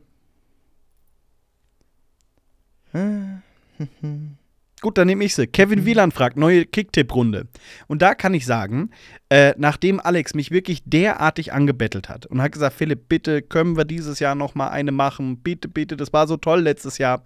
Gut, 4.84 4.98
dann 4.98 5.08
nehme 5.08 5.24
ich 5.24 5.34
sie. 5.34 5.48
Kevin 5.48 5.86
Wieland 5.86 6.14
fragt, 6.14 6.36
neue 6.36 6.66
Kicktipp-Runde. 6.66 7.48
Und 7.88 8.02
da 8.02 8.16
kann 8.16 8.34
ich 8.34 8.46
sagen, 8.46 8.90
äh, 9.30 9.54
nachdem 9.58 10.02
Alex 10.02 10.34
mich 10.34 10.52
wirklich 10.52 10.84
derartig 10.86 11.54
angebettelt 11.54 12.10
hat 12.10 12.26
und 12.26 12.42
hat 12.42 12.52
gesagt, 12.52 12.76
Philipp, 12.76 13.08
bitte 13.08 13.42
können 13.42 13.78
wir 13.78 13.86
dieses 13.86 14.20
Jahr 14.20 14.36
noch 14.36 14.56
mal 14.56 14.68
eine 14.68 14.92
machen, 14.92 15.38
bitte, 15.38 15.70
bitte, 15.70 15.96
das 15.96 16.12
war 16.12 16.28
so 16.28 16.36
toll 16.36 16.60
letztes 16.60 16.98
Jahr, 16.98 17.24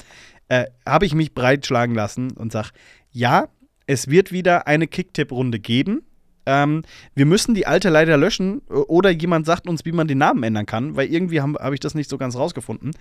äh, 0.50 0.65
habe 0.86 1.08
ich 1.08 1.15
mich 1.15 1.34
breitschlagen 1.34 1.96
lassen 1.96 2.30
und 2.34 2.52
sage, 2.52 2.70
ja, 3.10 3.48
es 3.88 4.08
wird 4.08 4.32
wieder 4.32 4.67
eine 4.67 4.86
Kicktipp-Runde 4.86 5.58
geben. 5.58 6.04
Ähm, 6.46 6.84
wir 7.15 7.26
müssen 7.26 7.56
die 7.56 7.65
alte 7.65 7.89
leider 7.89 8.17
löschen 8.17 8.60
oder 8.67 9.10
jemand 9.10 9.48
sagt 9.48 9.67
uns, 9.67 9.84
wie 9.84 9.93
man 9.93 10.08
den 10.08 10.20
Namen 10.20 10.43
ändern 10.43 10.67
kann, 10.67 10.96
weil 10.96 11.12
irgendwie 11.12 11.41
habe 11.41 11.58
hab 11.60 11.74
ich 11.74 11.80
das 11.80 11.96
nicht 11.96 12.12
so 12.12 12.20
ganz 12.20 12.36
rausgefunden. 12.36 12.91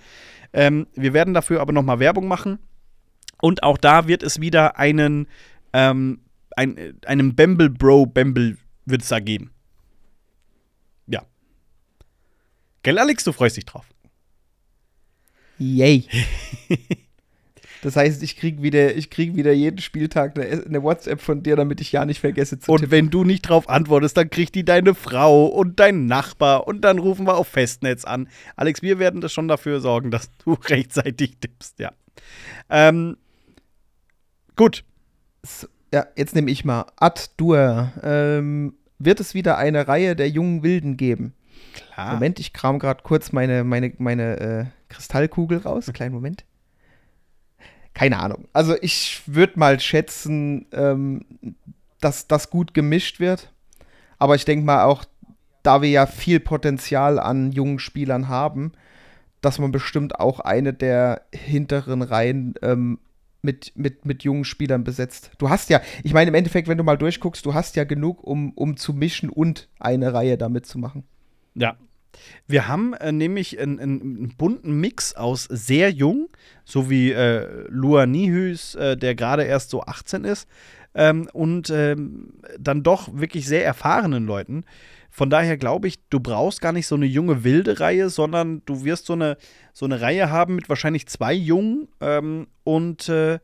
Ähm, 0.51 0.87
wir 0.95 1.13
werden 1.13 1.35
dafür 1.35 1.61
aber 1.61 1.73
noch 1.73 1.83
mal 1.83 1.99
Werbung 1.99 2.27
machen. 2.27 2.57
Und 3.41 3.63
auch 3.63 3.77
da 3.77 4.07
wird 4.07 4.23
es 4.23 4.41
wieder 4.41 4.77
einen, 4.77 5.27
ähm, 5.73 6.21
ein, 6.55 6.97
einen 7.05 7.35
Bamble 7.35 7.69
Bro 7.69 8.07
Bamble 8.07 8.57
wird 8.85 9.01
es 9.01 9.09
da 9.09 9.19
geben. 9.19 9.51
Ja. 11.07 11.23
Gell, 12.83 12.97
Alex, 12.97 13.23
du 13.23 13.31
freust 13.31 13.57
dich 13.57 13.65
drauf. 13.65 13.85
Yay. 15.59 16.05
Das 17.81 17.95
heißt, 17.95 18.23
ich 18.23 18.37
krieg 18.37 18.61
wieder, 18.61 18.95
ich 18.95 19.09
krieg 19.09 19.35
wieder 19.35 19.53
jeden 19.53 19.77
Spieltag 19.79 20.37
eine, 20.37 20.63
eine 20.65 20.83
WhatsApp 20.83 21.21
von 21.21 21.43
dir, 21.43 21.55
damit 21.55 21.79
ich 21.79 21.91
ja 21.91 22.05
nicht 22.05 22.19
vergesse 22.19 22.59
zu 22.59 22.71
Und 22.71 22.79
tippen. 22.79 22.91
wenn 22.91 23.09
du 23.09 23.23
nicht 23.23 23.43
drauf 23.43 23.69
antwortest, 23.69 24.17
dann 24.17 24.29
kriegt 24.29 24.55
die 24.55 24.65
deine 24.65 24.95
Frau 24.95 25.45
und 25.45 25.79
dein 25.79 26.05
Nachbar 26.05 26.67
und 26.67 26.81
dann 26.81 26.97
rufen 26.99 27.27
wir 27.27 27.37
auf 27.37 27.47
Festnetz 27.47 28.03
an. 28.03 28.29
Alex, 28.55 28.81
wir 28.81 28.99
werden 28.99 29.21
das 29.21 29.31
schon 29.31 29.47
dafür 29.47 29.79
sorgen, 29.79 30.11
dass 30.11 30.29
du 30.43 30.53
rechtzeitig 30.65 31.37
tippst, 31.39 31.79
ja. 31.79 31.91
Ähm, 32.69 33.17
gut. 34.57 34.83
So, 35.43 35.67
Ja, 35.93 36.05
jetzt 36.17 36.35
nehme 36.35 36.51
ich 36.51 36.65
mal. 36.65 36.85
Ad 36.97 37.21
Dur. 37.37 37.91
Ähm, 38.03 38.73
wird 38.99 39.19
es 39.19 39.33
wieder 39.33 39.57
eine 39.57 39.87
Reihe 39.87 40.15
der 40.15 40.29
jungen 40.29 40.63
Wilden 40.63 40.97
geben? 40.97 41.33
Klar. 41.93 42.13
Moment, 42.15 42.39
ich 42.39 42.51
kram 42.53 42.79
gerade 42.79 43.03
kurz 43.03 43.31
meine, 43.31 43.63
meine, 43.63 43.93
meine 43.97 44.39
äh, 44.39 44.65
Kristallkugel 44.89 45.59
raus. 45.59 45.85
Kleinen 45.93 46.13
Moment. 46.13 46.43
Keine 47.93 48.19
Ahnung. 48.19 48.47
Also 48.53 48.75
ich 48.81 49.23
würde 49.25 49.57
mal 49.57 49.79
schätzen, 49.79 50.67
ähm, 50.71 51.25
dass 51.99 52.27
das 52.27 52.49
gut 52.49 52.73
gemischt 52.73 53.19
wird. 53.19 53.51
Aber 54.19 54.35
ich 54.35 54.45
denke 54.45 54.65
mal 54.65 54.83
auch, 54.83 55.05
da 55.63 55.81
wir 55.81 55.89
ja 55.89 56.05
viel 56.05 56.39
Potenzial 56.39 57.19
an 57.19 57.51
jungen 57.51 57.79
Spielern 57.79 58.27
haben, 58.27 58.71
dass 59.41 59.59
man 59.59 59.71
bestimmt 59.71 60.19
auch 60.19 60.39
eine 60.39 60.73
der 60.73 61.23
hinteren 61.33 62.01
Reihen 62.01 62.55
ähm, 62.61 62.99
mit, 63.47 63.71
mit, 63.75 64.05
mit 64.05 64.23
jungen 64.23 64.43
Spielern 64.43 64.83
besetzt. 64.83 65.31
Du 65.37 65.49
hast 65.49 65.69
ja, 65.69 65.81
ich 66.03 66.13
meine 66.13 66.27
im 66.27 66.35
Endeffekt, 66.35 66.67
wenn 66.67 66.77
du 66.77 66.83
mal 66.83 66.97
durchguckst, 66.97 67.45
du 67.45 67.53
hast 67.53 67.77
ja 67.77 67.85
genug, 67.85 68.21
um, 68.23 68.51
um 68.51 68.75
zu 68.75 68.93
mischen 68.93 69.29
und 69.29 69.69
eine 69.79 70.13
Reihe 70.13 70.37
damit 70.37 70.65
zu 70.65 70.77
machen. 70.77 71.05
Ja. 71.55 71.77
Wir 72.45 72.67
haben 72.67 72.93
äh, 72.93 73.13
nämlich 73.13 73.57
einen, 73.57 73.79
einen 73.79 74.35
bunten 74.37 74.81
Mix 74.81 75.15
aus 75.15 75.45
sehr 75.45 75.91
jung, 75.91 76.27
so 76.65 76.89
wie 76.89 77.11
äh, 77.11 77.65
Lua 77.69 78.05
Nihus, 78.05 78.75
äh, 78.75 78.97
der 78.97 79.15
gerade 79.15 79.43
erst 79.43 79.69
so 79.69 79.81
18 79.83 80.25
ist, 80.25 80.49
ähm, 80.93 81.29
und 81.31 81.69
ähm, 81.69 82.33
dann 82.59 82.83
doch 82.83 83.17
wirklich 83.17 83.47
sehr 83.47 83.63
erfahrenen 83.63 84.25
Leuten. 84.25 84.65
Von 85.17 85.31
daher 85.31 85.57
glaube 85.57 85.87
ich, 85.87 85.95
du 86.11 86.19
brauchst 86.19 86.61
gar 86.61 86.71
nicht 86.71 86.85
so 86.85 86.93
eine 86.93 87.07
junge 87.07 87.43
wilde 87.43 87.79
Reihe, 87.79 88.11
sondern 88.11 88.61
du 88.67 88.85
wirst 88.85 89.07
so 89.07 89.13
eine, 89.13 89.37
so 89.73 89.85
eine 89.85 89.99
Reihe 89.99 90.29
haben 90.29 90.53
mit 90.53 90.69
wahrscheinlich 90.69 91.07
zwei 91.07 91.33
Jungen 91.33 91.87
ähm, 92.01 92.45
und 92.63 93.09
äh, 93.09 93.39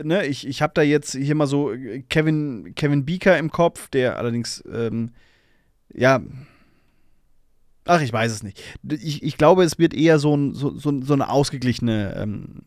ne, 0.00 0.24
ich, 0.26 0.46
ich 0.46 0.62
habe 0.62 0.72
da 0.72 0.82
jetzt 0.82 1.16
hier 1.16 1.34
mal 1.34 1.48
so 1.48 1.72
äh, 1.72 2.02
Kevin, 2.02 2.76
Kevin 2.76 3.04
Beaker 3.04 3.36
im 3.38 3.50
Kopf, 3.50 3.88
der 3.88 4.18
allerdings 4.18 4.62
ähm, 4.72 5.10
ja, 5.92 6.20
Ach, 7.86 8.02
ich 8.02 8.12
weiß 8.12 8.30
es 8.30 8.44
nicht. 8.44 8.62
Ich, 8.88 9.24
ich 9.24 9.36
glaube, 9.36 9.64
es 9.64 9.80
wird 9.80 9.94
eher 9.94 10.20
so, 10.20 10.36
ein, 10.36 10.54
so, 10.54 10.78
so, 10.78 11.12
eine 11.12 11.28
ausgeglichene, 11.28 12.14
ähm, 12.14 12.62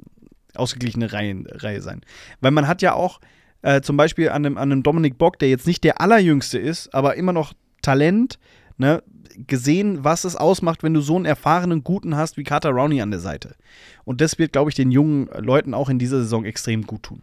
ausgeglichene 0.54 1.14
Reihe, 1.14 1.46
Reihe 1.48 1.82
sein. 1.82 2.02
Weil 2.42 2.52
man 2.52 2.68
hat 2.68 2.82
ja 2.82 2.92
auch 2.92 3.22
äh, 3.62 3.80
zum 3.80 3.96
Beispiel 3.96 4.32
an 4.32 4.46
einem, 4.46 4.58
an 4.58 4.70
einem 4.70 4.84
Dominik 4.84 5.18
Bock, 5.18 5.40
der 5.40 5.48
jetzt 5.48 5.66
nicht 5.66 5.86
der 5.86 6.02
allerjüngste 6.02 6.60
ist, 6.60 6.94
aber 6.94 7.16
immer 7.16 7.32
noch 7.32 7.54
Talent, 7.84 8.40
ne, 8.78 9.04
gesehen, 9.48 10.04
was 10.04 10.24
es 10.24 10.36
ausmacht, 10.36 10.82
wenn 10.82 10.94
du 10.94 11.02
so 11.02 11.16
einen 11.16 11.26
erfahrenen 11.26 11.84
Guten 11.84 12.16
hast 12.16 12.38
wie 12.38 12.44
Carter 12.44 12.72
Rowney 12.72 13.02
an 13.02 13.12
der 13.12 13.20
Seite. 13.20 13.56
Und 14.04 14.22
das 14.22 14.40
wird, 14.40 14.54
glaube 14.54 14.72
ich, 14.72 14.76
den 14.76 14.92
jungen 14.92 15.28
Leuten 15.38 15.76
auch 15.76 15.90
in 15.90 16.00
dieser 16.00 16.18
Saison 16.18 16.46
extrem 16.46 16.86
gut 16.88 17.04
tun. 17.04 17.22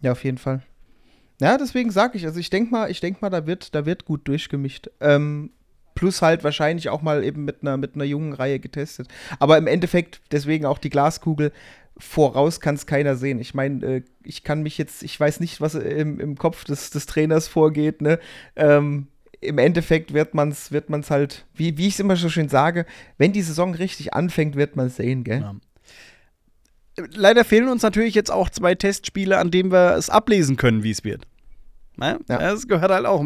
Ja, 0.00 0.12
auf 0.12 0.24
jeden 0.24 0.38
Fall. 0.38 0.62
Ja, 1.40 1.58
deswegen 1.58 1.90
sage 1.90 2.16
ich, 2.16 2.26
also 2.26 2.40
ich 2.40 2.50
denke 2.50 2.70
mal, 2.70 2.90
ich 2.90 3.00
denke 3.00 3.18
mal, 3.20 3.30
da 3.30 3.46
wird, 3.46 3.74
da 3.74 3.84
wird 3.86 4.04
gut 4.04 4.26
durchgemischt. 4.26 4.88
Ähm, 5.00 5.50
plus 5.94 6.22
halt 6.22 6.44
wahrscheinlich 6.44 6.88
auch 6.88 7.02
mal 7.02 7.24
eben 7.24 7.44
mit 7.44 7.62
einer, 7.62 7.76
mit 7.76 7.94
einer 7.94 8.04
jungen 8.04 8.32
Reihe 8.32 8.60
getestet. 8.60 9.08
Aber 9.38 9.58
im 9.58 9.66
Endeffekt, 9.66 10.20
deswegen 10.30 10.64
auch 10.64 10.78
die 10.78 10.90
Glaskugel, 10.90 11.52
voraus 11.98 12.60
kann 12.60 12.74
es 12.74 12.86
keiner 12.86 13.16
sehen. 13.16 13.38
Ich 13.40 13.54
meine, 13.54 13.86
äh, 13.86 14.02
ich 14.22 14.44
kann 14.44 14.62
mich 14.62 14.78
jetzt, 14.78 15.02
ich 15.02 15.18
weiß 15.18 15.40
nicht, 15.40 15.60
was 15.60 15.74
im, 15.74 16.20
im 16.20 16.36
Kopf 16.36 16.64
des, 16.64 16.90
des 16.90 17.06
Trainers 17.06 17.48
vorgeht, 17.48 18.02
ne? 18.02 18.18
Ähm, 18.54 19.08
im 19.40 19.58
Endeffekt 19.58 20.14
wird 20.14 20.34
man 20.34 20.50
es 20.50 20.72
wird 20.72 20.88
man's 20.90 21.10
halt, 21.10 21.46
wie, 21.54 21.76
wie 21.76 21.88
ich 21.88 21.94
es 21.94 22.00
immer 22.00 22.16
so 22.16 22.28
schön 22.28 22.48
sage, 22.48 22.86
wenn 23.18 23.32
die 23.32 23.42
Saison 23.42 23.74
richtig 23.74 24.14
anfängt, 24.14 24.56
wird 24.56 24.76
man 24.76 24.86
es 24.86 24.96
sehen, 24.96 25.24
gell? 25.24 25.40
Ja. 25.40 25.54
Leider 27.14 27.44
fehlen 27.44 27.68
uns 27.68 27.82
natürlich 27.82 28.14
jetzt 28.14 28.30
auch 28.30 28.48
zwei 28.48 28.74
Testspiele, 28.74 29.36
an 29.36 29.50
denen 29.50 29.70
wir 29.70 29.96
es 29.96 30.08
ablesen 30.08 30.56
können, 30.56 30.82
wie 30.82 30.90
es 30.90 31.04
wird. 31.04 31.26
Ne? 31.96 32.18
Ja. 32.28 32.38
Das 32.38 32.66
gehört 32.66 32.90
halt 32.90 33.04
auch 33.04 33.22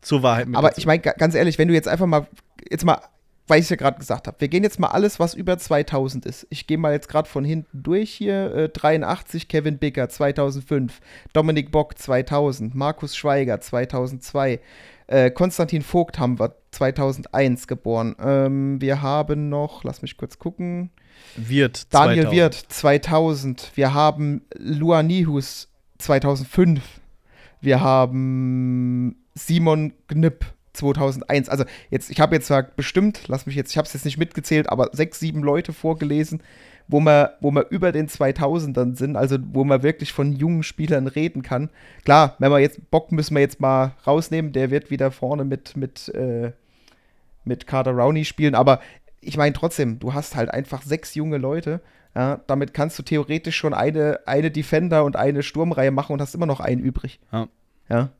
zur 0.00 0.22
Wahrheit 0.22 0.46
mit. 0.46 0.56
Aber 0.56 0.68
dazu. 0.68 0.78
ich 0.78 0.86
meine, 0.86 1.00
ganz 1.00 1.34
ehrlich, 1.34 1.58
wenn 1.58 1.68
du 1.68 1.74
jetzt 1.74 1.88
einfach 1.88 2.06
mal, 2.06 2.28
jetzt 2.70 2.84
mal, 2.84 3.00
weil 3.50 3.58
ich 3.58 3.64
es 3.64 3.70
ja 3.70 3.76
gerade 3.76 3.98
gesagt 3.98 4.28
habe, 4.28 4.40
wir 4.40 4.46
gehen 4.46 4.62
jetzt 4.62 4.78
mal 4.78 4.88
alles, 4.88 5.18
was 5.18 5.34
über 5.34 5.58
2000 5.58 6.24
ist. 6.24 6.46
Ich 6.50 6.68
gehe 6.68 6.78
mal 6.78 6.92
jetzt 6.92 7.08
gerade 7.08 7.28
von 7.28 7.44
hinten 7.44 7.82
durch 7.82 8.12
hier. 8.12 8.54
Äh, 8.54 8.68
83 8.68 9.48
Kevin 9.48 9.78
Bicker 9.78 10.08
2005, 10.08 11.00
Dominik 11.32 11.72
Bock 11.72 11.98
2000, 11.98 12.76
Markus 12.76 13.16
Schweiger 13.16 13.60
2002, 13.60 14.60
äh, 15.08 15.30
Konstantin 15.32 15.82
Vogt 15.82 16.20
haben 16.20 16.38
wir 16.38 16.54
2001 16.70 17.66
geboren. 17.66 18.14
Ähm, 18.22 18.80
wir 18.80 19.02
haben 19.02 19.48
noch, 19.48 19.82
lass 19.82 20.00
mich 20.00 20.16
kurz 20.16 20.38
gucken. 20.38 20.90
Wirt. 21.34 21.92
Daniel 21.92 22.22
2000. 22.22 22.36
Wirt 22.36 22.54
2000. 22.54 23.72
Wir 23.74 23.92
haben 23.92 24.42
Lua 24.56 25.02
Nihus 25.02 25.68
2005. 25.98 26.80
Wir 27.60 27.80
haben 27.80 29.16
Simon 29.34 29.92
Gnipp 30.06 30.44
2001. 30.72 31.48
Also 31.48 31.64
jetzt, 31.90 32.10
ich 32.10 32.20
habe 32.20 32.34
jetzt 32.34 32.46
zwar 32.46 32.62
bestimmt, 32.62 33.22
lass 33.28 33.46
mich 33.46 33.56
jetzt, 33.56 33.70
ich 33.70 33.78
habe 33.78 33.86
es 33.86 33.92
jetzt 33.92 34.04
nicht 34.04 34.18
mitgezählt, 34.18 34.68
aber 34.68 34.90
sechs, 34.92 35.18
sieben 35.20 35.42
Leute 35.42 35.72
vorgelesen, 35.72 36.42
wo 36.88 37.00
wir, 37.00 37.34
wo 37.40 37.50
wir 37.50 37.66
über 37.70 37.92
den 37.92 38.08
2000ern 38.08 38.96
sind, 38.96 39.16
also 39.16 39.38
wo 39.52 39.64
man 39.64 39.82
wirklich 39.82 40.12
von 40.12 40.32
jungen 40.32 40.62
Spielern 40.62 41.06
reden 41.06 41.42
kann. 41.42 41.70
Klar, 42.04 42.36
wenn 42.38 42.50
wir 42.50 42.58
jetzt 42.58 42.90
Bock 42.90 43.12
müssen 43.12 43.34
wir 43.34 43.40
jetzt 43.40 43.60
mal 43.60 43.94
rausnehmen, 44.06 44.52
der 44.52 44.70
wird 44.70 44.90
wieder 44.90 45.10
vorne 45.10 45.44
mit 45.44 45.76
mit 45.76 46.08
äh, 46.10 46.52
mit 47.44 47.66
Carter 47.66 47.92
Rowney 47.92 48.24
spielen, 48.24 48.54
aber 48.54 48.80
ich 49.20 49.36
meine 49.36 49.52
trotzdem, 49.52 49.98
du 49.98 50.14
hast 50.14 50.36
halt 50.36 50.50
einfach 50.50 50.82
sechs 50.82 51.14
junge 51.14 51.38
Leute. 51.38 51.80
Ja, 52.14 52.40
damit 52.48 52.74
kannst 52.74 52.98
du 52.98 53.04
theoretisch 53.04 53.56
schon 53.56 53.72
eine, 53.72 54.20
eine 54.26 54.50
Defender 54.50 55.04
und 55.04 55.14
eine 55.14 55.44
Sturmreihe 55.44 55.92
machen 55.92 56.12
und 56.12 56.20
hast 56.20 56.34
immer 56.34 56.46
noch 56.46 56.58
einen 56.58 56.80
übrig. 56.80 57.20
Ja. 57.30 57.48
ja? 57.88 58.10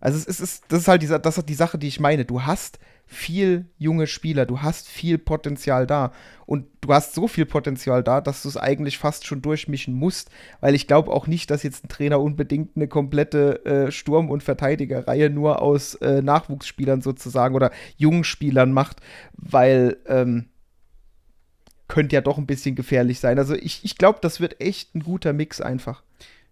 Also 0.00 0.18
es 0.18 0.40
ist, 0.40 0.64
das 0.68 0.80
ist 0.80 0.88
halt 0.88 1.02
die, 1.02 1.06
das 1.06 1.38
ist 1.38 1.48
die 1.48 1.54
Sache, 1.54 1.78
die 1.78 1.88
ich 1.88 2.00
meine. 2.00 2.24
Du 2.24 2.42
hast 2.42 2.78
viel 3.06 3.66
junge 3.76 4.06
Spieler, 4.06 4.46
du 4.46 4.62
hast 4.62 4.88
viel 4.88 5.18
Potenzial 5.18 5.86
da. 5.86 6.12
Und 6.46 6.66
du 6.80 6.94
hast 6.94 7.14
so 7.14 7.28
viel 7.28 7.44
Potenzial 7.44 8.02
da, 8.02 8.20
dass 8.20 8.42
du 8.42 8.48
es 8.48 8.56
eigentlich 8.56 8.98
fast 8.98 9.26
schon 9.26 9.42
durchmischen 9.42 9.94
musst. 9.94 10.30
Weil 10.60 10.74
ich 10.74 10.86
glaube 10.86 11.10
auch 11.10 11.26
nicht, 11.26 11.50
dass 11.50 11.62
jetzt 11.62 11.84
ein 11.84 11.88
Trainer 11.88 12.20
unbedingt 12.20 12.76
eine 12.76 12.88
komplette 12.88 13.64
äh, 13.64 13.90
Sturm- 13.92 14.30
und 14.30 14.42
Verteidigerreihe 14.42 15.28
nur 15.28 15.60
aus 15.60 15.96
äh, 15.96 16.22
Nachwuchsspielern 16.22 17.02
sozusagen 17.02 17.54
oder 17.54 17.70
jungen 17.96 18.24
Spielern 18.24 18.72
macht, 18.72 19.00
weil 19.32 19.96
ähm, 20.06 20.46
könnte 21.88 22.14
ja 22.14 22.22
doch 22.22 22.38
ein 22.38 22.46
bisschen 22.46 22.76
gefährlich 22.76 23.18
sein. 23.20 23.38
Also 23.38 23.54
ich, 23.54 23.84
ich 23.84 23.98
glaube, 23.98 24.20
das 24.22 24.40
wird 24.40 24.60
echt 24.60 24.94
ein 24.94 25.00
guter 25.00 25.32
Mix 25.32 25.60
einfach. 25.60 26.02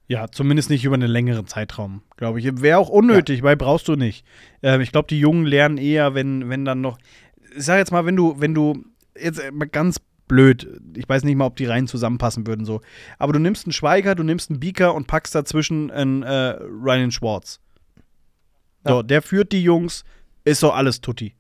Ja, 0.09 0.30
zumindest 0.30 0.70
nicht 0.70 0.84
über 0.84 0.94
einen 0.94 1.11
längeren 1.11 1.46
Zeitraum, 1.46 2.02
glaube 2.16 2.40
ich. 2.40 2.62
Wäre 2.62 2.78
auch 2.78 2.88
unnötig, 2.88 3.38
ja. 3.38 3.44
weil 3.44 3.56
brauchst 3.56 3.88
du 3.88 3.94
nicht. 3.94 4.24
Ähm, 4.62 4.80
ich 4.80 4.90
glaube, 4.90 5.06
die 5.09 5.20
Jungen 5.20 5.44
lernen 5.44 5.76
eher, 5.76 6.14
wenn, 6.14 6.48
wenn 6.48 6.64
dann 6.64 6.80
noch. 6.80 6.98
Ich 7.54 7.64
sag 7.64 7.76
jetzt 7.76 7.92
mal, 7.92 8.06
wenn 8.06 8.16
du, 8.16 8.40
wenn 8.40 8.54
du, 8.54 8.84
jetzt 9.18 9.38
äh, 9.38 9.52
ganz 9.70 10.00
blöd, 10.26 10.80
ich 10.96 11.09
weiß 11.09 11.24
nicht 11.24 11.36
mal, 11.36 11.46
ob 11.46 11.56
die 11.56 11.66
Reihen 11.66 11.86
zusammenpassen 11.86 12.46
würden 12.46 12.64
so. 12.64 12.80
Aber 13.18 13.34
du 13.34 13.38
nimmst 13.38 13.66
einen 13.66 13.72
Schweiger, 13.72 14.14
du 14.14 14.22
nimmst 14.22 14.50
einen 14.50 14.61
Beaker 14.61 14.94
und 14.94 15.06
packst 15.06 15.34
dazwischen 15.34 15.90
einen 15.90 16.22
äh, 16.22 16.56
Ryan 16.61 17.11
Schwartz. 17.11 17.61
So, 18.84 18.96
ja. 18.96 19.02
der 19.02 19.22
führt 19.22 19.52
die 19.52 19.62
Jungs, 19.62 20.04
ist 20.44 20.61
so 20.61 20.70
alles 20.70 21.00
Tutti. 21.02 21.34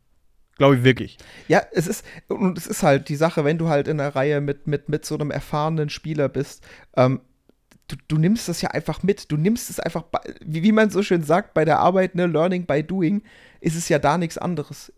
Glaube 0.56 0.76
ich 0.76 0.84
wirklich. 0.84 1.16
Ja, 1.46 1.62
es 1.72 1.86
ist, 1.86 2.04
und 2.26 2.58
es 2.58 2.66
ist 2.66 2.82
halt 2.82 3.08
die 3.08 3.16
Sache, 3.16 3.44
wenn 3.44 3.58
du 3.58 3.68
halt 3.68 3.86
in 3.86 4.00
einer 4.00 4.14
Reihe 4.14 4.40
mit, 4.40 4.66
mit, 4.66 4.88
mit 4.88 5.04
so 5.04 5.14
einem 5.14 5.30
erfahrenen 5.30 5.88
Spieler 5.88 6.28
bist, 6.28 6.66
ähm, 6.96 7.20
du, 7.88 7.96
du, 8.06 8.18
nimmst 8.18 8.48
das 8.48 8.62
ja 8.62 8.70
einfach 8.70 9.02
mit. 9.02 9.30
Du 9.32 9.36
nimmst 9.36 9.70
es 9.70 9.80
einfach, 9.80 10.04
wie, 10.44 10.62
wie 10.62 10.72
man 10.72 10.90
so 10.90 11.02
schön 11.02 11.22
sagt, 11.22 11.54
bei 11.54 11.64
der 11.64 11.80
Arbeit, 11.80 12.14
ne, 12.14 12.26
Learning 12.26 12.66
by 12.66 12.82
Doing, 12.82 13.22
ist 13.60 13.76
es 13.76 13.88
ja 13.88 13.98
da 13.98 14.18
nichts 14.18 14.38
anderes. 14.38 14.92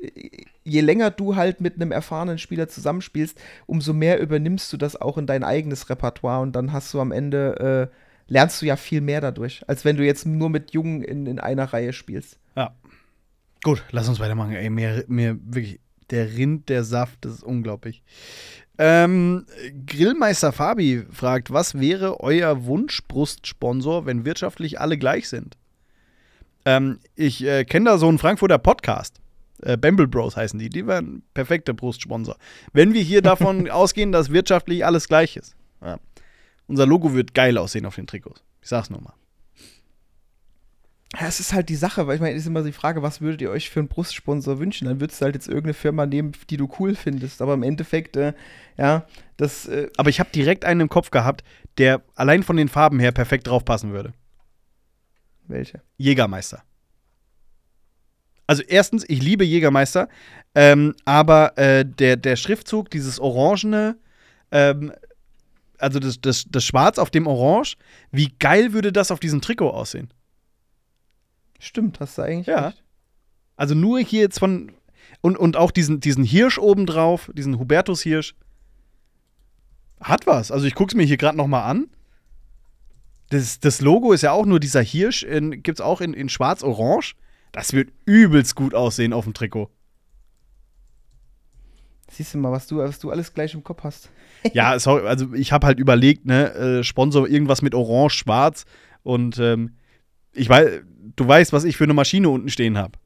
Je 0.65 0.81
länger 0.81 1.11
du 1.11 1.37
halt 1.37 1.61
mit 1.61 1.77
einem 1.77 1.93
erfahrenen 1.93 2.39
Spieler 2.39 2.69
zusammenspielst, 2.69 3.41
umso 3.67 3.93
mehr 3.93 4.21
übernimmst 4.21 4.73
du 4.73 4.77
das 4.77 5.01
auch 5.01 5.17
in 5.17 5.27
dein 5.27 5.45
eigenes 5.45 5.89
Repertoire 5.89 6.43
und 6.43 6.53
dann 6.53 6.73
hast 6.73 6.93
du 6.93 7.01
am 7.01 7.13
Ende, 7.13 7.91
äh, 7.91 7.97
lernst 8.27 8.61
du 8.61 8.67
ja 8.67 8.77
viel 8.77 9.01
mehr 9.01 9.21
dadurch, 9.21 9.63
als 9.67 9.85
wenn 9.85 9.97
du 9.97 10.05
jetzt 10.05 10.27
nur 10.27 10.51
mit 10.51 10.73
Jungen 10.73 11.03
in, 11.03 11.27
in 11.27 11.39
einer 11.39 11.73
Reihe 11.73 11.93
spielst. 11.93 12.39
Ja. 12.57 12.75
Gut, 13.63 13.85
lass 13.91 14.09
uns 14.09 14.21
weitermachen. 14.21 14.53
Ey, 14.53 14.71
mir, 14.71 15.05
mir 15.09 15.39
wirklich, 15.43 15.81
der 16.11 16.33
Rind, 16.37 16.69
der 16.69 16.85
Saft, 16.85 17.25
das 17.25 17.35
ist 17.35 17.43
unglaublich. 17.43 18.03
Ähm, 18.83 19.45
Grillmeister 19.85 20.53
Fabi 20.53 21.05
fragt, 21.13 21.53
was 21.53 21.79
wäre 21.79 22.21
euer 22.21 22.65
Wunschbrustsponsor, 22.65 24.07
wenn 24.07 24.25
wirtschaftlich 24.25 24.81
alle 24.81 24.97
gleich 24.97 25.29
sind? 25.29 25.59
Ähm, 26.65 26.99
ich 27.15 27.45
äh, 27.45 27.67
kenne 27.67 27.91
da 27.91 27.99
so 27.99 28.09
einen 28.09 28.17
Frankfurter 28.17 28.57
Podcast. 28.57 29.21
Äh, 29.61 29.77
Bamble 29.77 30.09
Bros 30.09 30.35
heißen 30.35 30.59
die. 30.59 30.71
Die 30.71 30.87
wären 30.87 31.23
perfekte 31.35 31.75
Brustsponsor. 31.75 32.39
Wenn 32.73 32.95
wir 32.95 33.03
hier 33.03 33.21
davon 33.21 33.69
ausgehen, 33.71 34.13
dass 34.13 34.31
wirtschaftlich 34.31 34.87
alles 34.87 35.09
gleich 35.09 35.37
ist. 35.37 35.55
Ja. 35.83 35.99
Unser 36.67 36.87
Logo 36.87 37.13
wird 37.13 37.35
geil 37.35 37.59
aussehen 37.59 37.85
auf 37.85 37.97
den 37.97 38.07
Trikots. 38.07 38.43
Ich 38.63 38.69
sag's 38.71 38.89
nur 38.89 39.03
mal. 39.03 39.13
Ja, 41.19 41.27
es 41.27 41.41
ist 41.41 41.53
halt 41.53 41.69
die 41.69 41.77
Sache, 41.77 42.07
weil 42.07 42.15
ich 42.15 42.21
meine, 42.21 42.37
es 42.37 42.43
ist 42.43 42.47
immer 42.47 42.63
die 42.63 42.73
Frage, 42.73 43.03
was 43.03 43.21
würdet 43.21 43.43
ihr 43.43 43.51
euch 43.51 43.69
für 43.69 43.81
einen 43.81 43.89
Brustsponsor 43.89 44.61
wünschen? 44.61 44.87
Dann 44.87 45.01
würdest 45.01 45.21
du 45.21 45.25
halt 45.25 45.35
jetzt 45.35 45.49
irgendeine 45.49 45.75
Firma 45.75 46.07
nehmen, 46.07 46.33
die 46.51 46.57
du 46.57 46.69
cool 46.79 46.95
findest. 46.95 47.43
Aber 47.43 47.55
im 47.55 47.65
Endeffekt, 47.65 48.17
äh, 48.17 48.33
ja, 48.77 49.07
das. 49.37 49.67
Äh 49.67 49.91
Aber 49.97 50.09
ich 50.09 50.21
habe 50.21 50.31
direkt 50.31 50.65
einen 50.65 50.83
im 50.83 50.89
Kopf 50.89 51.11
gehabt, 51.11 51.43
der 51.79 52.03
allein 52.15 52.45
von 52.45 52.57
den 52.57 52.69
Farben 52.69 53.01
her 53.01 53.11
perfekt 53.11 53.49
draufpassen 53.49 53.93
würde. 53.93 54.13
Welche? 55.49 55.83
Jägermeister. 55.97 56.63
Also 58.47 58.63
erstens, 58.67 59.05
ich 59.09 59.23
liebe 59.23 59.45
Jägermeister, 59.45 60.09
ähm, 60.55 60.95
aber 61.05 61.57
äh, 61.57 61.85
der, 61.85 62.17
der 62.17 62.35
Schriftzug, 62.35 62.91
dieses 62.91 63.21
Orangene, 63.21 63.97
ähm, 64.51 64.93
also 65.79 66.01
das, 66.01 66.21
das, 66.21 66.47
das 66.49 66.65
Schwarz 66.65 66.99
auf 66.99 67.11
dem 67.11 67.27
Orange, 67.27 67.77
wie 68.11 68.33
geil 68.41 68.73
würde 68.73 68.93
das 68.93 69.11
auf 69.11 69.21
diesem 69.21 69.41
Trikot 69.41 69.71
aussehen? 69.71 70.13
Stimmt, 71.61 72.01
hast 72.01 72.19
du 72.19 72.23
eigentlich 72.23 72.47
ja. 72.47 72.69
recht. 72.69 72.83
Also 73.57 73.75
nur 73.75 74.01
hier 74.01 74.23
jetzt 74.23 74.41
von. 74.41 74.73
Und, 75.21 75.37
und 75.37 75.57
auch 75.57 75.71
diesen, 75.71 76.01
diesen 76.01 76.25
Hirsch 76.25 76.59
obendrauf, 76.59 77.31
diesen 77.35 77.59
Hubertus-Hirsch. 77.59 78.35
Hat 80.01 80.27
was. 80.27 80.51
Also 80.51 80.67
ich 80.67 80.75
gucke 80.75 80.93
es 80.93 80.97
mir 80.97 81.05
hier 81.05 81.19
gerade 81.19 81.37
noch 81.37 81.47
mal 81.47 81.65
an. 81.65 81.89
Das, 83.29 83.61
das 83.61 83.83
Logo 83.83 84.13
ist 84.13 84.23
ja 84.23 84.33
auch 84.33 84.47
nur 84.47 84.61
dieser 84.61 84.83
Hirsch, 84.83 85.27
gibt 85.29 85.79
es 85.79 85.81
auch 85.81 86.01
in, 86.01 86.15
in 86.15 86.31
schwarz-orange. 86.31 87.15
Das 87.53 87.75
wird 87.75 87.91
übelst 88.07 88.55
gut 88.55 88.75
aussehen 88.75 89.13
auf 89.13 89.25
dem 89.25 89.35
Trikot. 89.35 89.71
Siehst 92.11 92.35
du 92.35 92.39
mal, 92.39 92.51
was 92.51 92.67
du, 92.67 92.79
was 92.79 92.99
du 92.99 93.11
alles 93.11 93.35
gleich 93.35 93.55
im 93.55 93.63
Kopf 93.63 93.85
hast. 93.85 94.11
ja, 94.53 94.79
sorry, 94.79 95.07
also 95.07 95.33
ich 95.35 95.53
habe 95.53 95.67
halt 95.67 95.79
überlegt, 95.79 96.25
ne, 96.25 96.53
äh, 96.55 96.83
Sponsor 96.83 97.29
irgendwas 97.29 97.63
mit 97.63 97.75
Orange, 97.75 98.15
Schwarz 98.15 98.65
und 99.03 99.39
ähm, 99.39 99.77
ich 100.33 100.49
weiß, 100.49 100.83
du 101.17 101.27
weißt, 101.27 101.53
was 101.53 101.65
ich 101.65 101.77
für 101.77 101.85
eine 101.85 101.95
Maschine 101.95 102.29
unten 102.29 102.49
stehen 102.49 102.79
habe. 102.79 102.99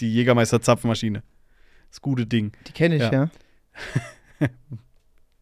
Die 0.00 0.12
Jägermeister-Zapfmaschine. 0.12 1.22
Das 1.90 2.00
gute 2.00 2.26
Ding. 2.26 2.52
Die 2.66 2.72
kenne 2.72 2.96
ich, 2.96 3.02
ja. 3.02 3.12
ja. 3.12 3.30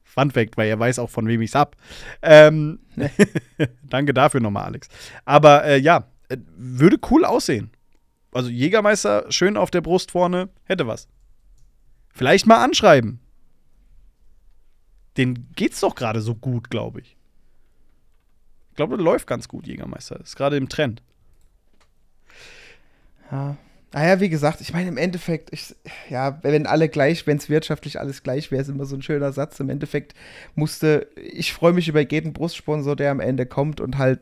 Fun 0.04 0.30
Fact, 0.30 0.58
weil 0.58 0.68
er 0.68 0.78
weiß 0.78 0.98
auch, 0.98 1.08
von 1.08 1.26
wem 1.26 1.40
ich 1.40 1.50
es 1.50 1.54
hab. 1.54 1.76
Ähm, 2.20 2.80
danke 3.82 4.12
dafür 4.12 4.40
nochmal, 4.40 4.64
Alex. 4.64 4.88
Aber 5.24 5.64
äh, 5.64 5.78
ja, 5.78 6.08
äh, 6.28 6.36
würde 6.56 6.98
cool 7.10 7.24
aussehen. 7.24 7.70
Also 8.32 8.50
Jägermeister 8.50 9.30
schön 9.30 9.56
auf 9.56 9.70
der 9.70 9.80
Brust 9.80 10.10
vorne, 10.10 10.50
hätte 10.64 10.86
was. 10.86 11.08
Vielleicht 12.10 12.46
mal 12.46 12.62
anschreiben. 12.62 13.20
Den 15.16 15.48
geht's 15.54 15.80
doch 15.80 15.94
gerade 15.94 16.20
so 16.20 16.34
gut, 16.34 16.70
glaube 16.70 17.00
ich. 17.00 17.16
Ich 18.70 18.76
glaube, 18.76 18.96
das 18.96 19.04
läuft 19.04 19.26
ganz 19.26 19.48
gut, 19.48 19.66
Jägermeister. 19.66 20.20
Ist 20.20 20.36
gerade 20.36 20.56
im 20.56 20.68
Trend. 20.68 21.02
Ja. 23.32 23.56
Naja, 23.94 24.20
wie 24.20 24.30
gesagt, 24.30 24.62
ich 24.62 24.72
meine, 24.72 24.88
im 24.88 24.96
Endeffekt, 24.96 25.52
ich, 25.52 25.74
ja, 26.08 26.38
wenn 26.42 26.66
alle 26.66 26.88
gleich, 26.88 27.26
wenn 27.26 27.36
es 27.36 27.50
wirtschaftlich 27.50 28.00
alles 28.00 28.22
gleich 28.22 28.50
wäre, 28.50 28.62
ist 28.62 28.68
immer 28.68 28.86
so 28.86 28.96
ein 28.96 29.02
schöner 29.02 29.32
Satz. 29.32 29.60
Im 29.60 29.68
Endeffekt 29.68 30.14
musste, 30.54 31.08
ich 31.16 31.52
freue 31.52 31.74
mich 31.74 31.88
über 31.88 32.00
jeden 32.00 32.32
Brustsponsor, 32.32 32.96
der 32.96 33.10
am 33.10 33.20
Ende 33.20 33.44
kommt 33.44 33.80
und 33.80 33.98
halt 33.98 34.20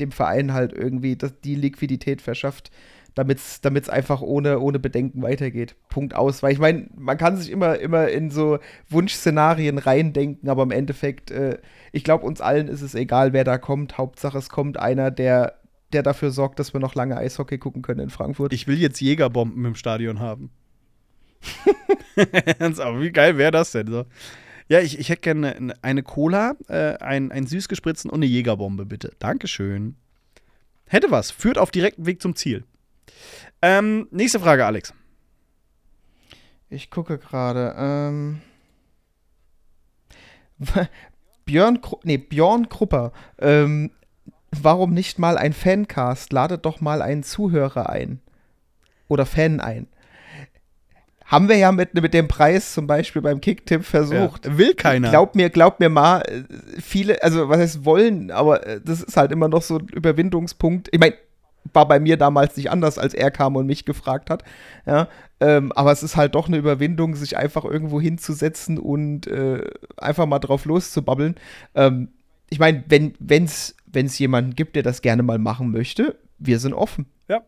dem 0.00 0.10
Verein 0.10 0.52
halt 0.52 0.72
irgendwie 0.72 1.14
das, 1.14 1.40
die 1.42 1.54
Liquidität 1.54 2.22
verschafft, 2.22 2.72
damit 3.14 3.38
es 3.38 3.88
einfach 3.88 4.20
ohne, 4.20 4.58
ohne 4.58 4.80
Bedenken 4.80 5.22
weitergeht. 5.22 5.76
Punkt 5.88 6.14
aus. 6.16 6.42
Weil 6.42 6.52
ich 6.52 6.58
meine, 6.58 6.88
man 6.96 7.18
kann 7.18 7.36
sich 7.36 7.50
immer, 7.50 7.78
immer 7.78 8.08
in 8.08 8.30
so 8.30 8.58
Wunschszenarien 8.88 9.78
reindenken, 9.78 10.48
aber 10.48 10.64
im 10.64 10.72
Endeffekt, 10.72 11.30
äh, 11.30 11.58
ich 11.92 12.02
glaube, 12.02 12.26
uns 12.26 12.40
allen 12.40 12.66
ist 12.66 12.82
es 12.82 12.96
egal, 12.96 13.32
wer 13.32 13.44
da 13.44 13.58
kommt. 13.58 13.96
Hauptsache, 13.96 14.38
es 14.38 14.48
kommt 14.48 14.76
einer, 14.78 15.12
der 15.12 15.59
der 15.92 16.02
dafür 16.02 16.30
sorgt, 16.30 16.58
dass 16.58 16.72
wir 16.72 16.80
noch 16.80 16.94
lange 16.94 17.16
Eishockey 17.16 17.58
gucken 17.58 17.82
können 17.82 18.00
in 18.00 18.10
Frankfurt. 18.10 18.52
Ich 18.52 18.66
will 18.66 18.78
jetzt 18.78 19.00
Jägerbomben 19.00 19.64
im 19.64 19.74
Stadion 19.74 20.20
haben. 20.20 20.50
wie 22.16 23.12
geil 23.12 23.38
wäre 23.38 23.50
das 23.50 23.72
denn 23.72 23.86
so? 23.86 24.04
Ja, 24.68 24.80
ich, 24.80 24.98
ich 24.98 25.08
hätte 25.08 25.22
gerne 25.22 25.74
eine 25.82 26.02
Cola, 26.02 26.54
äh, 26.68 26.96
ein, 26.98 27.32
ein 27.32 27.46
Süßgespritzen 27.46 28.10
und 28.10 28.18
eine 28.18 28.26
Jägerbombe, 28.26 28.86
bitte. 28.86 29.12
Dankeschön. 29.18 29.96
Hätte 30.86 31.10
was. 31.10 31.30
Führt 31.30 31.58
auf 31.58 31.70
direktem 31.70 32.06
Weg 32.06 32.22
zum 32.22 32.36
Ziel. 32.36 32.64
Ähm, 33.62 34.06
nächste 34.10 34.38
Frage, 34.38 34.66
Alex. 34.66 34.94
Ich 36.68 36.90
gucke 36.90 37.18
gerade. 37.18 37.74
Ähm 37.76 38.42
Björn, 41.44 41.80
nee, 42.04 42.18
Björn 42.18 42.68
Krupper 42.68 43.12
ähm, 43.38 43.90
warum 44.50 44.92
nicht 44.92 45.18
mal 45.18 45.38
ein 45.38 45.52
Fancast? 45.52 46.32
Ladet 46.32 46.64
doch 46.64 46.80
mal 46.80 47.02
einen 47.02 47.22
Zuhörer 47.22 47.90
ein. 47.90 48.20
Oder 49.08 49.26
Fan 49.26 49.60
ein. 49.60 49.86
Haben 51.24 51.48
wir 51.48 51.56
ja 51.56 51.70
mit, 51.70 51.94
mit 51.94 52.12
dem 52.12 52.26
Preis 52.26 52.74
zum 52.74 52.88
Beispiel 52.88 53.22
beim 53.22 53.40
Kicktipp 53.40 53.84
versucht. 53.84 54.46
Ja, 54.46 54.58
will 54.58 54.74
keiner. 54.74 55.10
Glaub 55.10 55.36
mir, 55.36 55.48
glaub 55.48 55.78
mir 55.78 55.88
mal, 55.88 56.22
äh, 56.22 56.42
viele, 56.80 57.22
also 57.22 57.48
was 57.48 57.58
heißt 57.58 57.84
wollen, 57.84 58.32
aber 58.32 58.66
äh, 58.66 58.80
das 58.84 59.00
ist 59.00 59.16
halt 59.16 59.30
immer 59.30 59.46
noch 59.46 59.62
so 59.62 59.78
ein 59.78 59.86
Überwindungspunkt. 59.86 60.88
Ich 60.90 60.98
meine, 60.98 61.14
war 61.72 61.86
bei 61.86 62.00
mir 62.00 62.16
damals 62.16 62.56
nicht 62.56 62.70
anders, 62.72 62.98
als 62.98 63.14
er 63.14 63.30
kam 63.30 63.54
und 63.54 63.66
mich 63.66 63.84
gefragt 63.84 64.28
hat. 64.28 64.42
Ja, 64.86 65.06
ähm, 65.38 65.70
aber 65.72 65.92
es 65.92 66.02
ist 66.02 66.16
halt 66.16 66.34
doch 66.34 66.48
eine 66.48 66.56
Überwindung, 66.56 67.14
sich 67.14 67.36
einfach 67.36 67.64
irgendwo 67.64 68.00
hinzusetzen 68.00 68.78
und 68.78 69.28
äh, 69.28 69.62
einfach 69.96 70.26
mal 70.26 70.40
drauf 70.40 70.64
loszubabbeln. 70.64 71.36
Ähm, 71.76 72.08
ich 72.48 72.58
meine, 72.58 72.82
wenn 72.88 73.44
es 73.44 73.76
wenn 73.92 74.06
es 74.06 74.18
jemanden 74.18 74.54
gibt, 74.54 74.76
der 74.76 74.82
das 74.82 75.02
gerne 75.02 75.22
mal 75.22 75.38
machen 75.38 75.70
möchte, 75.70 76.18
wir 76.38 76.58
sind 76.58 76.74
offen. 76.74 77.06
Ja. 77.28 77.42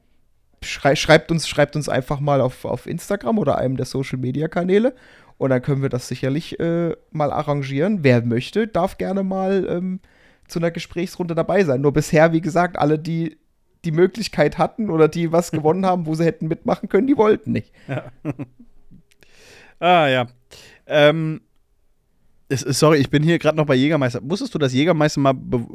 Schrei, 0.63 0.95
schreibt, 0.97 1.31
uns, 1.31 1.49
schreibt 1.49 1.77
uns 1.77 1.89
einfach 1.89 2.21
mal 2.21 2.41
auf, 2.41 2.65
auf 2.65 2.87
Instagram 2.87 3.39
oder 3.39 3.59
einem 3.59 3.77
der 3.77 3.87
Social 3.87 4.19
Media 4.19 4.49
Kanäle 4.49 4.95
und 5.39 5.51
dann 5.51 5.63
können 5.63 5.83
wir 5.83 5.89
das 5.89 6.09
sicherlich 6.09 6.61
äh, 6.61 6.95
mal 7.11 7.33
arrangieren. 7.33 8.05
Wer 8.05 8.23
möchte, 8.25 8.69
darf 8.69 8.99
gerne 8.99 9.25
mal 9.25 9.67
ähm, 9.69 10.01
zu 10.47 10.59
einer 10.59 10.71
Gesprächsrunde 10.71 11.35
dabei 11.35 11.65
sein. 11.65 11.81
Nur 11.81 11.93
bisher, 11.93 12.33
wie 12.33 12.41
gesagt, 12.41 12.79
alle, 12.79 12.99
die 12.99 13.39
die 13.85 13.91
Möglichkeit 13.91 14.59
hatten 14.59 14.91
oder 14.91 15.09
die 15.09 15.33
was 15.33 15.51
gewonnen 15.53 15.87
haben, 15.87 16.07
wo 16.07 16.15
sie 16.15 16.25
hätten 16.25 16.49
mitmachen 16.49 16.89
können, 16.89 17.07
die 17.07 17.17
wollten 17.17 17.53
nicht. 17.53 17.73
Ja. 17.89 18.05
ah, 19.81 20.07
ja. 20.09 20.27
Ähm, 20.87 21.41
sorry, 22.57 22.99
ich 22.99 23.11
bin 23.11 23.23
hier 23.23 23.39
gerade 23.39 23.57
noch 23.57 23.67
bei 23.67 23.75
Jägermeister. 23.75 24.21
Wusstest 24.23 24.55
du, 24.55 24.59
dass 24.59 24.73
Jägermeister 24.73 25.21
mal 25.21 25.35
Be 25.35 25.67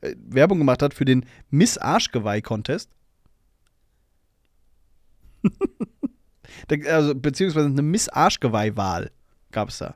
äh, 0.00 0.14
Werbung 0.28 0.58
gemacht 0.58 0.82
hat 0.82 0.94
für 0.94 1.04
den 1.04 1.24
Miss 1.50 1.78
Arschgeweih-Contest? 1.78 2.90
also, 6.86 7.14
beziehungsweise 7.14 7.66
eine 7.66 7.82
Miss 7.82 8.08
Arschgeweih-Wahl 8.08 9.10
gab 9.50 9.68
es 9.68 9.78
da 9.78 9.94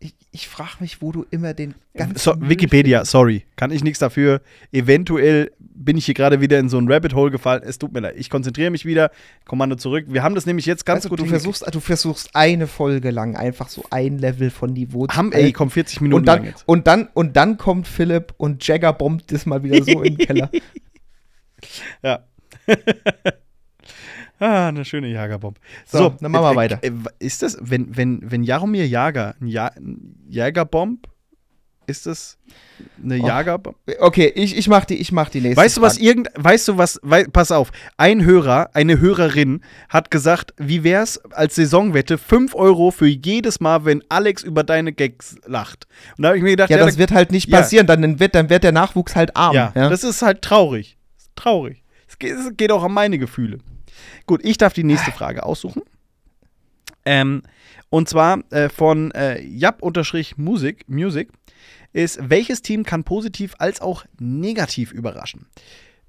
ich, 0.00 0.14
ich 0.32 0.48
frage 0.48 0.76
mich, 0.80 1.02
wo 1.02 1.12
du 1.12 1.26
immer 1.30 1.54
den 1.54 1.74
ganzen. 1.94 2.18
So, 2.18 2.34
Wikipedia, 2.40 3.04
sorry. 3.04 3.44
Kann 3.56 3.70
ich 3.70 3.84
nichts 3.84 3.98
dafür. 3.98 4.40
Eventuell 4.72 5.52
bin 5.80 5.96
ich 5.96 6.04
hier 6.04 6.14
gerade 6.14 6.40
wieder 6.40 6.58
in 6.58 6.68
so 6.68 6.78
ein 6.78 6.90
Rabbit 6.90 7.14
Hole 7.14 7.30
gefallen. 7.30 7.62
Es 7.64 7.78
tut 7.78 7.92
mir 7.92 8.00
leid. 8.00 8.14
Ich 8.18 8.28
konzentriere 8.28 8.70
mich 8.70 8.84
wieder. 8.84 9.10
Kommando 9.46 9.76
zurück. 9.76 10.04
Wir 10.08 10.22
haben 10.22 10.34
das 10.34 10.44
nämlich 10.44 10.66
jetzt 10.66 10.84
ganz 10.84 10.98
also, 10.98 11.08
gut. 11.08 11.20
Du 11.20 11.24
versuchst, 11.24 11.64
du 11.74 11.80
versuchst 11.80 12.30
eine 12.34 12.66
Folge 12.66 13.10
lang 13.10 13.34
einfach 13.36 13.68
so 13.68 13.84
ein 13.90 14.18
Level 14.18 14.50
von 14.50 14.72
Niveau 14.72 15.06
zu 15.06 15.16
Haben, 15.16 15.32
ey, 15.32 15.52
komm, 15.52 15.70
40 15.70 16.02
Minuten 16.02 16.20
und 16.20 16.26
dann, 16.26 16.38
lang 16.40 16.46
jetzt. 16.46 16.68
Und 16.68 16.86
dann, 16.86 17.08
und 17.14 17.36
dann 17.36 17.56
kommt 17.56 17.88
Philipp 17.88 18.34
und 18.36 18.66
Jagger 18.66 18.92
bombt 18.92 19.32
das 19.32 19.46
mal 19.46 19.62
wieder 19.62 19.82
so 19.82 20.02
in 20.02 20.16
den 20.16 20.26
Keller. 20.26 20.50
Ja. 22.02 22.24
Ah, 24.42 24.68
eine 24.68 24.86
schöne 24.86 25.08
Jagerbomb. 25.08 25.58
So, 25.84 25.98
so, 25.98 26.16
dann 26.18 26.32
machen 26.32 26.44
wir 26.44 26.52
äh, 26.52 26.56
weiter. 26.56 26.78
Äh, 26.82 26.92
ist 27.18 27.42
das, 27.42 27.58
wenn, 27.60 27.94
wenn, 27.94 28.22
wenn 28.22 28.42
Jaromir 28.42 28.88
Jager 28.88 29.34
ein, 29.38 29.48
ja 29.48 29.66
ein 29.66 30.16
Jägerbomb, 30.30 31.06
ist 31.90 32.06
das 32.06 32.38
eine 33.02 33.20
oh. 33.20 33.26
Jagerbomb? 33.26 33.76
Okay, 33.98 34.32
ich, 34.34 34.56
ich 34.56 34.68
mach 34.68 34.84
die, 34.84 34.96
ich 34.96 35.12
mach 35.12 35.28
die 35.28 35.40
nächste. 35.40 35.60
Weißt 35.60 35.76
du, 35.76 35.82
was 35.82 35.98
irgend, 35.98 36.28
weißt 36.36 36.68
du 36.68 36.78
was, 36.78 36.98
wei, 37.02 37.24
pass 37.24 37.52
auf, 37.52 37.72
ein 37.96 38.24
Hörer, 38.24 38.70
eine 38.72 39.00
Hörerin 39.00 39.62
hat 39.88 40.10
gesagt, 40.10 40.54
wie 40.56 40.84
wär's 40.84 41.18
als 41.32 41.56
Saisonwette 41.56 42.16
5 42.16 42.54
Euro 42.54 42.90
für 42.90 43.06
jedes 43.06 43.60
Mal, 43.60 43.84
wenn 43.84 44.02
Alex 44.08 44.42
über 44.42 44.64
deine 44.64 44.92
Gags 44.92 45.36
lacht. 45.46 45.86
Und 46.16 46.22
da 46.22 46.28
habe 46.28 46.38
ich 46.38 46.42
mir 46.42 46.50
gedacht, 46.50 46.70
ja, 46.70 46.78
ja 46.78 46.84
das 46.84 46.94
da, 46.94 47.00
wird 47.00 47.12
halt 47.12 47.32
nicht 47.32 47.50
passieren, 47.50 47.86
ja. 47.86 47.96
dann, 47.96 48.20
wird, 48.20 48.34
dann 48.34 48.48
wird 48.48 48.64
der 48.64 48.72
Nachwuchs 48.72 49.16
halt 49.16 49.36
arm. 49.36 49.54
Ja, 49.54 49.72
ja. 49.74 49.88
das 49.88 50.04
ist 50.04 50.22
halt 50.22 50.42
traurig. 50.42 50.96
Traurig. 51.36 51.82
Es 52.08 52.18
geht, 52.18 52.32
es 52.32 52.56
geht 52.56 52.72
auch 52.72 52.82
an 52.82 52.92
meine 52.92 53.18
Gefühle. 53.18 53.58
Gut, 54.26 54.40
ich 54.44 54.58
darf 54.58 54.72
die 54.72 54.84
nächste 54.84 55.12
Frage 55.12 55.44
aussuchen. 55.44 55.82
Ähm, 57.04 57.42
und 57.88 58.08
zwar 58.08 58.40
äh, 58.50 58.68
von 58.68 59.10
äh, 59.12 59.42
Jap-Music 59.42 60.88
Music 60.88 61.28
ist, 61.92 62.18
welches 62.22 62.62
Team 62.62 62.84
kann 62.84 63.04
positiv 63.04 63.54
als 63.58 63.80
auch 63.80 64.04
negativ 64.18 64.92
überraschen? 64.92 65.46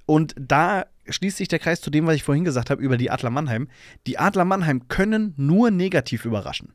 Und 0.06 0.36
da 0.38 0.86
schließt 1.08 1.38
sich 1.38 1.48
der 1.48 1.60
Kreis 1.60 1.82
zu 1.82 1.90
dem, 1.90 2.06
was 2.06 2.16
ich 2.16 2.24
vorhin 2.24 2.44
gesagt 2.44 2.70
habe 2.70 2.82
über 2.82 2.98
die 2.98 3.12
Adler 3.12 3.30
Mannheim. 3.30 3.70
Die 4.08 4.18
Adler 4.18 4.46
Mannheim 4.46 4.88
können 4.88 5.34
nur 5.38 5.72
negativ 5.72 6.26
überraschen. 6.26 6.74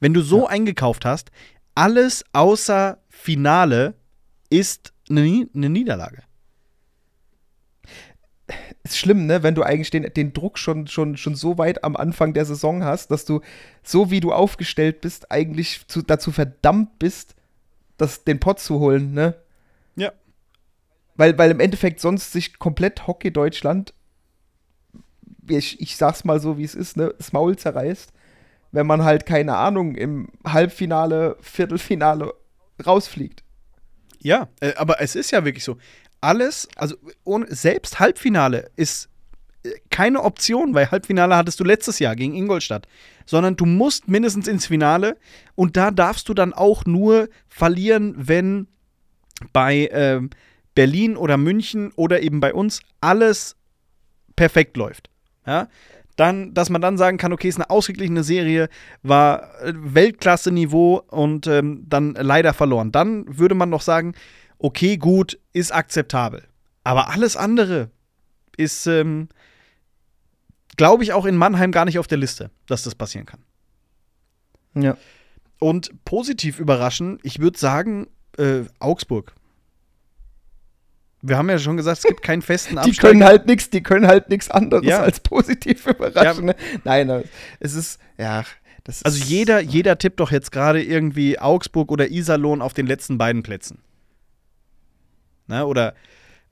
Wenn 0.00 0.14
du 0.14 0.22
so 0.22 0.42
ja. 0.42 0.48
eingekauft 0.48 1.04
hast, 1.04 1.30
alles 1.74 2.24
außer 2.32 2.98
Finale 3.08 3.94
ist 4.50 4.92
eine, 5.08 5.48
eine 5.54 5.70
Niederlage 5.70 6.22
ist 8.84 8.98
schlimm, 8.98 9.26
ne, 9.26 9.42
wenn 9.42 9.54
du 9.54 9.62
eigentlich 9.62 9.90
den, 9.90 10.02
den 10.12 10.32
Druck 10.32 10.58
schon, 10.58 10.86
schon, 10.86 11.16
schon 11.16 11.34
so 11.34 11.56
weit 11.56 11.84
am 11.84 11.96
Anfang 11.96 12.34
der 12.34 12.44
Saison 12.44 12.84
hast, 12.84 13.10
dass 13.10 13.24
du, 13.24 13.40
so 13.82 14.10
wie 14.10 14.20
du 14.20 14.32
aufgestellt 14.32 15.00
bist, 15.00 15.30
eigentlich 15.30 15.86
zu, 15.88 16.02
dazu 16.02 16.30
verdammt 16.30 16.98
bist, 16.98 17.34
das, 17.96 18.24
den 18.24 18.40
Pott 18.40 18.60
zu 18.60 18.80
holen, 18.80 19.12
ne? 19.12 19.34
Ja. 19.96 20.12
Weil, 21.16 21.38
weil 21.38 21.50
im 21.50 21.60
Endeffekt 21.60 22.00
sonst 22.00 22.32
sich 22.32 22.58
komplett 22.58 23.06
Hockey 23.06 23.32
Deutschland, 23.32 23.94
ich, 25.48 25.80
ich 25.80 25.96
sag's 25.96 26.24
mal 26.24 26.40
so, 26.40 26.58
wie 26.58 26.64
es 26.64 26.74
ist, 26.74 26.96
ne, 26.96 27.14
das 27.16 27.32
Maul 27.32 27.56
zerreißt, 27.56 28.12
wenn 28.72 28.86
man 28.86 29.04
halt, 29.04 29.26
keine 29.26 29.56
Ahnung, 29.56 29.94
im 29.94 30.28
Halbfinale, 30.44 31.36
Viertelfinale 31.40 32.34
rausfliegt. 32.84 33.44
Ja, 34.18 34.48
äh, 34.60 34.74
aber 34.76 35.00
es 35.00 35.14
ist 35.14 35.30
ja 35.30 35.44
wirklich 35.44 35.64
so 35.64 35.76
alles, 36.24 36.68
also 36.76 36.96
ohne, 37.24 37.46
selbst 37.54 38.00
Halbfinale 38.00 38.70
ist 38.76 39.10
äh, 39.62 39.72
keine 39.90 40.22
Option, 40.22 40.74
weil 40.74 40.90
Halbfinale 40.90 41.36
hattest 41.36 41.60
du 41.60 41.64
letztes 41.64 41.98
Jahr 41.98 42.16
gegen 42.16 42.34
Ingolstadt, 42.34 42.88
sondern 43.26 43.56
du 43.56 43.66
musst 43.66 44.08
mindestens 44.08 44.48
ins 44.48 44.66
Finale 44.66 45.16
und 45.54 45.76
da 45.76 45.90
darfst 45.90 46.28
du 46.28 46.34
dann 46.34 46.52
auch 46.52 46.84
nur 46.84 47.28
verlieren, 47.48 48.14
wenn 48.16 48.66
bei 49.52 49.86
äh, 49.86 50.20
Berlin 50.74 51.16
oder 51.16 51.36
München 51.36 51.92
oder 51.96 52.22
eben 52.22 52.40
bei 52.40 52.52
uns 52.52 52.80
alles 53.00 53.56
perfekt 54.36 54.76
läuft. 54.76 55.10
Ja? 55.46 55.68
Dann, 56.16 56.54
dass 56.54 56.70
man 56.70 56.80
dann 56.80 56.96
sagen 56.96 57.18
kann, 57.18 57.32
okay, 57.32 57.48
ist 57.48 57.56
eine 57.56 57.70
ausgeglichene 57.70 58.22
Serie, 58.22 58.68
war 59.02 59.60
äh, 59.62 59.72
Weltklasse-Niveau 59.74 61.02
und 61.08 61.46
ähm, 61.46 61.84
dann 61.88 62.14
leider 62.14 62.54
verloren. 62.54 62.92
Dann 62.92 63.24
würde 63.38 63.54
man 63.54 63.70
noch 63.70 63.82
sagen, 63.82 64.14
okay, 64.58 64.96
gut, 64.96 65.38
ist 65.52 65.74
akzeptabel. 65.74 66.44
Aber 66.84 67.08
alles 67.10 67.36
andere 67.36 67.90
ist, 68.56 68.86
ähm, 68.86 69.28
glaube 70.76 71.04
ich, 71.04 71.12
auch 71.12 71.24
in 71.24 71.36
Mannheim 71.36 71.72
gar 71.72 71.84
nicht 71.84 71.98
auf 71.98 72.06
der 72.06 72.18
Liste, 72.18 72.50
dass 72.66 72.82
das 72.82 72.94
passieren 72.94 73.26
kann. 73.26 73.40
Ja. 74.74 74.96
Und 75.58 76.04
positiv 76.04 76.58
überraschen, 76.58 77.18
ich 77.22 77.38
würde 77.38 77.58
sagen, 77.58 78.08
äh, 78.38 78.62
Augsburg. 78.80 79.34
Wir 81.22 81.38
haben 81.38 81.48
ja 81.48 81.58
schon 81.58 81.76
gesagt, 81.76 81.98
es 81.98 82.04
gibt 82.04 82.22
keinen 82.22 82.42
festen 82.42 82.76
Abstand. 82.78 82.96
Die 82.96 83.00
können 83.00 83.24
halt 83.24 83.46
nichts, 83.46 83.70
die 83.70 83.82
können 83.82 84.06
halt 84.06 84.28
nichts 84.28 84.50
anderes 84.50 84.86
ja. 84.86 85.00
als 85.00 85.20
positiv 85.20 85.86
überraschen. 85.86 86.48
Ja. 86.48 86.54
Nein, 86.84 87.24
es 87.60 87.74
ist, 87.74 87.98
ja, 88.18 88.44
also 89.02 89.24
jeder, 89.24 89.60
jeder 89.60 89.96
tippt 89.96 90.20
doch 90.20 90.30
jetzt 90.30 90.52
gerade 90.52 90.82
irgendwie 90.82 91.38
Augsburg 91.38 91.90
oder 91.90 92.10
Iserlohn 92.10 92.60
auf 92.60 92.74
den 92.74 92.86
letzten 92.86 93.16
beiden 93.16 93.42
Plätzen. 93.42 93.78
Ne? 95.46 95.64
Oder, 95.64 95.94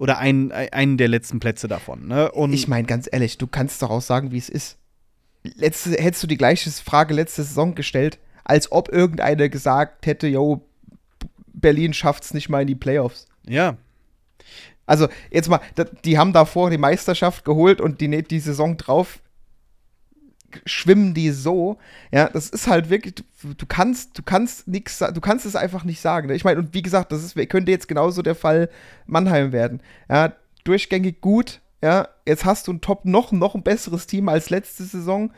Oder 0.03 0.19
ein, 0.19 0.51
einen 0.51 0.97
der 0.97 1.07
letzten 1.07 1.39
Plätze 1.39 1.69
davon. 1.69 2.09
Ne? 2.09 2.33
Und 2.33 2.53
ich 2.53 2.67
meine, 2.67 2.89
ganz 2.89 3.09
ehrlich, 3.11 3.39
du 3.39 3.47
kannst 3.47 3.81
doch 3.83 3.91
auch 3.91 4.01
sagen, 4.01 4.33
wie 4.33 4.39
es 4.39 4.49
ist. 4.49 4.77
Letzte, 5.45 5.91
hättest 5.91 6.25
du 6.25 6.27
die 6.27 6.37
gleiche 6.37 6.73
Frage 6.73 7.15
letzte 7.15 7.45
Saison 7.45 7.77
gestellt, 7.77 8.19
als 8.43 8.73
ob 8.73 8.89
irgendeiner 8.89 9.49
gesagt 9.49 10.07
hätte, 10.07 10.27
yo, 10.27 10.67
Berlin 11.53 11.95
schafft's 11.95 12.35
nicht 12.35 12.49
mal 12.49 12.63
in 12.63 12.67
die 12.67 12.75
Playoffs. 12.75 13.27
ja, 13.47 13.77
Also, 14.87 15.07
jetzt 15.31 15.49
mal, 15.49 15.61
die 16.05 16.19
haben 16.19 16.33
davor 16.33 16.71
die 16.71 16.79
Meisterschaft 16.79 17.45
geholt 17.45 17.81
und 17.81 18.01
die, 18.01 18.25
die 18.25 18.41
Saison 18.41 18.77
drauf 18.77 19.21
schwimmen 20.67 21.15
die 21.15 21.31
so. 21.31 21.79
Ja, 22.11 22.29
das 22.29 22.49
ist 22.51 22.67
halt 22.67 22.91
wirklich, 22.91 23.15
du, 23.15 23.55
du 23.55 23.67
kannst, 23.67 24.19
du 24.19 24.23
kannst 24.23 24.69
nichts, 24.69 24.99
du 24.99 25.21
kannst 25.21 25.47
es 25.47 25.57
einfach 25.57 25.85
nicht 25.85 26.01
sagen. 26.01 26.29
ne? 26.29 26.35
Ich 26.35 26.45
meine, 26.45 26.61
und 26.61 26.75
wie 26.75 26.83
gesagt, 26.83 27.13
das 27.13 27.23
ist, 27.23 27.37
könnte 27.49 27.71
jetzt 27.71 27.89
genauso 27.89 28.23
der 28.23 28.35
Fall 28.35 28.69
Mannheim 29.07 29.53
werden. 29.53 29.81
Ja, 30.09 30.33
durchgängig 30.65 31.21
gut. 31.21 31.61
Ja, 31.83 32.09
jetzt 32.27 32.45
hast 32.45 32.69
du 32.69 32.73
ein 32.73 32.81
Top, 32.81 33.05
noch, 33.05 33.33
noch 33.33 33.55
ein 33.55 33.63
besseres 33.63 34.07
Team 34.07 34.29
als 34.29 34.51
letzte 34.51 34.85
Saison. 34.85 35.33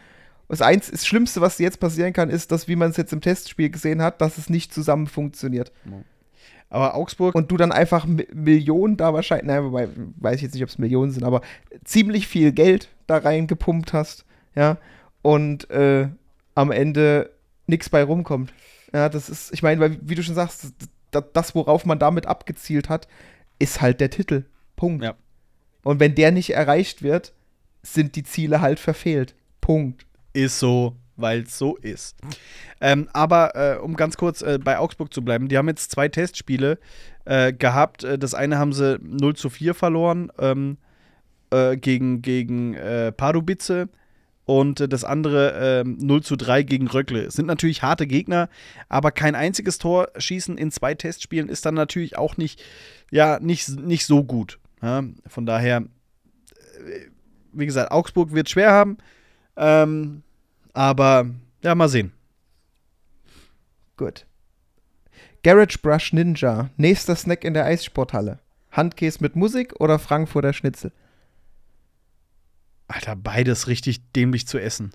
Das, 0.49 0.61
eins, 0.61 0.91
das 0.91 1.07
Schlimmste, 1.07 1.41
was 1.41 1.59
jetzt 1.59 1.81
passieren 1.81 2.13
kann, 2.13 2.29
ist, 2.29 2.53
dass, 2.53 2.69
wie 2.69 2.77
man 2.77 2.91
es 2.91 2.99
jetzt 2.99 3.13
im 3.15 3.23
Testspiel 3.23 3.71
gesehen 3.71 4.03
hat, 4.03 4.21
dass 4.21 4.37
es 4.37 4.51
nicht 4.51 4.75
zusammen 4.75 5.07
funktioniert 5.07 5.73
aber 6.71 6.97
Augsburg, 6.97 7.37
und 7.37 7.53
du 7.53 7.57
dann 7.57 7.71
einfach 7.71 8.05
Mi- 8.05 8.27
Millionen 8.35 8.97
da 8.97 9.15
wahrscheinlich, 9.15 9.47
naja, 9.47 9.63
wobei, 9.63 9.89
weiß 10.17 10.37
ich 10.37 10.43
jetzt 10.43 10.55
nicht, 10.55 10.63
ob 10.65 10.71
es 10.71 10.79
Millionen 10.79 11.13
sind, 11.13 11.23
aber 11.23 11.41
ziemlich 11.85 12.27
viel 12.27 12.51
Geld 12.51 12.89
da 13.07 13.19
reingepumpt 13.19 13.93
hast, 13.93 14.25
ja, 14.57 14.79
und 15.25 15.71
äh, 15.71 16.09
am 16.55 16.71
Ende 16.71 17.31
nichts 17.67 17.89
bei 17.89 18.03
rumkommt. 18.05 18.53
Ja, 18.93 19.09
das 19.09 19.31
ist, 19.31 19.55
ich 19.55 19.63
meine, 19.63 19.81
weil, 19.81 19.99
wie 20.03 20.15
du 20.15 20.23
schon 20.23 20.35
sagst, 20.35 20.75
das, 21.11 21.25
das, 21.33 21.55
worauf 21.55 21.87
man 21.87 21.99
damit 21.99 22.27
abgezielt 22.27 22.91
hat, 22.91 23.09
ist 23.59 23.81
halt 23.81 24.01
der 24.01 24.11
Titel. 24.11 24.45
Punkt. 24.77 25.03
Ja. 25.03 25.15
Und 25.83 25.99
wenn 25.99 26.15
der 26.15 26.31
nicht 26.31 26.51
erreicht 26.51 27.03
wird, 27.03 27.33
sind 27.83 28.17
die 28.17 28.23
Ziele 28.23 28.61
halt 28.61 28.79
verfehlt. 28.79 29.35
Punkt. 29.63 30.07
ist 30.35 30.59
so, 30.59 30.95
weil 31.17 31.45
es 31.45 31.57
so 31.57 31.77
ist. 31.77 32.19
Ähm, 32.83 33.09
aber 33.15 33.57
äh, 33.57 33.79
um 33.79 33.97
ganz 33.97 34.19
kurz 34.19 34.43
äh, 34.43 34.59
bei 34.63 34.79
Augsburg 34.79 35.15
zu 35.15 35.25
bleiben, 35.25 35.49
die 35.49 35.57
haben 35.57 35.69
jetzt 35.69 35.91
zwei 35.91 36.09
Testspiele 36.09 36.79
äh, 37.25 37.55
gehabt. 37.55 38.05
Äh, 38.05 38.19
Das 38.19 38.35
eine 38.35 38.59
haben 38.59 38.75
sie 38.75 38.99
0 39.01 39.37
zu 39.37 39.49
4 39.49 39.73
verloren 39.73 40.31
ähm, 40.39 40.77
äh, 41.51 41.79
gegen, 41.79 42.21
gegen 42.21 42.75
äh, 42.75 43.11
Pardubice 43.11 43.89
und 44.45 44.81
äh, 44.81 44.89
das 44.89 45.05
andere 45.05 45.83
ähm, 45.83 45.97
0 46.01 46.23
zu 46.23 46.37
3 46.37 46.63
gegen 46.63 46.87
Röckle. 46.87 47.31
Sind 47.31 47.47
natürlich 47.47 47.83
harte 47.83 48.07
Gegner, 48.07 48.49
aber 48.89 49.11
kein 49.11 49.35
einziges 49.35 49.79
Tor 49.79 50.09
schießen 50.17 50.59
in 50.59 50.71
zwei 50.71 50.95
Testspielen 50.95 51.49
ist 51.49 51.67
dann 51.67 51.75
natürlich 51.75 52.19
auch 52.19 52.37
nicht, 52.37 52.63
ja, 53.11 53.39
nicht, 53.41 53.69
nicht 53.81 54.07
so 54.07 54.25
gut. 54.25 54.59
Ja? 54.83 55.03
Von 55.27 55.47
daher, 55.47 55.79
äh, 55.79 57.07
wie 57.53 57.67
gesagt, 57.67 57.91
Augsburg 57.91 58.33
wird 58.33 58.51
schwer 58.51 58.73
haben. 58.73 58.99
Ähm, 59.57 60.23
aber 60.73 61.27
ja, 61.63 61.75
mal 61.75 61.89
sehen. 61.89 62.13
Gut. 63.97 64.27
Garage 65.45 65.79
Brush 65.81 66.13
Ninja. 66.13 66.71
Nächster 66.77 67.15
Snack 67.15 67.45
in 67.45 67.55
der 67.55 67.65
Eissporthalle. 67.65 68.41
Handkäse 68.73 69.19
mit 69.21 69.37
Musik 69.37 69.79
oder 69.79 69.99
Frankfurter 69.99 70.53
Schnitzel? 70.53 70.91
Alter, 72.95 73.17
beides 73.17 73.67
richtig 73.67 74.01
dämlich 74.13 74.47
zu 74.47 74.59
essen. 74.59 74.93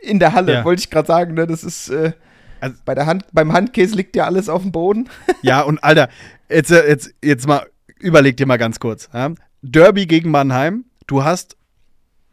In 0.00 0.18
der 0.18 0.32
Halle, 0.34 0.52
Ja. 0.52 0.64
wollte 0.64 0.80
ich 0.80 0.90
gerade 0.90 1.06
sagen, 1.06 1.34
ne? 1.34 1.46
Das 1.46 1.64
ist. 1.64 1.88
Äh, 1.88 2.12
Also- 2.60 2.76
bei 2.84 2.94
der 2.94 3.06
Hand, 3.06 3.24
beim 3.32 3.52
Handkäse 3.52 3.94
liegt 3.96 4.16
ja 4.16 4.24
alles 4.24 4.48
auf 4.48 4.62
dem 4.62 4.72
Boden. 4.72 5.08
Ja, 5.42 5.60
und 5.62 5.82
Alter, 5.84 6.08
jetzt, 6.48 6.70
äh, 6.70 6.88
jetzt, 6.88 7.10
jetzt 7.22 7.46
mal, 7.46 7.66
überleg 8.00 8.36
dir 8.36 8.46
mal 8.46 8.56
ganz 8.56 8.80
kurz. 8.80 9.08
Ja? 9.12 9.32
Derby 9.62 10.06
gegen 10.06 10.30
Mannheim. 10.30 10.84
Du 11.06 11.22
hast 11.24 11.56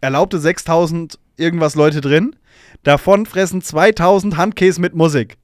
erlaubte 0.01 0.39
6000 0.39 1.19
irgendwas 1.37 1.75
Leute 1.75 1.99
drin. 2.01 2.35
Davon 2.83 3.25
fressen 3.25 3.61
2000 3.61 4.37
Handkäse 4.37 4.79
mit 4.81 4.93
Musik. 4.95 5.37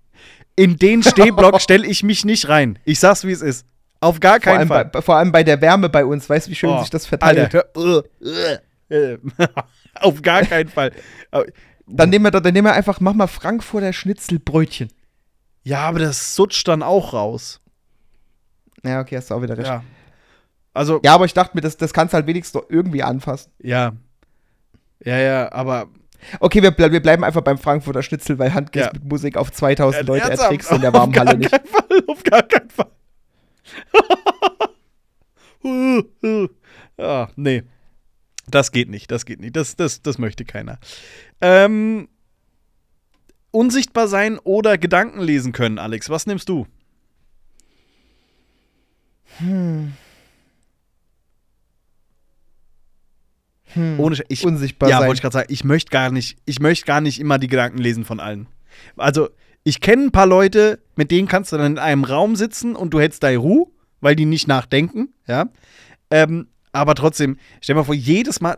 In 0.56 0.78
den 0.78 1.04
Stehblock 1.04 1.62
stelle 1.62 1.86
ich 1.88 2.04
mich 2.04 2.26
nicht 2.26 2.48
rein. 2.50 2.80
Ich 2.86 3.00
sag's, 3.00 3.24
wie 3.26 3.32
es 3.32 3.42
ist. 3.42 3.66
Auf 4.02 4.20
gar 4.20 4.34
Vor 4.36 4.40
keinen 4.40 4.58
allem, 4.60 4.68
Fall. 4.70 4.86
bei, 4.86 5.02
vor 5.02 5.16
allem 5.18 5.32
bei 5.32 5.44
der 5.44 5.62
Wärme 5.62 5.90
bei 5.90 6.06
uns. 6.06 6.30
Weißt 6.30 6.48
du, 6.48 6.52
wie 6.52 6.56
schön 6.56 6.70
Oh, 6.70 6.80
sich 6.82 6.90
das 6.90 7.06
verteilt? 7.06 7.54
Alter, 7.56 7.66
äh, 8.22 8.28
äh, 8.54 8.58
auf 9.96 10.22
gar 10.22 10.42
keinen 10.44 10.70
Fall. 10.70 10.92
Dann 11.86 12.10
nehmen 12.10 12.26
wir, 12.26 12.32
dann 12.32 12.54
nehmen 12.54 12.68
wir 12.68 12.74
einfach, 12.74 13.00
mach 13.00 13.14
mal 13.14 13.28
Frankfurter 13.28 13.94
Schnitzelbrötchen. 13.94 14.90
Ja, 15.64 15.80
aber 15.88 16.00
das 16.00 16.36
sutscht 16.36 16.68
dann 16.68 16.84
auch 16.84 17.14
raus. 17.14 17.62
Ja, 18.84 19.02
okay, 19.02 19.18
hast 19.18 19.30
du 19.30 19.36
auch 19.36 19.42
wieder 19.42 19.58
recht. 19.58 19.68
Ja, 19.68 19.76
Ja. 19.76 19.84
Also, 20.74 21.02
aber 21.06 21.26
ich 21.26 21.34
dachte 21.34 21.58
mir, 21.58 21.62
das, 21.62 21.78
das 21.78 21.92
kannst 21.94 22.14
du 22.14 22.16
halt 22.16 22.28
wenigstens 22.28 22.62
noch 22.62 22.70
irgendwie 22.70 23.04
anfassen. 23.04 23.52
ja. 23.60 23.94
Ja, 25.06 25.18
ja, 25.18 25.52
aber. 25.54 25.88
Okay, 26.42 26.62
wir, 26.62 26.72
ble 26.72 26.92
wir 26.92 27.02
bleiben 27.02 27.24
einfach 27.24 27.40
beim 27.42 27.58
Frankfurter 27.58 28.04
Schnitzel, 28.04 28.38
weil 28.38 28.54
Handkäse 28.54 28.88
Ja. 28.88 28.92
mit 28.94 29.06
Musik 29.06 29.38
auf 29.38 29.50
2000 29.50 30.06
Leute 30.08 30.24
Ernsthaft? 30.24 30.42
erträgst 30.52 30.72
in 30.74 30.82
der 30.82 30.90
Auf 30.94 30.96
warmen 31.00 31.14
gar 31.14 31.26
Halle 31.26 31.38
nicht. 31.38 31.50
keinen 31.50 31.66
Fall, 31.66 32.04
auf 32.08 32.24
gar 32.24 32.44
keinen 32.44 32.70
Fall. 32.70 32.92
ja, 36.98 37.30
nee. 37.36 37.64
Das 38.52 38.72
geht 38.72 38.90
nicht, 38.90 39.12
das 39.12 39.26
geht 39.26 39.40
nicht. 39.40 39.56
Das, 39.56 39.76
das, 39.76 40.02
das 40.02 40.18
möchte 40.18 40.46
keiner. 40.46 40.80
Ähm, 41.42 42.08
unsichtbar 43.52 44.08
sein 44.08 44.40
oder 44.40 44.78
Gedanken 44.78 45.22
lesen 45.22 45.52
können, 45.52 45.80
Alex. 45.80 46.10
Was 46.10 46.26
nimmst 46.28 46.50
du? 46.50 46.68
Ohne 53.76 54.16
Sch- 54.16 54.26
ich, 54.30 54.44
Unsichtbar 54.46 54.90
ja, 54.90 54.98
sein. 55.00 55.08
wollte 55.08 55.18
ich 55.20 55.22
gerade 55.22 55.34
sagen, 55.34 55.48
ich 55.54 55.64
möchte 55.64 55.92
gar 55.92 56.12
nicht, 56.12 56.38
ich 56.46 56.60
möchte 56.60 56.86
gar 56.86 57.02
nicht 57.02 57.20
immer 57.20 57.38
die 57.38 57.48
Gedanken 57.48 57.78
lesen 57.78 58.04
von 58.04 58.20
allen. 58.20 58.48
Also, 58.98 59.30
ich 59.64 59.80
kenne 59.80 60.06
ein 60.06 60.12
paar 60.12 60.26
Leute, 60.26 60.80
mit 60.96 61.12
denen 61.12 61.28
kannst 61.28 61.52
du 61.52 61.58
dann 61.58 61.74
in 61.74 61.80
einem 61.80 62.04
Raum 62.04 62.36
sitzen 62.36 62.76
und 62.76 62.94
du 62.94 63.00
hättest 63.00 63.22
deine 63.24 63.38
Ruhe, 63.38 63.68
weil 64.02 64.16
die 64.16 64.26
nicht 64.26 64.48
nachdenken, 64.48 65.10
ja. 65.28 65.50
Ähm, 66.10 66.48
aber 66.72 66.96
trotzdem, 66.96 67.38
stell 67.62 67.74
dir 67.74 67.80
mal 67.80 67.86
vor, 67.86 67.96
jedes 67.96 68.42
Mal, 68.42 68.58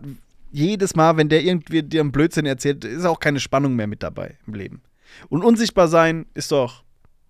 jedes 0.51 0.95
Mal, 0.95 1.17
wenn 1.17 1.29
der 1.29 1.43
irgendwie 1.43 1.83
dir 1.83 2.01
einen 2.01 2.11
Blödsinn 2.11 2.45
erzählt, 2.45 2.83
ist 2.83 3.05
auch 3.05 3.19
keine 3.19 3.39
Spannung 3.39 3.75
mehr 3.75 3.87
mit 3.87 4.03
dabei 4.03 4.37
im 4.47 4.53
Leben. 4.53 4.81
Und 5.29 5.43
unsichtbar 5.43 5.87
sein 5.87 6.25
ist 6.33 6.51
doch, 6.51 6.83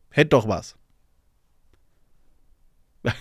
hätte 0.09 0.29
doch 0.29 0.47
was. 0.47 0.75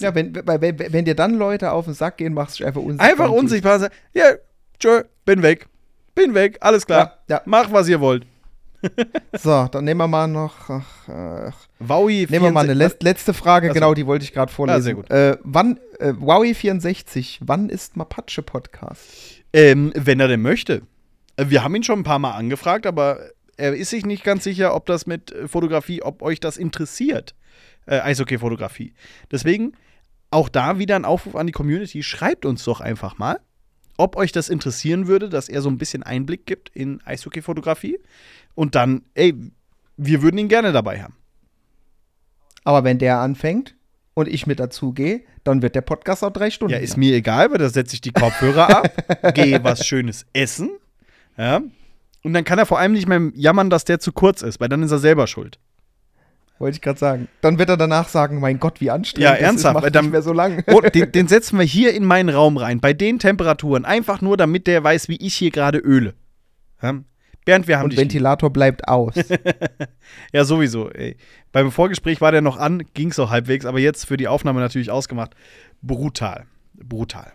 Ja, 0.00 0.12
wenn, 0.12 0.34
wenn, 0.34 0.78
wenn, 0.92 1.04
dir 1.04 1.14
dann 1.14 1.34
Leute 1.34 1.70
auf 1.70 1.84
den 1.84 1.94
Sack 1.94 2.16
gehen, 2.16 2.34
machst 2.34 2.58
du 2.58 2.64
einfach 2.64 2.80
unsichtbar. 2.80 3.08
Einfach 3.08 3.30
unsichtbar 3.30 3.78
sein. 3.78 3.90
Ja, 4.12 4.32
tschö, 4.80 5.04
bin 5.24 5.42
weg. 5.42 5.68
Bin 6.16 6.34
weg, 6.34 6.58
alles 6.60 6.84
klar. 6.84 7.20
Ja, 7.28 7.36
ja. 7.36 7.42
Mach, 7.44 7.70
was 7.70 7.88
ihr 7.88 8.00
wollt. 8.00 8.26
So, 9.38 9.68
dann 9.70 9.84
nehmen 9.84 9.98
wir 10.00 10.08
mal 10.08 10.26
noch. 10.26 10.70
Ach, 10.70 11.08
ach. 11.08 11.56
Wowi 11.78 12.26
Nehmen 12.30 12.44
wir 12.46 12.52
mal 12.52 12.60
eine 12.64 12.74
64 12.74 12.78
let 12.78 13.02
letzte 13.02 13.34
Frage, 13.34 13.68
Ach 13.68 13.70
so. 13.70 13.74
genau, 13.74 13.94
die 13.94 14.06
wollte 14.06 14.24
ich 14.24 14.32
gerade 14.32 14.52
vorlesen. 14.52 14.82
Sehr 14.82 14.94
gut. 14.94 15.10
Äh, 15.10 15.36
wann, 15.42 15.78
äh, 15.98 16.10
Wowie64, 16.10 17.38
wann 17.40 17.68
ist 17.68 17.96
Mapache-Podcast? 17.96 19.42
Ähm, 19.52 19.92
wenn 19.94 20.20
er 20.20 20.28
denn 20.28 20.42
möchte. 20.42 20.82
Äh, 21.36 21.46
Wir 21.48 21.64
haben 21.64 21.74
ihn 21.74 21.82
schon 21.82 22.00
ein 22.00 22.04
paar 22.04 22.18
Mal 22.18 22.32
angefragt, 22.32 22.86
aber 22.86 23.20
er 23.56 23.74
ist 23.74 23.90
sich 23.90 24.06
nicht 24.06 24.24
ganz 24.24 24.44
sicher, 24.44 24.74
ob 24.74 24.86
das 24.86 25.06
mit 25.06 25.32
äh, 25.32 25.48
Fotografie, 25.48 26.02
ob 26.02 26.22
euch 26.22 26.40
das 26.40 26.56
interessiert. 26.56 27.34
Äh, 27.86 28.00
Eishockey-Fotografie. 28.00 28.94
Deswegen 29.30 29.72
auch 30.30 30.48
da 30.48 30.78
wieder 30.78 30.96
ein 30.96 31.04
Aufruf 31.04 31.36
an 31.36 31.46
die 31.46 31.52
Community. 31.52 32.02
Schreibt 32.02 32.44
uns 32.44 32.64
doch 32.64 32.80
einfach 32.80 33.18
mal, 33.18 33.40
ob 33.98 34.16
euch 34.16 34.32
das 34.32 34.48
interessieren 34.48 35.06
würde, 35.06 35.28
dass 35.28 35.50
er 35.50 35.60
so 35.60 35.68
ein 35.68 35.76
bisschen 35.76 36.02
Einblick 36.02 36.46
gibt 36.46 36.70
in 36.70 37.02
Eishockey-Fotografie. 37.04 37.98
Und 38.54 38.74
dann, 38.74 39.02
ey, 39.14 39.34
wir 39.96 40.22
würden 40.22 40.38
ihn 40.38 40.48
gerne 40.48 40.72
dabei 40.72 41.02
haben. 41.02 41.16
Aber 42.64 42.84
wenn 42.84 42.98
der 42.98 43.18
anfängt 43.18 43.74
und 44.14 44.28
ich 44.28 44.46
mit 44.46 44.60
dazu 44.60 44.92
gehe, 44.92 45.22
dann 45.44 45.62
wird 45.62 45.74
der 45.74 45.80
Podcast 45.80 46.24
auch 46.24 46.32
drei 46.32 46.50
Stunden. 46.50 46.72
Ja, 46.72 46.78
ist 46.78 46.92
lang. 46.92 47.00
mir 47.00 47.14
egal, 47.14 47.50
weil 47.50 47.58
da 47.58 47.68
setze 47.68 47.94
ich 47.94 48.00
die 48.00 48.12
Kopfhörer 48.12 48.68
ab, 48.68 49.34
gehe 49.34 49.62
was 49.62 49.86
Schönes 49.86 50.26
essen. 50.32 50.70
Ja. 51.36 51.60
Und 52.22 52.34
dann 52.34 52.44
kann 52.44 52.58
er 52.58 52.66
vor 52.66 52.78
allem 52.78 52.92
nicht 52.92 53.08
mehr 53.08 53.30
jammern, 53.34 53.70
dass 53.70 53.84
der 53.84 54.00
zu 54.00 54.12
kurz 54.12 54.42
ist, 54.42 54.60
weil 54.60 54.68
dann 54.68 54.82
ist 54.82 54.90
er 54.90 54.98
selber 54.98 55.26
schuld. 55.26 55.58
Wollte 56.58 56.76
ich 56.76 56.80
gerade 56.80 56.98
sagen. 56.98 57.28
Dann 57.40 57.58
wird 57.58 57.68
er 57.68 57.76
danach 57.76 58.08
sagen, 58.08 58.40
mein 58.40 58.58
Gott, 58.58 58.80
wie 58.80 58.90
anstrengend 58.90 59.24
Ja, 59.24 59.32
das 59.32 59.40
ernsthaft, 59.40 59.84
ist, 59.86 59.94
dann- 59.94 60.10
nicht 60.10 60.22
so 60.24 60.32
lang. 60.32 60.64
Oh, 60.68 60.80
den, 60.80 61.12
den 61.12 61.28
setzen 61.28 61.58
wir 61.58 61.64
hier 61.64 61.94
in 61.94 62.04
meinen 62.04 62.28
Raum 62.30 62.56
rein, 62.56 62.80
bei 62.80 62.92
den 62.92 63.18
Temperaturen, 63.18 63.84
einfach 63.84 64.20
nur, 64.20 64.36
damit 64.36 64.66
der 64.66 64.82
weiß, 64.82 65.08
wie 65.08 65.16
ich 65.24 65.34
hier 65.34 65.50
gerade 65.50 65.78
öle. 65.78 66.14
Ja? 66.82 66.94
Bernd, 67.44 67.66
wir 67.68 67.78
haben 67.78 67.84
Und 67.84 67.90
dich. 67.92 67.98
lieb. 67.98 68.06
Ventilator 68.10 68.52
bleibt 68.52 68.86
aus. 68.88 69.14
Ja, 70.32 70.44
sowieso. 70.44 70.90
Ey. 70.90 71.16
Beim 71.52 71.70
Vorgespräch 71.70 72.20
war 72.20 72.32
der 72.32 72.40
noch 72.42 72.56
an, 72.58 72.82
ging 72.94 73.10
es 73.10 73.18
auch 73.18 73.30
halbwegs, 73.30 73.64
aber 73.66 73.78
jetzt 73.78 74.04
für 74.06 74.16
die 74.16 74.28
Aufnahme 74.28 74.60
natürlich 74.60 74.90
ausgemacht. 74.90 75.34
Brutal. 75.82 76.44
Brutal. 76.74 77.32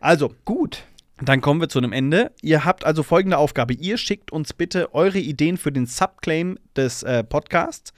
Also, 0.00 0.34
Gut. 0.44 0.84
Dann 1.18 1.40
kommen 1.40 1.62
wir 1.62 1.70
zu 1.70 1.78
einem 1.78 1.92
Ende. 1.92 2.32
Ihr 2.42 2.66
habt 2.66 2.84
also 2.84 3.02
folgende 3.02 3.38
Aufgabe. 3.38 3.72
Ihr 3.72 3.96
schickt 3.96 4.32
uns 4.32 4.52
bitte 4.52 4.94
eure 4.94 5.18
Ideen 5.18 5.56
für 5.56 5.72
den 5.72 5.86
Subclaim 5.86 6.58
des 6.76 7.02
äh, 7.04 7.24
Podcasts. 7.24 7.94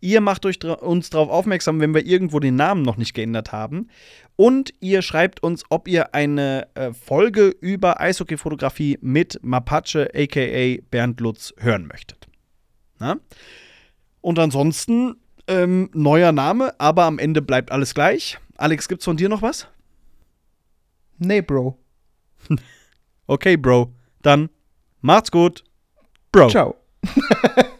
Ihr 0.00 0.22
macht 0.22 0.46
euch 0.46 0.58
dra 0.58 0.74
uns 0.74 1.10
darauf 1.10 1.28
aufmerksam, 1.28 1.80
wenn 1.80 1.92
wir 1.92 2.06
irgendwo 2.06 2.40
den 2.40 2.56
Namen 2.56 2.80
noch 2.80 2.96
nicht 2.96 3.12
geändert 3.12 3.52
haben. 3.52 3.88
Und 4.36 4.72
ihr 4.80 5.02
schreibt 5.02 5.42
uns, 5.42 5.64
ob 5.68 5.86
ihr 5.86 6.14
eine 6.14 6.66
äh, 6.74 6.94
Folge 6.94 7.48
über 7.48 8.00
Eishockey-Fotografie 8.00 8.98
mit 9.02 9.38
Mapache, 9.42 10.08
aka 10.14 10.82
Bernd 10.90 11.20
Lutz, 11.20 11.52
hören 11.58 11.86
möchtet. 11.86 12.26
Na? 12.98 13.18
Und 14.22 14.38
ansonsten 14.38 15.16
ähm, 15.46 15.90
neuer 15.92 16.32
Name, 16.32 16.72
aber 16.80 17.04
am 17.04 17.18
Ende 17.18 17.42
bleibt 17.42 17.70
alles 17.70 17.92
gleich. 17.92 18.38
Alex, 18.56 18.88
gibt's 18.88 19.04
von 19.04 19.18
dir 19.18 19.28
noch 19.28 19.42
was? 19.42 19.66
Nee, 21.18 21.42
Bro. 21.42 21.81
Okay, 23.28 23.56
Bro. 23.56 23.92
Dann 24.22 24.50
macht's 25.00 25.30
gut. 25.30 25.64
Bro. 26.32 26.48
Ciao. 26.50 26.76